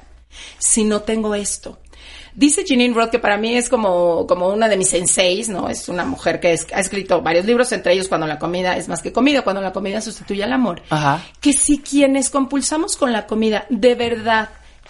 si 0.59 0.83
no 0.83 1.01
tengo 1.01 1.33
esto, 1.33 1.79
Dice 2.37 2.63
Jeanine 2.63 2.93
Roth, 2.93 3.09
que 3.09 3.17
para 3.17 3.35
mí 3.35 3.55
es 3.57 3.67
como, 3.67 4.27
como 4.27 4.49
una 4.49 4.69
de 4.69 4.77
mis 4.77 4.89
senseis, 4.89 5.49
¿no? 5.49 5.69
Es 5.69 5.89
una 5.89 6.05
mujer 6.05 6.39
que 6.39 6.49
ha 6.49 6.79
escrito 6.79 7.19
varios 7.23 7.47
libros, 7.47 7.71
entre 7.71 7.93
ellos 7.93 8.07
Cuando 8.07 8.27
la 8.27 8.37
comida 8.37 8.77
es 8.77 8.87
más 8.87 9.01
que 9.01 9.11
comida, 9.11 9.41
cuando 9.41 9.59
la 9.59 9.73
comida 9.73 10.01
sustituye 10.01 10.43
al 10.43 10.53
amor. 10.53 10.83
Ajá. 10.91 11.25
Que 11.41 11.51
si 11.51 11.79
quienes 11.79 12.29
compulsamos 12.29 12.95
con 12.95 13.11
la 13.11 13.25
comida 13.25 13.65
de 13.71 13.95
verdad 13.95 14.49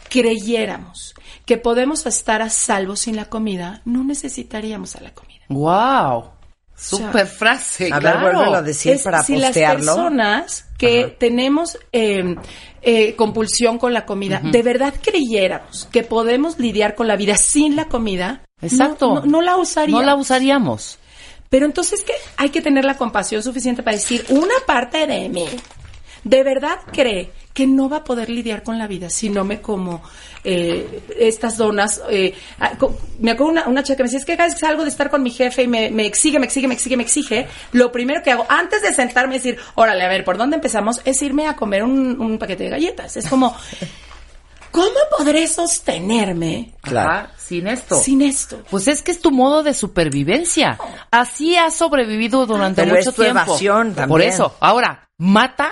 creyéramos 0.10 1.14
que 1.46 1.58
podemos 1.58 2.06
estar 2.06 2.42
a 2.42 2.50
salvo 2.50 2.96
sin 2.96 3.16
la 3.16 3.26
comida, 3.26 3.82
no 3.86 4.04
necesitaríamos 4.04 4.96
a 4.96 5.02
la 5.02 5.14
comida. 5.14 5.42
¡Wow! 5.50 6.32
Super 6.76 7.26
frase. 7.26 7.90
A 7.92 8.00
ver, 8.00 8.20
vuélvelo 8.20 8.56
a 8.56 8.62
decir 8.62 9.00
para 9.04 9.24
si 9.24 9.34
postearlo. 9.34 9.84
las 9.84 9.96
personas 9.96 10.66
que 10.78 11.16
tenemos 11.18 11.80
eh, 11.92 12.36
eh, 12.84 13.16
compulsión 13.16 13.80
con 13.80 13.94
la 13.94 14.06
comida, 14.06 14.42
de 14.44 14.62
verdad 14.62 14.94
creyéramos 15.02 15.88
que 15.92 16.04
podemos 16.04 16.60
lidiar 16.60 16.94
con 16.94 17.08
la 17.08 17.16
vida 17.16 17.36
sin 17.36 17.76
la 17.76 17.86
comida, 17.86 18.44
Exacto. 18.62 19.24
No, 19.26 19.42
la 19.42 19.58
usaríamos. 19.58 20.02
No 20.02 20.06
la 20.06 20.16
usaríamos. 20.16 21.00
Pero 21.50 21.66
entonces 21.66 22.04
que 22.04 22.14
hay 22.36 22.50
que 22.50 22.62
tener 22.62 22.86
la 22.86 22.98
compasión 22.98 23.42
suficiente 23.42 23.84
para 23.84 23.96
decir, 23.96 24.26
una 24.30 24.56
parte 24.66 25.08
de 25.08 25.30
mí 25.30 25.48
de 26.28 26.44
verdad 26.44 26.80
cree 26.92 27.32
que 27.54 27.66
no 27.66 27.90
va 27.90 27.98
a 27.98 28.04
poder 28.04 28.30
lidiar 28.30 28.62
con 28.64 28.78
la 28.78 28.86
vida 28.88 29.10
si 29.10 29.30
no 29.30 29.44
me 29.46 29.62
como 29.62 30.02
eh, 30.44 31.02
estas 31.18 31.58
donas. 31.58 32.02
Eh, 32.10 32.36
ah, 32.60 32.74
me 33.20 33.32
acuerdo 33.32 33.52
una, 33.54 33.68
una 33.68 33.84
chica 33.84 33.96
que 33.98 34.04
me 34.04 34.08
decía, 34.08 34.20
es 34.20 34.26
que 34.26 34.36
cada 34.36 34.48
vez 34.48 34.56
que 34.56 34.62
salgo 34.62 34.84
de 34.84 34.90
estar 34.90 35.10
con 35.10 35.24
mi 35.24 35.32
jefe 35.32 35.64
y 35.64 35.68
me, 35.68 35.90
me 35.90 36.06
exige, 36.06 36.38
me 36.40 36.46
exige, 36.46 36.68
me 36.68 36.74
exige, 36.74 36.98
me 36.98 37.04
exige, 37.04 37.48
lo 37.72 37.92
primero 37.92 38.22
que 38.24 38.32
hago 38.32 38.46
antes 38.50 38.82
de 38.82 38.94
sentarme 38.94 39.36
y 39.36 39.38
decir, 39.40 39.58
órale, 39.76 40.04
a 40.04 40.10
ver, 40.10 40.24
¿por 40.24 40.38
dónde 40.38 40.56
empezamos? 40.58 41.02
Es 41.06 41.22
irme 41.22 41.48
a 41.48 41.56
comer 41.56 41.84
un, 41.84 42.20
un 42.20 42.38
paquete 42.38 42.66
de 42.66 42.70
galletas. 42.70 43.18
Es 43.18 43.28
como, 43.28 43.56
¿cómo 44.72 44.96
podré 45.18 45.48
sostenerme 45.48 46.74
Ajá, 46.84 47.32
sin 47.38 47.68
esto. 47.68 47.96
sin 47.96 48.22
esto? 48.22 48.62
Pues 48.70 48.88
es 48.88 49.02
que 49.02 49.12
es 49.12 49.20
tu 49.22 49.32
modo 49.32 49.64
de 49.64 49.74
supervivencia. 49.74 50.78
Así 51.10 51.56
has 51.56 51.74
sobrevivido 51.76 52.46
durante 52.46 52.84
Pero 52.84 52.96
mucho 52.96 53.10
es 53.10 53.16
tu 53.16 53.22
tiempo. 53.24 53.42
evasión 53.46 53.88
Por 53.88 53.96
también. 53.96 54.30
eso, 54.30 54.56
ahora, 54.60 55.10
mata 55.18 55.72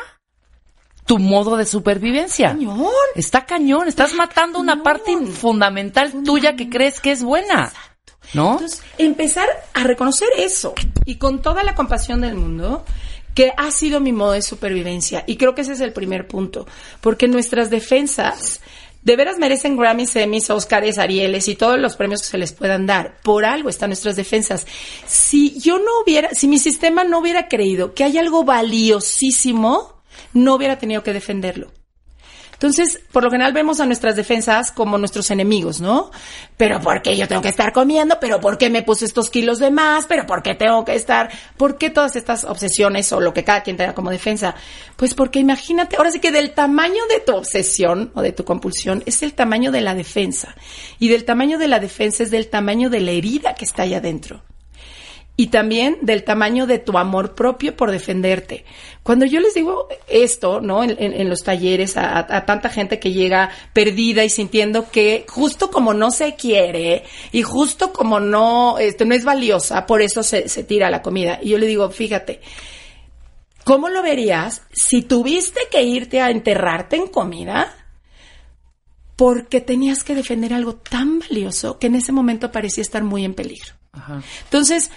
tu 1.05 1.19
modo 1.19 1.57
de 1.57 1.65
supervivencia. 1.65 2.49
Cañón. 2.49 2.87
Está 3.15 3.45
cañón, 3.45 3.87
estás 3.87 4.13
matando 4.13 4.59
una 4.59 4.83
parte 4.83 5.15
fundamental 5.27 6.11
tuya 6.23 6.55
que 6.55 6.69
crees 6.69 6.99
que 6.99 7.11
es 7.11 7.23
buena. 7.23 7.71
¿No? 8.33 8.53
Entonces, 8.53 8.81
empezar 8.97 9.47
a 9.73 9.83
reconocer 9.83 10.27
eso 10.37 10.73
y 11.05 11.15
con 11.15 11.41
toda 11.43 11.63
la 11.63 11.75
compasión 11.75 12.21
del 12.21 12.35
mundo, 12.35 12.83
que 13.35 13.51
ha 13.55 13.69
sido 13.69 13.99
mi 13.99 14.13
modo 14.13 14.31
de 14.31 14.41
supervivencia. 14.41 15.23
Y 15.27 15.37
creo 15.37 15.53
que 15.53 15.61
ese 15.61 15.73
es 15.73 15.81
el 15.81 15.93
primer 15.93 16.27
punto, 16.27 16.65
porque 17.01 17.27
nuestras 17.27 17.69
defensas 17.69 18.61
de 19.03 19.15
veras 19.15 19.37
merecen 19.37 19.77
Grammys, 19.77 20.15
Emmys, 20.15 20.49
Oscars, 20.49 20.97
Arieles 20.97 21.47
y 21.47 21.55
todos 21.55 21.77
los 21.79 21.95
premios 21.95 22.21
que 22.21 22.27
se 22.29 22.39
les 22.39 22.53
puedan 22.53 22.87
dar. 22.87 23.17
Por 23.21 23.45
algo 23.45 23.69
están 23.69 23.89
nuestras 23.89 24.15
defensas. 24.15 24.65
Si 25.05 25.59
yo 25.59 25.77
no 25.77 26.01
hubiera, 26.03 26.29
si 26.33 26.47
mi 26.47 26.57
sistema 26.57 27.03
no 27.03 27.19
hubiera 27.19 27.47
creído 27.47 27.93
que 27.93 28.03
hay 28.03 28.17
algo 28.17 28.43
valiosísimo, 28.43 29.94
no 30.35 30.53
hubiera 30.53 30.77
tenido 30.77 31.01
que 31.01 31.13
defenderlo. 31.13 31.71
Entonces, 32.55 33.01
por 33.11 33.23
lo 33.23 33.29
general 33.29 33.51
vemos 33.51 33.81
a 33.81 33.85
nuestras 33.85 34.15
defensas 34.15 34.71
como 34.71 34.97
nuestros 34.97 35.29
enemigos, 35.29 35.81
¿no? 35.81 36.09
Pero 36.55 36.79
¿por 36.79 37.01
qué 37.01 37.17
yo 37.17 37.27
tengo 37.27 37.41
que 37.41 37.49
estar 37.49 37.73
comiendo? 37.73 38.17
¿Pero 38.21 38.39
por 38.39 38.57
qué 38.57 38.69
me 38.69 38.81
puse 38.81 39.03
estos 39.03 39.29
kilos 39.29 39.59
de 39.59 39.71
más? 39.71 40.05
¿Pero 40.05 40.25
por 40.25 40.41
qué 40.41 40.55
tengo 40.55 40.85
que 40.85 40.95
estar? 40.95 41.29
¿Por 41.57 41.77
qué 41.77 41.89
todas 41.89 42.15
estas 42.15 42.45
obsesiones 42.45 43.11
o 43.11 43.19
lo 43.19 43.33
que 43.33 43.43
cada 43.43 43.61
quien 43.61 43.75
tenga 43.75 43.93
como 43.93 44.09
defensa? 44.09 44.55
Pues 44.95 45.13
porque 45.13 45.39
imagínate, 45.39 45.97
ahora 45.97 46.11
sí 46.11 46.21
que 46.21 46.31
del 46.31 46.53
tamaño 46.53 47.05
de 47.09 47.19
tu 47.19 47.35
obsesión 47.35 48.11
o 48.15 48.21
de 48.21 48.31
tu 48.31 48.45
compulsión 48.45 49.03
es 49.05 49.21
el 49.21 49.33
tamaño 49.33 49.73
de 49.73 49.81
la 49.81 49.93
defensa. 49.93 50.55
Y 50.97 51.09
del 51.09 51.25
tamaño 51.25 51.57
de 51.57 51.67
la 51.67 51.81
defensa 51.81 52.23
es 52.23 52.31
del 52.31 52.47
tamaño 52.47 52.89
de 52.89 53.01
la 53.01 53.11
herida 53.11 53.55
que 53.55 53.65
está 53.65 53.83
allá 53.83 53.97
adentro 53.97 54.43
y 55.37 55.47
también 55.47 55.97
del 56.01 56.23
tamaño 56.23 56.65
de 56.65 56.79
tu 56.79 56.97
amor 56.97 57.35
propio 57.35 57.75
por 57.75 57.91
defenderte. 57.91 58.63
Cuando 59.03 59.25
yo 59.25 59.41
les 59.41 59.53
digo 59.53 59.89
esto, 60.07 60.61
¿no? 60.61 60.83
En, 60.83 60.91
en- 60.91 61.13
en 61.13 61.29
los 61.29 61.43
talleres 61.43 61.97
a, 61.97 62.25
tanta 62.45 62.69
gente 62.69 62.99
que 62.99 63.11
llega 63.11 63.49
perdida 63.73 64.23
y 64.23 64.29
sintiendo 64.29 64.89
que 64.89 65.25
justo 65.27 65.71
como 65.71 65.93
no 65.93 66.11
se 66.11 66.35
quiere 66.35 67.03
y 67.33 67.41
justo 67.41 67.91
como 67.91 68.21
no, 68.21 68.77
este, 68.79 69.03
no 69.05 69.13
es 69.13 69.25
valiosa, 69.25 69.85
por 69.85 70.01
eso 70.01 70.23
se, 70.23 70.47
se 70.47 70.63
tira 70.63 70.89
la 70.89 71.01
comida. 71.01 71.39
Y 71.41 71.49
yo 71.49 71.57
le 71.57 71.67
digo, 71.67 71.89
fíjate, 71.89 72.39
¿cómo 73.65 73.89
lo 73.89 74.01
verías 74.01 74.61
si 74.71 75.01
tuviste 75.01 75.59
que 75.69 75.83
irte 75.83 76.21
a 76.21 76.29
enterrarte 76.31 76.95
en 76.95 77.07
comida? 77.07 77.75
Porque 79.17 79.61
tenías 79.61 80.03
que 80.03 80.15
defender 80.15 80.53
algo 80.53 80.75
tan 80.75 81.19
valioso 81.19 81.77
que 81.79 81.87
en 81.87 81.95
ese 81.95 82.11
momento 82.11 82.51
parecía 82.51 82.81
estar 82.81 83.03
muy 83.03 83.23
en 83.23 83.33
peligro. 83.33 83.73
Ajá. 83.93 84.21
Entonces, 84.43 84.91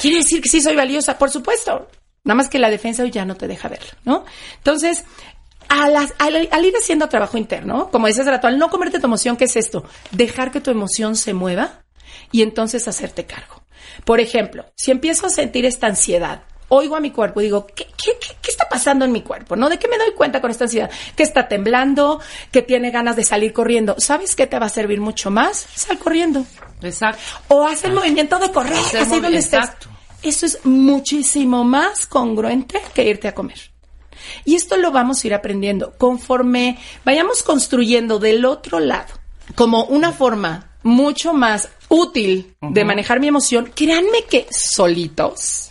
quiere 0.00 0.18
decir 0.18 0.40
que 0.40 0.48
sí 0.48 0.60
soy 0.60 0.74
valiosa, 0.76 1.18
por 1.18 1.30
supuesto. 1.30 1.88
Nada 2.24 2.34
más 2.36 2.48
que 2.48 2.58
la 2.58 2.70
defensa 2.70 3.02
hoy 3.02 3.10
ya 3.10 3.24
no 3.24 3.36
te 3.36 3.48
deja 3.48 3.68
verlo, 3.68 3.88
¿no? 4.04 4.24
Entonces, 4.58 5.04
al, 5.68 5.96
al 6.50 6.64
ir 6.64 6.74
haciendo 6.76 7.08
trabajo 7.08 7.38
interno, 7.38 7.90
como 7.90 8.06
decías 8.08 8.26
rato, 8.26 8.46
al 8.46 8.58
no 8.58 8.68
comerte 8.70 8.98
tu 8.98 9.06
emoción, 9.06 9.36
¿qué 9.36 9.44
es 9.44 9.56
esto? 9.56 9.84
Dejar 10.10 10.50
que 10.50 10.60
tu 10.60 10.70
emoción 10.70 11.16
se 11.16 11.32
mueva 11.32 11.82
y 12.32 12.42
entonces 12.42 12.86
hacerte 12.88 13.24
cargo. 13.24 13.62
Por 14.04 14.20
ejemplo, 14.20 14.66
si 14.76 14.90
empiezo 14.90 15.26
a 15.26 15.30
sentir 15.30 15.64
esta 15.64 15.86
ansiedad, 15.86 16.42
oigo 16.68 16.96
a 16.96 17.00
mi 17.00 17.10
cuerpo 17.10 17.40
y 17.40 17.44
digo, 17.44 17.66
¿qué, 17.66 17.86
qué, 17.96 18.12
qué- 18.20 18.36
qué 18.42 18.50
está 18.50 18.68
pasando 18.68 19.04
en 19.04 19.12
mi 19.12 19.22
cuerpo? 19.22 19.56
¿No? 19.56 19.68
¿De 19.68 19.78
qué 19.78 19.88
me 19.88 19.96
doy 19.98 20.12
cuenta 20.12 20.40
con 20.40 20.50
esta 20.50 20.64
ansiedad? 20.64 20.90
Que 21.16 21.22
está 21.22 21.48
temblando, 21.48 22.20
que 22.52 22.62
tiene 22.62 22.90
ganas 22.90 23.16
de 23.16 23.24
salir 23.24 23.52
corriendo. 23.52 23.94
¿Sabes 23.98 24.36
qué 24.36 24.46
te 24.46 24.58
va 24.58 24.66
a 24.66 24.70
servir 24.70 25.00
mucho 25.00 25.30
más? 25.30 25.66
Sal 25.74 25.98
corriendo. 25.98 26.44
Exacto. 26.82 27.20
O 27.48 27.66
haz 27.66 27.84
el 27.84 27.92
movimiento 27.92 28.38
de 28.38 28.50
correr, 28.52 28.72
así 28.74 28.96
donde 29.20 29.38
estés. 29.38 29.60
exacto. 29.60 29.88
Eso 30.22 30.46
es 30.46 30.64
muchísimo 30.64 31.64
más 31.64 32.06
congruente 32.06 32.80
que 32.94 33.04
irte 33.04 33.28
a 33.28 33.34
comer. 33.34 33.70
Y 34.44 34.54
esto 34.54 34.76
lo 34.76 34.92
vamos 34.92 35.22
a 35.22 35.26
ir 35.26 35.34
aprendiendo 35.34 35.94
conforme 35.96 36.78
vayamos 37.04 37.42
construyendo 37.42 38.18
del 38.18 38.44
otro 38.44 38.80
lado 38.80 39.20
como 39.54 39.84
una 39.84 40.12
forma 40.12 40.70
mucho 40.82 41.32
más 41.32 41.68
útil 41.88 42.54
de 42.60 42.84
manejar 42.84 43.20
mi 43.20 43.28
emoción. 43.28 43.72
Créanme 43.74 44.24
que 44.28 44.46
solitos, 44.50 45.70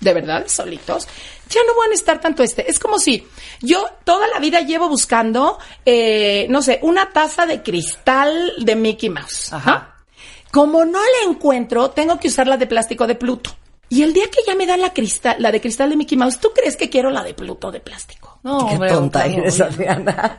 de 0.00 0.14
verdad, 0.14 0.46
solitos, 0.48 1.06
ya 1.48 1.60
no 1.66 1.74
van 1.78 1.92
a 1.92 1.94
estar 1.94 2.20
tanto 2.20 2.42
este. 2.42 2.70
Es 2.70 2.78
como 2.78 2.98
si 2.98 3.26
yo 3.60 3.86
toda 4.04 4.28
la 4.28 4.38
vida 4.38 4.60
llevo 4.60 4.88
buscando, 4.88 5.58
eh, 5.84 6.46
no 6.50 6.62
sé, 6.62 6.78
una 6.82 7.10
taza 7.10 7.46
de 7.46 7.62
cristal 7.62 8.54
de 8.58 8.76
Mickey 8.76 9.10
Mouse. 9.10 9.52
Ajá. 9.52 9.94
Como 10.50 10.84
no 10.84 10.98
la 10.98 11.30
encuentro, 11.30 11.90
tengo 11.90 12.18
que 12.18 12.28
usar 12.28 12.46
la 12.46 12.56
de 12.56 12.66
plástico 12.66 13.06
de 13.06 13.14
Pluto. 13.14 13.54
Y 13.90 14.02
el 14.02 14.12
día 14.12 14.24
que 14.30 14.40
ya 14.46 14.54
me 14.54 14.66
dan 14.66 14.82
la 14.82 14.92
cristal, 14.92 15.36
la 15.38 15.50
de 15.50 15.60
cristal 15.62 15.88
de 15.88 15.96
Mickey 15.96 16.18
Mouse, 16.18 16.38
¿tú 16.38 16.50
crees 16.54 16.76
que 16.76 16.90
quiero 16.90 17.10
la 17.10 17.22
de 17.24 17.32
Pluto 17.32 17.70
de 17.70 17.80
plástico? 17.80 18.38
No, 18.42 18.66
Qué 18.66 18.74
hombre, 18.74 18.90
tonta 18.90 19.24
claro, 19.24 19.38
eres. 19.40 19.60
Adriana. 19.60 20.38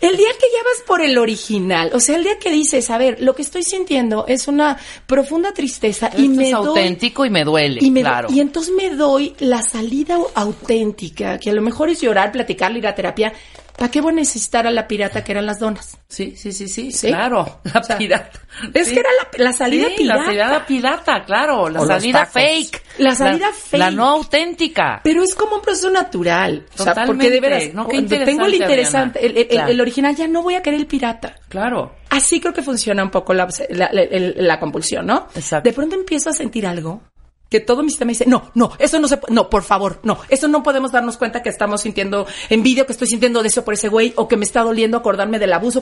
El 0.00 0.16
día 0.16 0.28
que 0.38 0.46
ya 0.52 0.62
vas 0.64 0.82
por 0.86 1.00
el 1.00 1.16
original, 1.16 1.90
o 1.94 2.00
sea, 2.00 2.16
el 2.16 2.24
día 2.24 2.38
que 2.38 2.50
dices, 2.50 2.90
a 2.90 2.98
ver, 2.98 3.18
lo 3.22 3.34
que 3.34 3.42
estoy 3.42 3.62
sintiendo 3.62 4.26
es 4.26 4.48
una 4.48 4.76
profunda 5.06 5.52
tristeza 5.52 6.10
y 6.16 6.22
Esto 6.24 6.34
me 6.36 6.44
es 6.46 6.50
doy 6.52 6.66
auténtico 6.68 7.24
y 7.24 7.30
me 7.30 7.44
duele, 7.44 7.78
y, 7.80 7.90
me- 7.90 8.00
claro. 8.02 8.28
y 8.30 8.40
entonces 8.40 8.74
me 8.76 8.90
doy 8.90 9.34
la 9.38 9.62
salida 9.62 10.18
auténtica, 10.34 11.38
que 11.38 11.50
a 11.50 11.52
lo 11.54 11.62
mejor 11.62 11.88
es 11.90 12.00
llorar, 12.00 12.32
platicar, 12.32 12.76
ir 12.76 12.86
a 12.86 12.94
terapia. 12.94 13.32
¿Para 13.76 13.90
qué 13.90 14.00
voy 14.00 14.12
a 14.12 14.16
necesitar 14.16 14.66
a 14.66 14.70
la 14.70 14.86
pirata 14.86 15.24
que 15.24 15.32
eran 15.32 15.46
las 15.46 15.58
donas? 15.58 15.98
Sí, 16.08 16.34
sí, 16.36 16.52
sí, 16.52 16.68
sí, 16.68 16.92
¿Sí? 16.92 17.08
claro. 17.08 17.60
La 17.64 17.80
O 17.80 17.82
sea, 17.84 17.98
pirata. 17.98 18.30
Es 18.72 18.86
Sí. 18.88 18.94
que 18.94 19.00
era 19.00 19.08
la, 19.20 19.44
la 19.44 19.52
salida 19.52 19.88
Sí, 19.88 19.94
pirata. 19.98 20.20
La 20.20 20.26
salida 20.26 20.66
pirata, 20.66 21.24
claro. 21.24 21.68
La 21.68 21.80
O 21.82 21.86
salida 21.86 22.24
fake. 22.24 22.82
La 22.98 23.14
salida 23.16 23.50
fake. 23.52 23.78
La 23.80 23.90
no 23.90 24.04
auténtica. 24.10 25.00
Pero 25.02 25.22
es 25.24 25.34
como 25.34 25.56
un 25.56 25.62
proceso 25.62 25.90
natural. 25.90 26.64
O 26.78 26.82
sea, 26.84 26.94
porque 26.94 27.28
Totalmente. 27.28 27.30
de 27.30 27.40
veras, 27.40 27.74
No, 27.74 27.86
tengo 28.24 28.46
el 28.46 28.54
interesante, 28.54 29.26
el, 29.26 29.32
el- 29.32 29.38
el- 29.38 29.48
Claro. 29.48 29.70
el 29.72 29.80
original, 29.80 30.14
ya 30.14 30.28
no 30.28 30.42
voy 30.42 30.54
a 30.54 30.62
querer 30.62 30.78
el 30.78 30.86
pirata. 30.86 31.34
Claro. 31.48 31.96
Así 32.10 32.40
creo 32.40 32.52
que 32.54 32.62
funciona 32.62 33.02
un 33.02 33.10
poco 33.10 33.34
la, 33.34 33.48
la 33.90 34.60
compulsión, 34.60 35.06
¿no? 35.06 35.26
Exacto. 35.34 35.68
De 35.68 35.74
pronto 35.74 35.96
empiezo 35.96 36.30
a 36.30 36.32
sentir 36.32 36.64
algo 36.64 37.02
que 37.48 37.60
todo 37.60 37.82
mi 37.82 37.90
sistema 37.90 38.10
dice, 38.10 38.26
no, 38.26 38.50
no, 38.54 38.72
eso 38.78 38.98
no 38.98 39.08
se 39.08 39.16
puede, 39.16 39.34
no, 39.34 39.48
por 39.48 39.62
favor, 39.62 40.00
no, 40.02 40.18
eso 40.28 40.48
no 40.48 40.62
podemos 40.62 40.92
darnos 40.92 41.16
cuenta 41.16 41.42
que 41.42 41.48
estamos 41.48 41.82
sintiendo 41.82 42.26
envidia, 42.48 42.84
que 42.86 42.92
estoy 42.92 43.08
sintiendo 43.08 43.42
de 43.42 43.48
eso 43.48 43.64
por 43.64 43.74
ese 43.74 43.88
güey, 43.88 44.12
o 44.16 44.28
que 44.28 44.36
me 44.36 44.44
está 44.44 44.62
doliendo 44.62 44.96
acordarme 44.96 45.38
del 45.38 45.52
abuso. 45.52 45.80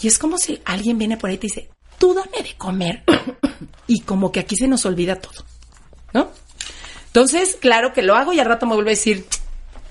Y 0.00 0.06
es 0.06 0.18
como 0.18 0.38
si 0.38 0.60
alguien 0.64 0.98
viene 0.98 1.16
por 1.16 1.30
ahí 1.30 1.36
y 1.36 1.38
te 1.38 1.46
dice, 1.46 1.70
tú 1.98 2.14
dame 2.14 2.42
de 2.42 2.54
comer. 2.56 3.04
y 3.86 4.00
como 4.00 4.32
que 4.32 4.40
aquí 4.40 4.56
se 4.56 4.68
nos 4.68 4.84
olvida 4.86 5.16
todo, 5.16 5.44
¿no? 6.12 6.30
Entonces, 7.06 7.56
claro 7.60 7.92
que 7.92 8.02
lo 8.02 8.14
hago 8.14 8.32
y 8.32 8.40
al 8.40 8.46
rato 8.46 8.66
me 8.66 8.74
vuelve 8.74 8.90
a 8.90 8.94
decir, 8.94 9.26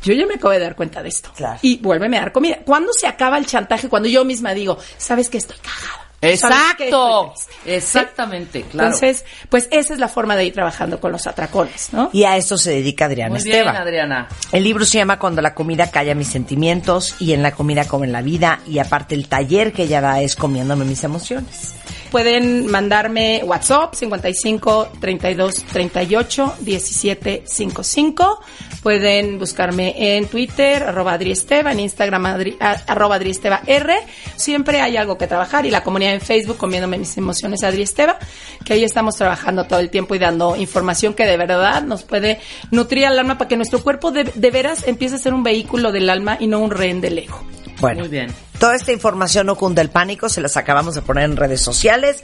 yo 0.03 0.13
ya 0.13 0.25
me 0.25 0.35
acabo 0.35 0.51
de 0.51 0.59
dar 0.59 0.75
cuenta 0.75 1.01
de 1.01 1.09
esto. 1.09 1.31
Claro. 1.35 1.59
Y 1.61 1.77
vuélveme 1.77 2.17
a 2.17 2.21
dar 2.21 2.31
comida. 2.31 2.59
¿Cuándo 2.65 2.91
se 2.93 3.07
acaba 3.07 3.37
el 3.37 3.45
chantaje? 3.45 3.89
Cuando 3.89 4.07
yo 4.07 4.23
misma 4.23 4.53
digo, 4.53 4.77
¿sabes 4.97 5.29
que 5.29 5.37
estoy 5.37 5.57
cagada? 5.57 6.06
Exacto. 6.21 7.33
Estoy 7.33 7.45
triste". 7.63 7.75
Exactamente, 7.75 8.61
claro. 8.63 8.89
Entonces, 8.89 9.25
pues 9.49 9.67
esa 9.71 9.93
es 9.93 9.99
la 9.99 10.07
forma 10.07 10.35
de 10.35 10.45
ir 10.45 10.53
trabajando 10.53 10.99
con 10.99 11.11
los 11.11 11.27
atracones, 11.27 11.89
¿no? 11.91 12.09
Y 12.13 12.23
a 12.23 12.37
esto 12.37 12.57
se 12.57 12.71
dedica 12.71 13.05
Adriana 13.05 13.35
Muy 13.35 13.43
bien, 13.43 13.57
Esteban. 13.57 13.75
Adriana. 13.75 14.27
El 14.51 14.63
libro 14.63 14.85
se 14.85 14.97
llama 14.97 15.19
Cuando 15.19 15.41
la 15.41 15.53
comida 15.53 15.91
calla 15.91 16.15
mis 16.15 16.27
sentimientos 16.27 17.15
y 17.19 17.33
en 17.33 17.43
la 17.43 17.51
comida 17.51 17.87
como 17.87 18.03
en 18.03 18.11
la 18.11 18.21
vida 18.21 18.59
y 18.67 18.79
aparte 18.79 19.15
el 19.15 19.27
taller 19.27 19.73
que 19.73 19.83
ella 19.83 20.01
da 20.01 20.21
es 20.21 20.35
comiéndome 20.35 20.85
mis 20.85 21.03
emociones. 21.03 21.75
Pueden 22.11 22.67
mandarme 22.67 23.41
WhatsApp 23.43 23.93
55 23.93 24.89
32 24.99 25.65
38 25.65 26.55
17 26.61 27.43
55. 27.45 28.43
Pueden 28.83 29.37
buscarme 29.39 30.15
en 30.17 30.27
Twitter, 30.27 30.83
arroba 30.83 31.13
Adri 31.13 31.31
Esteva, 31.31 31.71
en 31.71 31.79
Instagram, 31.81 32.23
Adri- 32.25 32.57
arroba 32.87 33.15
Adri 33.15 33.31
Esteva 33.31 33.61
R. 33.65 33.95
Siempre 34.35 34.81
hay 34.81 34.95
algo 34.97 35.17
que 35.17 35.27
trabajar 35.27 35.65
y 35.65 35.71
la 35.71 35.83
comunidad 35.83 36.13
en 36.13 36.21
Facebook, 36.21 36.57
comiéndome 36.57 36.97
mis 36.97 37.17
emociones, 37.17 37.63
Adri 37.63 37.81
Esteva, 37.81 38.17
que 38.63 38.73
ahí 38.73 38.83
estamos 38.83 39.15
trabajando 39.15 39.65
todo 39.65 39.79
el 39.79 39.89
tiempo 39.89 40.15
y 40.15 40.19
dando 40.19 40.55
información 40.55 41.13
que 41.13 41.25
de 41.25 41.35
verdad 41.37 41.83
nos 41.83 42.03
puede 42.03 42.39
nutrir 42.71 43.05
al 43.07 43.19
alma 43.19 43.37
para 43.37 43.49
que 43.49 43.57
nuestro 43.57 43.81
cuerpo 43.83 44.11
de, 44.11 44.23
de 44.23 44.51
veras 44.51 44.87
empiece 44.87 45.15
a 45.15 45.17
ser 45.19 45.33
un 45.33 45.43
vehículo 45.43 45.91
del 45.91 46.09
alma 46.09 46.37
y 46.39 46.47
no 46.47 46.59
un 46.59 46.71
rehén 46.71 47.01
del 47.01 47.17
ego. 47.17 47.43
Bueno, 47.79 47.99
Muy 48.01 48.09
bien. 48.09 48.33
Toda 48.57 48.75
esta 48.75 48.91
información 48.91 49.45
no 49.45 49.55
cunde 49.55 49.81
el 49.83 49.89
pánico, 49.89 50.29
se 50.29 50.41
las 50.41 50.57
acabamos 50.57 50.95
de 50.95 51.01
poner 51.03 51.25
en 51.25 51.35
redes 51.37 51.61
sociales. 51.61 52.23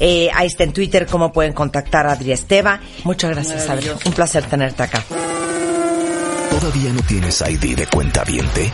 Eh, 0.00 0.30
ahí 0.34 0.46
está 0.46 0.64
en 0.64 0.72
Twitter 0.72 1.06
cómo 1.06 1.30
pueden 1.32 1.52
contactar 1.52 2.06
a 2.06 2.12
Adri 2.12 2.32
Esteva. 2.32 2.80
Muchas 3.04 3.30
gracias, 3.32 3.68
Adri. 3.68 3.90
Un 4.06 4.12
placer 4.14 4.44
tenerte 4.46 4.82
acá. 4.82 5.04
¿Todavía 6.50 6.92
no 6.92 7.00
tienes 7.02 7.42
ID 7.42 7.76
de 7.76 7.86
cuenta 7.86 8.24
viente? 8.24 8.72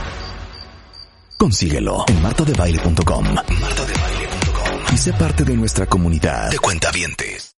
Consíguelo 1.37 2.05
en 2.09 2.23
martodebaile.com. 2.23 3.25
Martodebaile.com. 3.35 4.95
Y 4.95 4.97
sé 4.99 5.13
parte 5.13 5.45
de 5.45 5.57
nuestra 5.57 5.87
comunidad 5.87 6.51
de 6.51 6.59
cuentavientes. 6.59 7.41